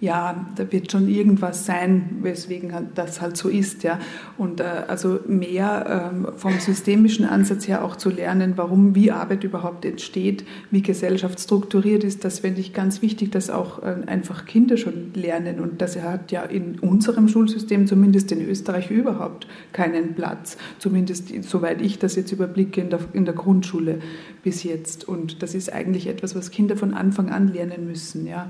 [0.00, 3.82] ja, da wird schon irgendwas sein, weswegen das halt so ist.
[3.82, 3.98] Ja.
[4.38, 9.44] Und äh, also mehr ähm, vom systemischen Ansatz her auch zu lernen, warum, wie Arbeit
[9.44, 14.46] überhaupt entsteht, wie Gesellschaft strukturiert ist, das finde ich ganz wichtig, dass auch äh, einfach
[14.46, 15.60] Kinder schon lernen.
[15.60, 20.56] Und das hat ja in unserem Schulsystem, zumindest in Österreich, überhaupt keinen Platz.
[20.78, 23.98] Zumindest soweit ich das jetzt überblicke in der, in der Grundschule
[24.42, 25.06] bis jetzt.
[25.06, 28.26] Und das ist eigentlich etwas, was Kinder von Anfang an lernen müssen.
[28.26, 28.48] Ja.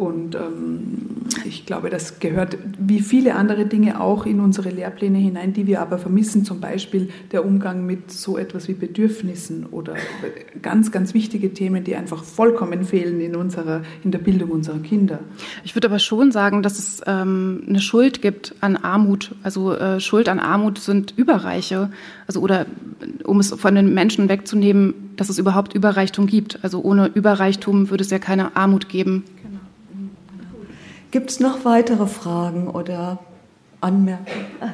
[0.00, 5.52] Und ähm, ich glaube, das gehört wie viele andere Dinge auch in unsere Lehrpläne hinein,
[5.52, 9.96] die wir aber vermissen, zum Beispiel der Umgang mit so etwas wie Bedürfnissen oder
[10.62, 15.18] ganz, ganz wichtige Themen, die einfach vollkommen fehlen in, unserer, in der Bildung unserer Kinder.
[15.64, 19.34] Ich würde aber schon sagen, dass es ähm, eine Schuld gibt an Armut.
[19.42, 21.90] Also äh, Schuld an Armut sind Überreiche.
[22.26, 22.64] Also oder
[23.24, 26.60] um es von den Menschen wegzunehmen, dass es überhaupt Überreichtum gibt.
[26.62, 29.24] Also ohne Überreichtum würde es ja keine Armut geben.
[31.10, 33.18] Gibt es noch weitere Fragen oder
[33.80, 34.46] Anmerkungen?
[34.60, 34.66] Ah,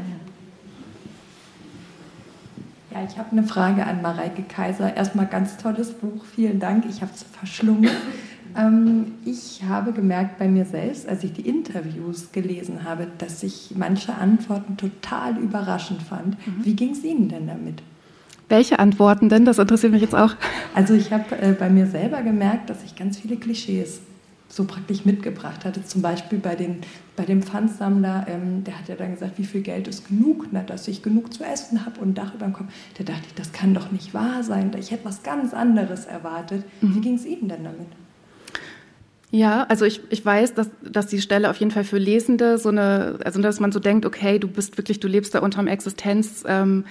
[2.93, 3.01] ja.
[3.01, 4.95] ja, ich habe eine Frage an Mareike Kaiser.
[4.95, 6.85] Erstmal ganz tolles Buch, vielen Dank.
[6.91, 7.91] Ich habe es verschlungen.
[8.59, 13.73] Ähm, ich habe gemerkt bei mir selbst, als ich die Interviews gelesen habe, dass ich
[13.77, 16.39] manche Antworten total überraschend fand.
[16.47, 16.65] Mhm.
[16.65, 17.83] Wie ging es Ihnen denn damit?
[18.49, 19.45] Welche Antworten denn?
[19.45, 20.35] Das interessiert mich jetzt auch.
[20.75, 24.01] Also ich habe äh, bei mir selber gemerkt, dass ich ganz viele Klischees
[24.49, 25.85] so praktisch mitgebracht hatte.
[25.85, 26.79] Zum Beispiel bei, den,
[27.17, 30.63] bei dem Pfandsammler, ähm, der hat ja dann gesagt, wie viel Geld ist genug, na,
[30.63, 32.67] dass ich genug zu essen habe und ein Dach über dem Kopf.
[32.97, 34.71] Da dachte ich, das kann doch nicht wahr sein.
[34.79, 36.65] Ich hätte was ganz anderes erwartet.
[36.81, 36.95] Mhm.
[36.95, 37.89] Wie ging es Ihnen denn damit?
[39.33, 42.69] Ja, also ich, ich weiß, dass, dass die Stelle auf jeden Fall für Lesende so
[42.69, 45.67] eine, also dass man so denkt, okay, du bist wirklich, du lebst da unter dem
[45.67, 46.87] Existenzminimum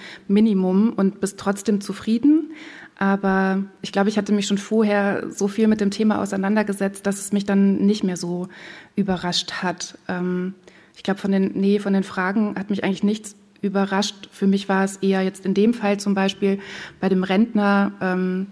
[0.88, 2.52] ähm, und bist trotzdem zufrieden.
[2.98, 7.20] Aber ich glaube, ich hatte mich schon vorher so viel mit dem Thema auseinandergesetzt, dass
[7.20, 8.48] es mich dann nicht mehr so
[8.94, 9.98] überrascht hat.
[10.08, 10.54] Ähm,
[10.96, 14.28] ich glaube, von den, nee, von den Fragen hat mich eigentlich nichts überrascht.
[14.32, 16.58] Für mich war es eher jetzt in dem Fall zum Beispiel
[17.00, 18.46] bei dem Rentner, ähm,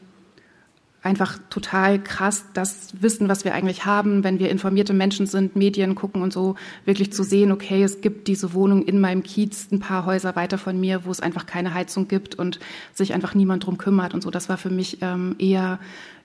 [1.05, 5.94] einfach total krass, das Wissen, was wir eigentlich haben, wenn wir informierte Menschen sind, Medien
[5.94, 6.56] gucken und so,
[6.86, 10.56] wirklich zu sehen, okay, es gibt diese Wohnung in meinem Kiez, ein paar Häuser weiter
[10.56, 12.59] von mir, wo es einfach keine Heizung gibt und
[12.94, 14.31] sich einfach niemand drum kümmert und so.
[14.31, 15.78] Das war für mich ähm, eher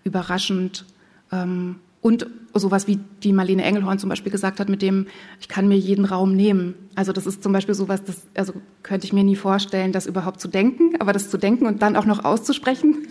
[0.06, 0.86] überraschend.
[1.32, 5.08] Ähm, und sowas wie die Marlene Engelhorn zum Beispiel gesagt hat, mit dem,
[5.40, 6.76] ich kann mir jeden Raum nehmen.
[6.96, 8.54] Also das ist zum Beispiel sowas, das also
[8.84, 11.96] könnte ich mir nie vorstellen, das überhaupt zu denken, aber das zu denken und dann
[11.96, 13.08] auch noch auszusprechen.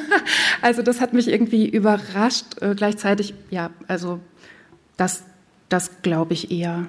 [0.62, 2.60] also das hat mich irgendwie überrascht.
[2.60, 4.18] Äh, gleichzeitig, ja, also
[4.96, 5.22] das,
[5.68, 6.86] das glaube ich eher.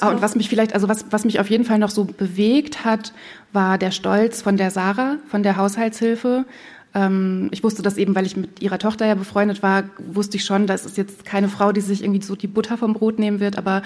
[0.00, 2.84] Ah, und was mich vielleicht, also was, was mich auf jeden Fall noch so bewegt
[2.84, 3.12] hat,
[3.52, 6.44] war der Stolz von der Sarah, von der Haushaltshilfe.
[6.92, 10.44] Ähm, ich wusste das eben, weil ich mit ihrer Tochter ja befreundet war, wusste ich
[10.44, 13.38] schon, das ist jetzt keine Frau, die sich irgendwie so die Butter vom Brot nehmen
[13.38, 13.82] wird, aber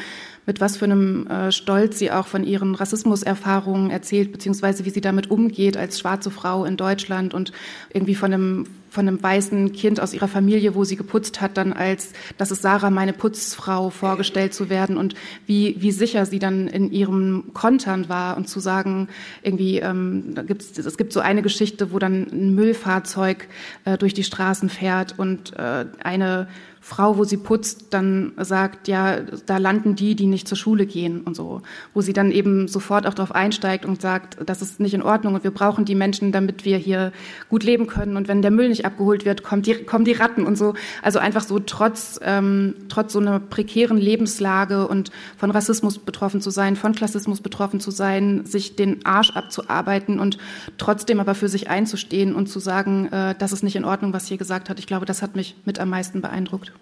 [0.47, 5.03] mit was für einem äh, Stolz sie auch von ihren Rassismuserfahrungen erzählt, beziehungsweise wie sie
[5.03, 7.53] damit umgeht als schwarze Frau in Deutschland und
[7.93, 11.73] irgendwie von einem von einem weißen Kind aus ihrer Familie, wo sie geputzt hat, dann
[11.73, 15.15] als, das ist Sarah, meine Putzfrau, vorgestellt zu werden und
[15.47, 19.09] wie, wie sicher sie dann in ihrem Kontern war und zu sagen,
[19.43, 23.49] irgendwie, ähm, da gibt's, es gibt so eine Geschichte, wo dann ein Müllfahrzeug
[23.85, 26.47] äh, durch die Straßen fährt und äh, eine
[26.87, 31.23] Frau, wo sie putzt, dann sagt, ja, da landen die, die nicht zur Schule gehen
[31.23, 31.63] und so.
[31.95, 35.35] Wo sie dann eben sofort auch darauf einsteigt und sagt, das ist nicht in Ordnung
[35.35, 37.13] und wir brauchen die Menschen, damit wir hier
[37.49, 38.19] gut leben können.
[38.19, 40.75] Und wenn der Müll nicht abgeholt wird, kommt die, kommen die Ratten und so.
[41.01, 46.51] Also einfach so trotz, ähm, trotz so einer prekären Lebenslage und von Rassismus betroffen zu
[46.51, 50.37] sein, von Klassismus betroffen zu sein, sich den Arsch abzuarbeiten und
[50.77, 54.27] trotzdem aber für sich einzustehen und zu sagen, äh, das ist nicht in Ordnung, was
[54.27, 54.79] hier gesagt hat.
[54.79, 56.74] Ich glaube, das hat mich mit am meisten beeindruckt.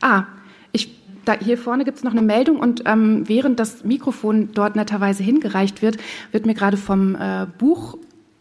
[0.00, 0.24] Ah,
[0.72, 4.76] ich, da, hier vorne gibt es noch eine Meldung und ähm, während das Mikrofon dort
[4.76, 5.98] netterweise hingereicht wird,
[6.32, 7.98] wird mir gerade vom äh, Buch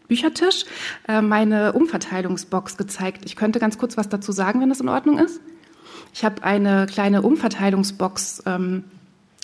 [0.08, 0.64] Büchertisch
[1.08, 3.24] äh, meine Umverteilungsbox gezeigt.
[3.26, 5.42] Ich könnte ganz kurz was dazu sagen, wenn das in Ordnung ist.
[6.14, 8.86] Ich habe eine kleine Umverteilungsbox ähm,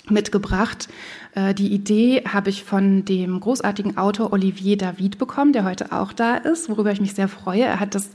[0.08, 0.88] mitgebracht.
[1.34, 6.12] Äh, die Idee habe ich von dem großartigen Autor Olivier David bekommen, der heute auch
[6.12, 7.62] da ist, worüber ich mich sehr freue.
[7.62, 8.10] Er hat das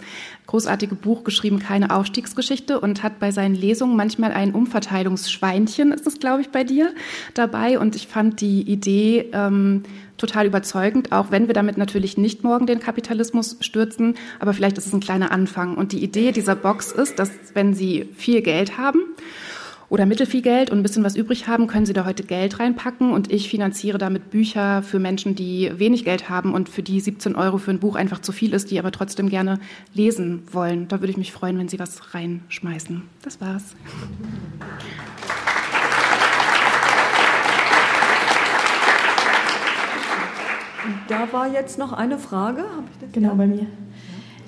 [0.48, 6.20] großartige Buch geschrieben, Keine Aufstiegsgeschichte, und hat bei seinen Lesungen manchmal ein Umverteilungsschweinchen, ist es,
[6.20, 6.94] glaube ich, bei dir,
[7.34, 7.78] dabei.
[7.80, 9.84] Und ich fand die Idee ähm,
[10.18, 14.88] total überzeugend, auch wenn wir damit natürlich nicht morgen den Kapitalismus stürzen, aber vielleicht ist
[14.88, 15.76] es ein kleiner Anfang.
[15.78, 19.00] Und die Idee dieser Box ist, dass wenn Sie viel Geld haben,
[19.90, 23.12] oder mittelfiel Geld und ein bisschen was übrig haben, können Sie da heute Geld reinpacken
[23.12, 27.36] und ich finanziere damit Bücher für Menschen, die wenig Geld haben und für die 17
[27.36, 29.60] Euro für ein Buch einfach zu viel ist, die aber trotzdem gerne
[29.94, 30.88] lesen wollen.
[30.88, 33.02] Da würde ich mich freuen, wenn Sie was reinschmeißen.
[33.24, 33.76] Das war's.
[41.08, 42.66] Da war jetzt noch eine Frage.
[43.12, 43.66] genau, bei mir.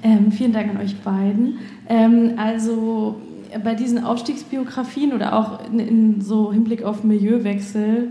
[0.03, 1.59] Ähm, vielen Dank an euch beiden.
[1.87, 3.21] Ähm, also
[3.63, 8.09] bei diesen Aufstiegsbiografien oder auch in, in, so Hinblick auf Milieuwechsel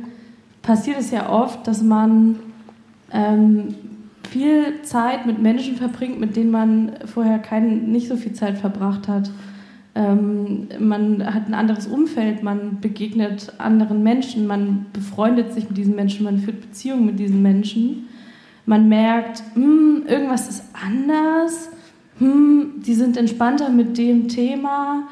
[0.62, 2.36] passiert es ja oft, dass man
[3.12, 3.74] ähm,
[4.28, 9.08] viel Zeit mit Menschen verbringt, mit denen man vorher kein, nicht so viel Zeit verbracht
[9.08, 9.30] hat.
[9.94, 15.96] Ähm, man hat ein anderes Umfeld, man begegnet anderen Menschen, man befreundet sich mit diesen
[15.96, 18.06] Menschen, man führt Beziehungen mit diesen Menschen.
[18.66, 21.70] Man merkt, hm, irgendwas ist anders,
[22.18, 25.08] hm, die sind entspannter mit dem Thema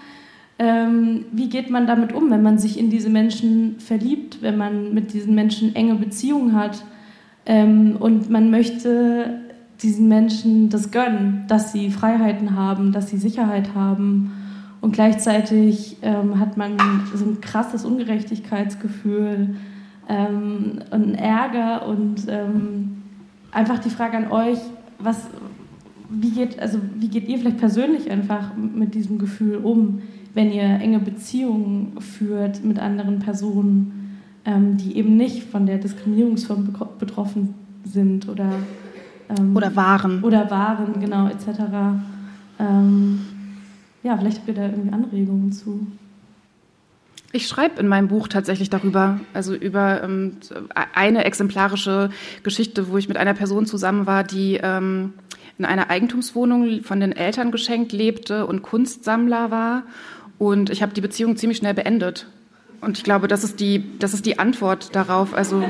[0.59, 4.93] ähm, wie geht man damit um, wenn man sich in diese Menschen verliebt, wenn man
[4.93, 6.85] mit diesen Menschen enge Beziehungen hat
[7.47, 9.41] ähm, und man möchte
[9.83, 14.33] diesen Menschen das gönnen, dass sie Freiheiten haben, dass sie Sicherheit haben
[14.81, 16.77] und gleichzeitig ähm, hat man
[17.15, 19.55] so ein krasses Ungerechtigkeitsgefühl
[20.09, 23.03] ähm, und Ärger und ähm,
[23.53, 24.59] einfach die Frage an euch,
[24.99, 25.29] was,
[26.09, 30.03] wie geht, also wie geht ihr vielleicht persönlich einfach mit diesem Gefühl um?
[30.39, 36.77] Wenn ihr enge Beziehungen führt mit anderen Personen, ähm, die eben nicht von der Diskriminierungsform
[36.97, 38.53] betroffen sind oder
[39.37, 41.49] ähm, oder waren oder waren genau etc.
[42.61, 43.19] Ähm,
[44.05, 45.89] ja, vielleicht habt ihr da irgendwie Anregungen zu.
[47.33, 50.37] Ich schreibe in meinem Buch tatsächlich darüber, also über ähm,
[50.95, 52.11] eine exemplarische
[52.45, 55.15] Geschichte, wo ich mit einer Person zusammen war, die ähm,
[55.59, 59.83] in einer Eigentumswohnung von den Eltern geschenkt lebte und Kunstsammler war
[60.39, 62.27] und ich habe die Beziehung ziemlich schnell beendet.
[62.81, 65.35] Und ich glaube, das ist die, das ist die Antwort darauf.
[65.35, 65.65] Also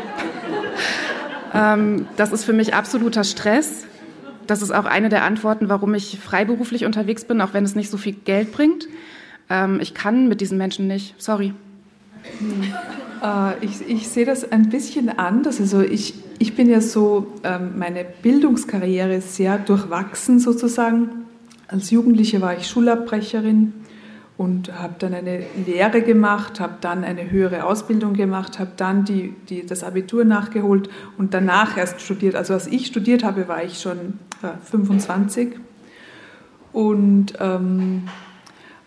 [1.54, 3.84] ähm, das ist für mich absoluter Stress.
[4.46, 7.90] Das ist auch eine der Antworten, warum ich freiberuflich unterwegs bin, auch wenn es nicht
[7.90, 8.88] so viel Geld bringt.
[9.50, 11.14] Ähm, ich kann mit diesen Menschen nicht.
[11.18, 11.54] Sorry.
[13.22, 15.60] Äh, ich, ich, sehe das ein bisschen anders.
[15.60, 21.24] Also ich, ich bin ja so, ähm, meine Bildungskarriere ist sehr durchwachsen sozusagen.
[21.68, 23.72] Als Jugendliche war ich Schulabbrecherin
[24.38, 29.34] und habe dann eine Lehre gemacht, habe dann eine höhere Ausbildung gemacht, habe dann die,
[29.48, 30.88] die, das Abitur nachgeholt
[31.18, 32.36] und danach erst studiert.
[32.36, 35.56] Also als ich studiert habe, war ich schon äh, 25
[36.72, 38.04] und ähm,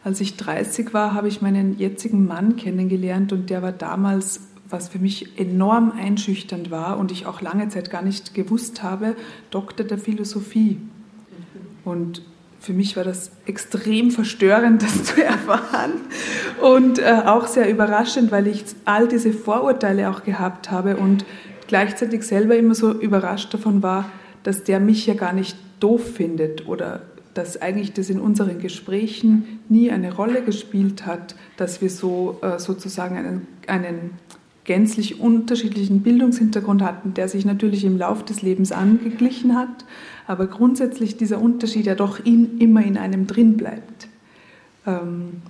[0.06, 4.88] als ich 30 war, habe ich meinen jetzigen Mann kennengelernt und der war damals, was
[4.88, 9.18] für mich enorm einschüchternd war und ich auch lange Zeit gar nicht gewusst habe,
[9.50, 10.80] Doktor der Philosophie.
[11.84, 12.24] Und
[12.62, 15.94] für mich war das extrem verstörend, das zu erfahren.
[16.62, 21.26] Und äh, auch sehr überraschend, weil ich all diese Vorurteile auch gehabt habe und
[21.68, 24.12] gleichzeitig selber immer so überrascht davon war,
[24.44, 27.02] dass der mich ja gar nicht doof findet oder
[27.34, 32.60] dass eigentlich das in unseren Gesprächen nie eine Rolle gespielt hat, dass wir so äh,
[32.60, 34.12] sozusagen einen, einen
[34.66, 39.86] gänzlich unterschiedlichen Bildungshintergrund hatten, der sich natürlich im Laufe des Lebens angeglichen hat,
[40.32, 44.08] aber grundsätzlich dieser Unterschied ja doch in, immer in einem drin bleibt.
[44.88, 45.42] Ähm,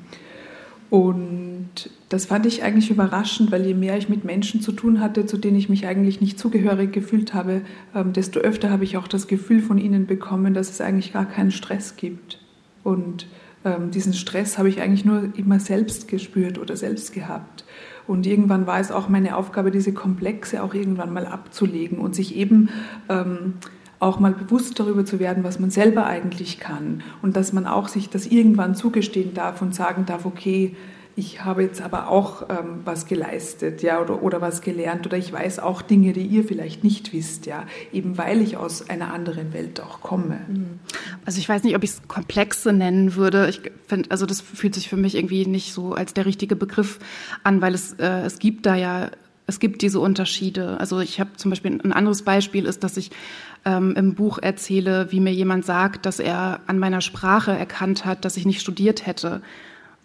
[0.90, 1.70] und
[2.10, 5.38] das fand ich eigentlich überraschend, weil je mehr ich mit Menschen zu tun hatte, zu
[5.38, 7.62] denen ich mich eigentlich nicht zugehörig gefühlt habe,
[7.94, 11.26] ähm, desto öfter habe ich auch das Gefühl von ihnen bekommen, dass es eigentlich gar
[11.26, 12.40] keinen Stress gibt.
[12.84, 13.28] Und
[13.64, 17.66] ähm, diesen Stress habe ich eigentlich nur immer selbst gespürt oder selbst gehabt.
[18.08, 22.36] Und irgendwann war es auch meine Aufgabe, diese Komplexe auch irgendwann mal abzulegen und sich
[22.36, 22.70] eben
[23.10, 23.54] ähm,
[24.02, 27.88] auch mal bewusst darüber zu werden, was man selber eigentlich kann und dass man auch
[27.88, 30.76] sich das irgendwann zugestehen darf und sagen darf, okay,
[31.16, 35.32] ich habe jetzt aber auch ähm, was geleistet, ja, oder, oder was gelernt, oder ich
[35.32, 39.54] weiß auch Dinge, die ihr vielleicht nicht wisst, ja, eben weil ich aus einer anderen
[39.54, 40.40] Welt auch komme.
[40.48, 40.80] Mhm.
[41.26, 43.50] Also ich weiß nicht, ob ich es komplexe nennen würde.
[43.50, 46.98] Ich finde, also das fühlt sich für mich irgendwie nicht so als der richtige Begriff
[47.44, 49.12] an, weil es, äh, es gibt da ja
[49.48, 50.80] es gibt diese Unterschiede.
[50.80, 53.12] Also ich habe zum Beispiel ein anderes Beispiel ist, dass ich
[53.66, 58.26] ähm, im Buch erzähle, wie mir jemand sagt, dass er an meiner Sprache erkannt hat,
[58.26, 59.42] dass ich nicht studiert hätte.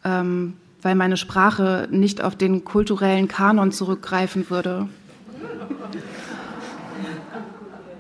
[0.05, 4.89] Ähm, weil meine Sprache nicht auf den kulturellen Kanon zurückgreifen würde.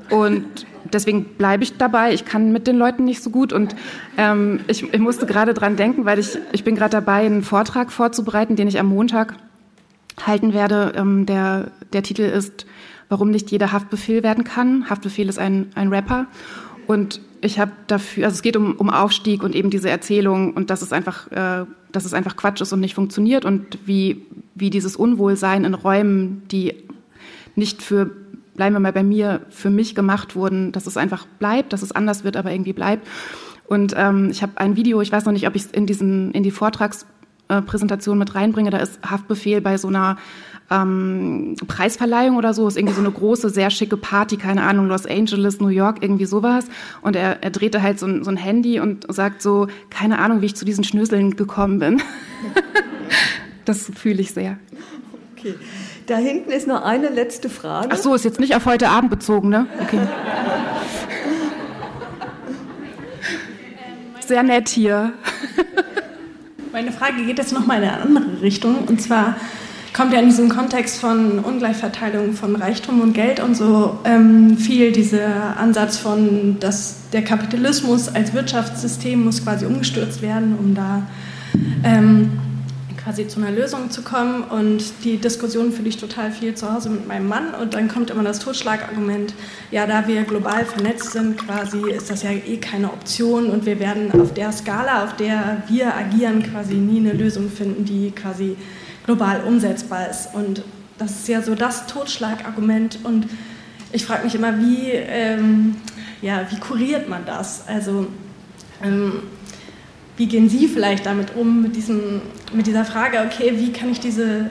[0.08, 2.12] Und deswegen bleibe ich dabei.
[2.12, 3.74] Ich kann mit den Leuten nicht so gut und
[4.16, 7.90] ähm, ich, ich, musste gerade dran denken, weil ich, ich bin gerade dabei, einen Vortrag
[7.90, 9.34] vorzubereiten, den ich am Montag
[10.24, 10.92] halten werde.
[10.96, 12.66] Ähm, der, der Titel ist
[13.08, 14.90] Warum nicht jeder Haftbefehl werden kann.
[14.90, 16.26] Haftbefehl ist ein, ein Rapper
[16.86, 20.70] und ich habe dafür, also es geht um, um Aufstieg und eben diese Erzählung und
[20.70, 24.22] dass es einfach, äh, dass es einfach Quatsch ist und nicht funktioniert und wie,
[24.54, 26.74] wie dieses Unwohlsein in Räumen, die
[27.54, 28.10] nicht für,
[28.54, 31.92] bleiben wir mal bei mir, für mich gemacht wurden, dass es einfach bleibt, dass es
[31.92, 33.06] anders wird, aber irgendwie bleibt.
[33.66, 36.30] Und ähm, ich habe ein Video, ich weiß noch nicht, ob ich es in diesen,
[36.32, 36.52] in die
[37.48, 40.16] Vortragspräsentation mit reinbringe, da ist Haftbefehl bei so einer
[40.70, 45.06] ähm, Preisverleihung oder so, ist irgendwie so eine große, sehr schicke Party, keine Ahnung, Los
[45.06, 46.64] Angeles, New York, irgendwie sowas.
[47.02, 50.42] Und er, er drehte halt so ein, so ein Handy und sagt so, keine Ahnung,
[50.42, 52.02] wie ich zu diesen Schnöseln gekommen bin.
[53.64, 54.58] das fühle ich sehr.
[55.36, 55.54] Okay.
[56.06, 57.88] Da hinten ist noch eine letzte Frage.
[57.92, 59.66] Ach so, ist jetzt nicht auf heute Abend bezogen, ne?
[59.80, 60.00] Okay.
[64.20, 65.12] Sehr nett hier.
[66.76, 68.84] Meine Frage geht jetzt nochmal in eine andere Richtung.
[68.86, 69.36] Und zwar,
[69.94, 74.92] kommt ja in diesem Kontext von Ungleichverteilung von Reichtum und Geld und so ähm, viel
[74.92, 81.06] dieser Ansatz von, dass der Kapitalismus als Wirtschaftssystem muss quasi umgestürzt werden, um da
[81.82, 82.40] ähm,
[83.06, 84.42] quasi zu einer Lösung zu kommen.
[84.42, 87.54] Und die Diskussion fühle ich total viel zu Hause mit meinem Mann.
[87.54, 89.32] Und dann kommt immer das Totschlagargument,
[89.70, 93.78] ja, da wir global vernetzt sind, quasi ist das ja eh keine Option und wir
[93.78, 98.56] werden auf der Skala, auf der wir agieren, quasi nie eine Lösung finden, die quasi
[99.04, 100.34] global umsetzbar ist.
[100.34, 100.64] Und
[100.98, 102.98] das ist ja so das Totschlagargument.
[103.04, 103.28] Und
[103.92, 105.76] ich frage mich immer, wie, ähm,
[106.22, 107.68] ja, wie kuriert man das?
[107.68, 108.08] Also
[108.82, 109.22] ähm,
[110.16, 112.22] wie gehen Sie vielleicht damit um, mit, diesem,
[112.52, 114.50] mit dieser Frage, okay, wie kann ich diese,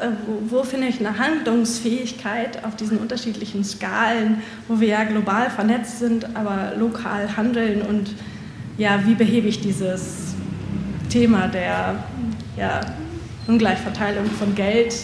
[0.00, 5.50] äh, wo, wo, finde ich eine Handlungsfähigkeit auf diesen unterschiedlichen Skalen, wo wir ja global
[5.50, 8.14] vernetzt sind, aber lokal handeln und
[8.78, 10.34] ja, wie behebe ich dieses
[11.10, 12.02] Thema der
[12.56, 12.80] ja,
[13.46, 14.94] Ungleichverteilung von Geld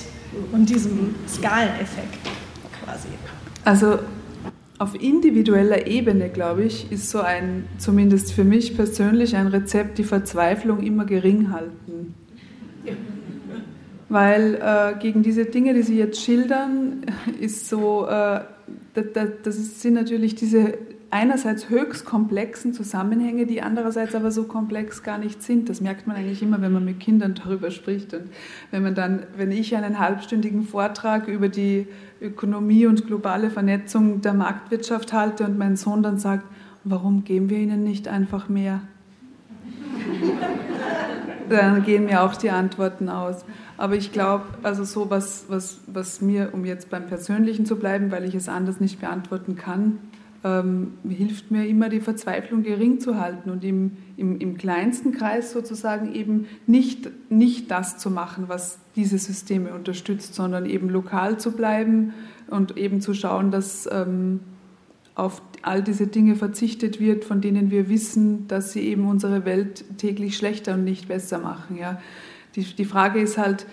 [0.53, 2.19] und diesem Skaleneffekt
[2.83, 3.09] quasi.
[3.65, 3.99] Also
[4.79, 10.05] auf individueller Ebene, glaube ich, ist so ein, zumindest für mich persönlich, ein Rezept, die
[10.05, 12.15] Verzweiflung immer gering halten.
[14.09, 17.05] Weil äh, gegen diese Dinge, die Sie jetzt schildern,
[17.41, 18.41] ist so, äh,
[18.95, 20.75] das, das sind natürlich diese
[21.11, 25.69] einerseits höchst komplexen Zusammenhänge, die andererseits aber so komplex gar nicht sind.
[25.69, 28.13] Das merkt man eigentlich immer, wenn man mit Kindern darüber spricht.
[28.13, 28.31] Und
[28.71, 31.87] wenn man dann, wenn ich einen halbstündigen Vortrag über die
[32.21, 36.45] Ökonomie und globale Vernetzung der Marktwirtschaft halte und mein Sohn dann sagt,
[36.85, 38.81] warum geben wir ihnen nicht einfach mehr?
[41.49, 43.45] dann gehen mir auch die Antworten aus.
[43.79, 48.11] Aber ich glaube, also so was, was, was mir, um jetzt beim Persönlichen zu bleiben,
[48.11, 49.99] weil ich es anders nicht beantworten kann,
[50.45, 55.53] ähm, hilft mir immer, die Verzweiflung gering zu halten und im, im, im kleinsten Kreis
[55.53, 61.53] sozusagen eben nicht, nicht das zu machen, was diese Systeme unterstützt, sondern eben lokal zu
[61.53, 62.15] bleiben
[62.49, 64.41] und eben zu schauen, dass ähm,
[65.15, 69.85] auf all diese Dinge verzichtet wird, von denen wir wissen, dass sie eben unsere Welt
[69.99, 71.77] täglich schlechter und nicht besser machen.
[71.77, 72.01] Ja.
[72.55, 73.67] Die, die Frage ist halt,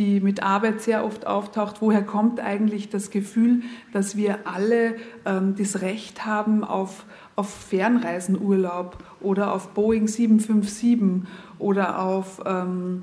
[0.00, 3.60] die mit Arbeit sehr oft auftaucht, woher kommt eigentlich das Gefühl,
[3.92, 4.96] dass wir alle
[5.26, 7.04] ähm, das Recht haben auf,
[7.36, 11.28] auf Fernreisenurlaub oder auf Boeing 757
[11.58, 12.40] oder auf...
[12.44, 13.02] Ähm,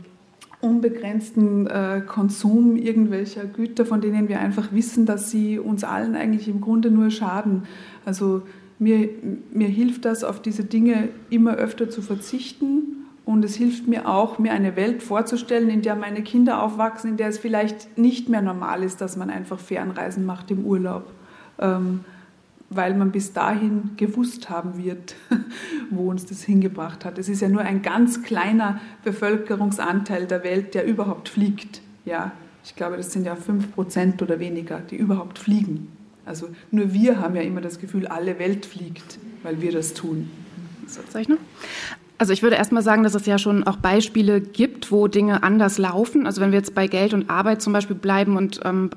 [0.59, 6.47] unbegrenzten äh, Konsum irgendwelcher Güter, von denen wir einfach wissen, dass sie uns allen eigentlich
[6.47, 7.67] im Grunde nur schaden.
[8.05, 8.41] Also
[8.79, 9.07] mir,
[9.53, 14.39] mir hilft das, auf diese Dinge immer öfter zu verzichten und es hilft mir auch,
[14.39, 18.41] mir eine Welt vorzustellen, in der meine Kinder aufwachsen, in der es vielleicht nicht mehr
[18.41, 21.11] normal ist, dass man einfach Fernreisen macht im Urlaub.
[21.59, 22.05] Ähm,
[22.69, 25.15] weil man bis dahin gewusst haben wird,
[25.89, 27.17] wo uns das hingebracht hat.
[27.17, 31.81] Es ist ja nur ein ganz kleiner Bevölkerungsanteil der Welt, der überhaupt fliegt.
[32.05, 32.31] Ja,
[32.63, 35.89] ich glaube, das sind ja fünf Prozent oder weniger, die überhaupt fliegen.
[36.25, 40.29] Also nur wir haben ja immer das Gefühl, alle Welt fliegt, weil wir das tun.
[40.87, 41.39] Soll ich noch?
[42.19, 45.77] Also ich würde erstmal sagen, dass es ja schon auch Beispiele gibt, wo Dinge anders
[45.77, 46.25] laufen.
[46.25, 48.89] Also wenn wir jetzt bei Geld und Arbeit zum Beispiel bleiben und ähm,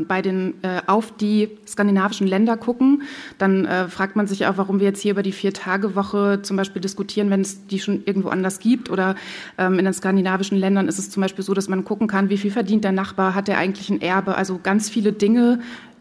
[0.00, 3.02] bei den äh, auf die skandinavischen Länder gucken,
[3.38, 6.82] dann äh, fragt man sich auch, warum wir jetzt hier über die Vier-Tage-Woche zum Beispiel
[6.82, 8.90] diskutieren, wenn es die schon irgendwo anders gibt.
[8.90, 9.14] Oder
[9.58, 12.38] ähm, in den skandinavischen Ländern ist es zum Beispiel so, dass man gucken kann, wie
[12.38, 14.34] viel verdient der Nachbar, hat er eigentlich ein Erbe.
[14.34, 15.60] Also ganz viele Dinge,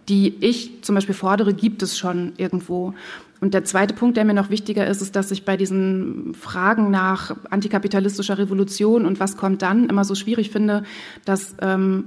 [0.10, 2.94] die ich zum Beispiel fordere, gibt es schon irgendwo.
[3.42, 6.90] Und der zweite Punkt, der mir noch wichtiger ist, ist, dass ich bei diesen Fragen
[6.90, 10.84] nach antikapitalistischer Revolution und was kommt dann immer so schwierig finde,
[11.26, 12.06] dass, ähm,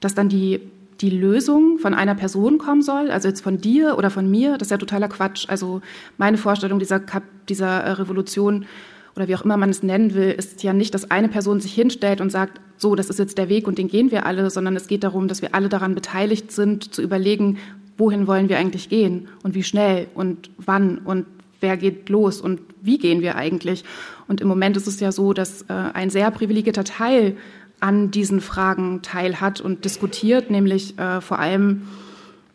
[0.00, 0.60] dass dann die,
[1.00, 4.66] die Lösung von einer Person kommen soll, also jetzt von dir oder von mir, das
[4.66, 5.46] ist ja totaler Quatsch.
[5.48, 5.82] Also
[6.18, 8.66] meine Vorstellung dieser, Kap dieser äh, Revolution
[9.14, 11.72] oder wie auch immer man es nennen will, ist ja nicht, dass eine Person sich
[11.72, 14.76] hinstellt und sagt, so, das ist jetzt der Weg und den gehen wir alle, sondern
[14.76, 17.58] es geht darum, dass wir alle daran beteiligt sind, zu überlegen,
[17.98, 21.26] wohin wollen wir eigentlich gehen und wie schnell und wann und
[21.60, 23.84] wer geht los und wie gehen wir eigentlich.
[24.28, 27.36] Und im Moment ist es ja so, dass äh, ein sehr privilegierter Teil
[27.80, 31.82] an diesen Fragen teilhat und diskutiert, nämlich äh, vor allem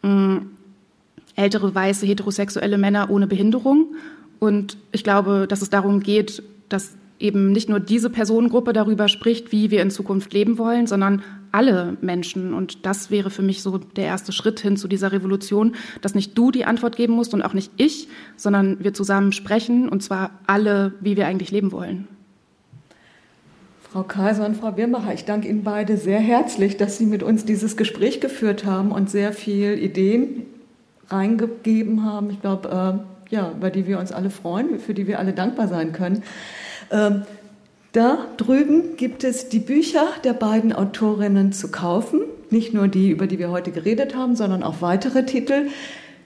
[0.04, 0.44] mh,
[1.36, 3.96] ältere weiße heterosexuelle Männer ohne Behinderung.
[4.40, 9.52] Und ich glaube, dass es darum geht, dass eben nicht nur diese Personengruppe darüber spricht,
[9.52, 12.54] wie wir in Zukunft leben wollen, sondern alle Menschen.
[12.54, 16.38] Und das wäre für mich so der erste Schritt hin zu dieser Revolution, dass nicht
[16.38, 20.32] du die Antwort geben musst und auch nicht ich, sondern wir zusammen sprechen, und zwar
[20.48, 22.08] alle, wie wir eigentlich leben wollen.
[23.92, 27.44] Frau Kaiser und Frau Birnbacher, ich danke Ihnen beide sehr herzlich, dass Sie mit uns
[27.44, 30.46] dieses Gespräch geführt haben und sehr viel Ideen
[31.10, 32.30] reingegeben haben.
[32.30, 35.68] Ich glaube, äh, ja, über die wir uns alle freuen, für die wir alle dankbar
[35.68, 36.24] sein können.
[36.92, 37.24] Ähm,
[37.94, 42.22] da drüben gibt es die Bücher der beiden Autorinnen zu kaufen.
[42.50, 45.68] Nicht nur die, über die wir heute geredet haben, sondern auch weitere Titel.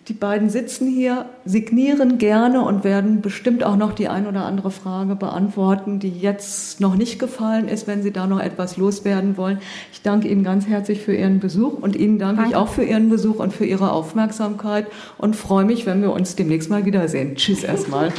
[0.07, 4.69] Die beiden sitzen hier, signieren gerne und werden bestimmt auch noch die ein oder andere
[4.69, 9.57] Frage beantworten, die jetzt noch nicht gefallen ist, wenn Sie da noch etwas loswerden wollen.
[9.91, 12.51] Ich danke Ihnen ganz herzlich für Ihren Besuch und Ihnen danke, danke.
[12.51, 14.85] ich auch für Ihren Besuch und für Ihre Aufmerksamkeit
[15.17, 17.35] und freue mich, wenn wir uns demnächst mal wiedersehen.
[17.35, 18.13] Tschüss erstmal.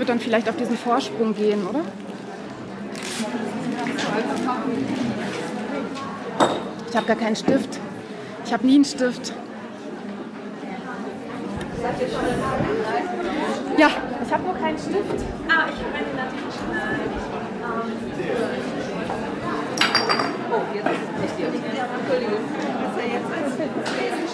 [0.00, 1.80] würde dann vielleicht auf diesen Vorsprung gehen, oder?
[6.88, 7.78] Ich habe gar keinen Stift.
[8.46, 9.34] Ich habe nie einen Stift.
[13.76, 13.90] Ja,
[14.24, 15.24] ich habe nur keinen Stift.
[15.48, 16.56] Ah, ich habe einen natürlich.
[16.72, 17.10] Ähm,
[20.50, 21.42] oh, jetzt ist es nicht die.
[21.44, 22.40] Entschuldigung.
[22.86, 24.29] Ist er jetzt als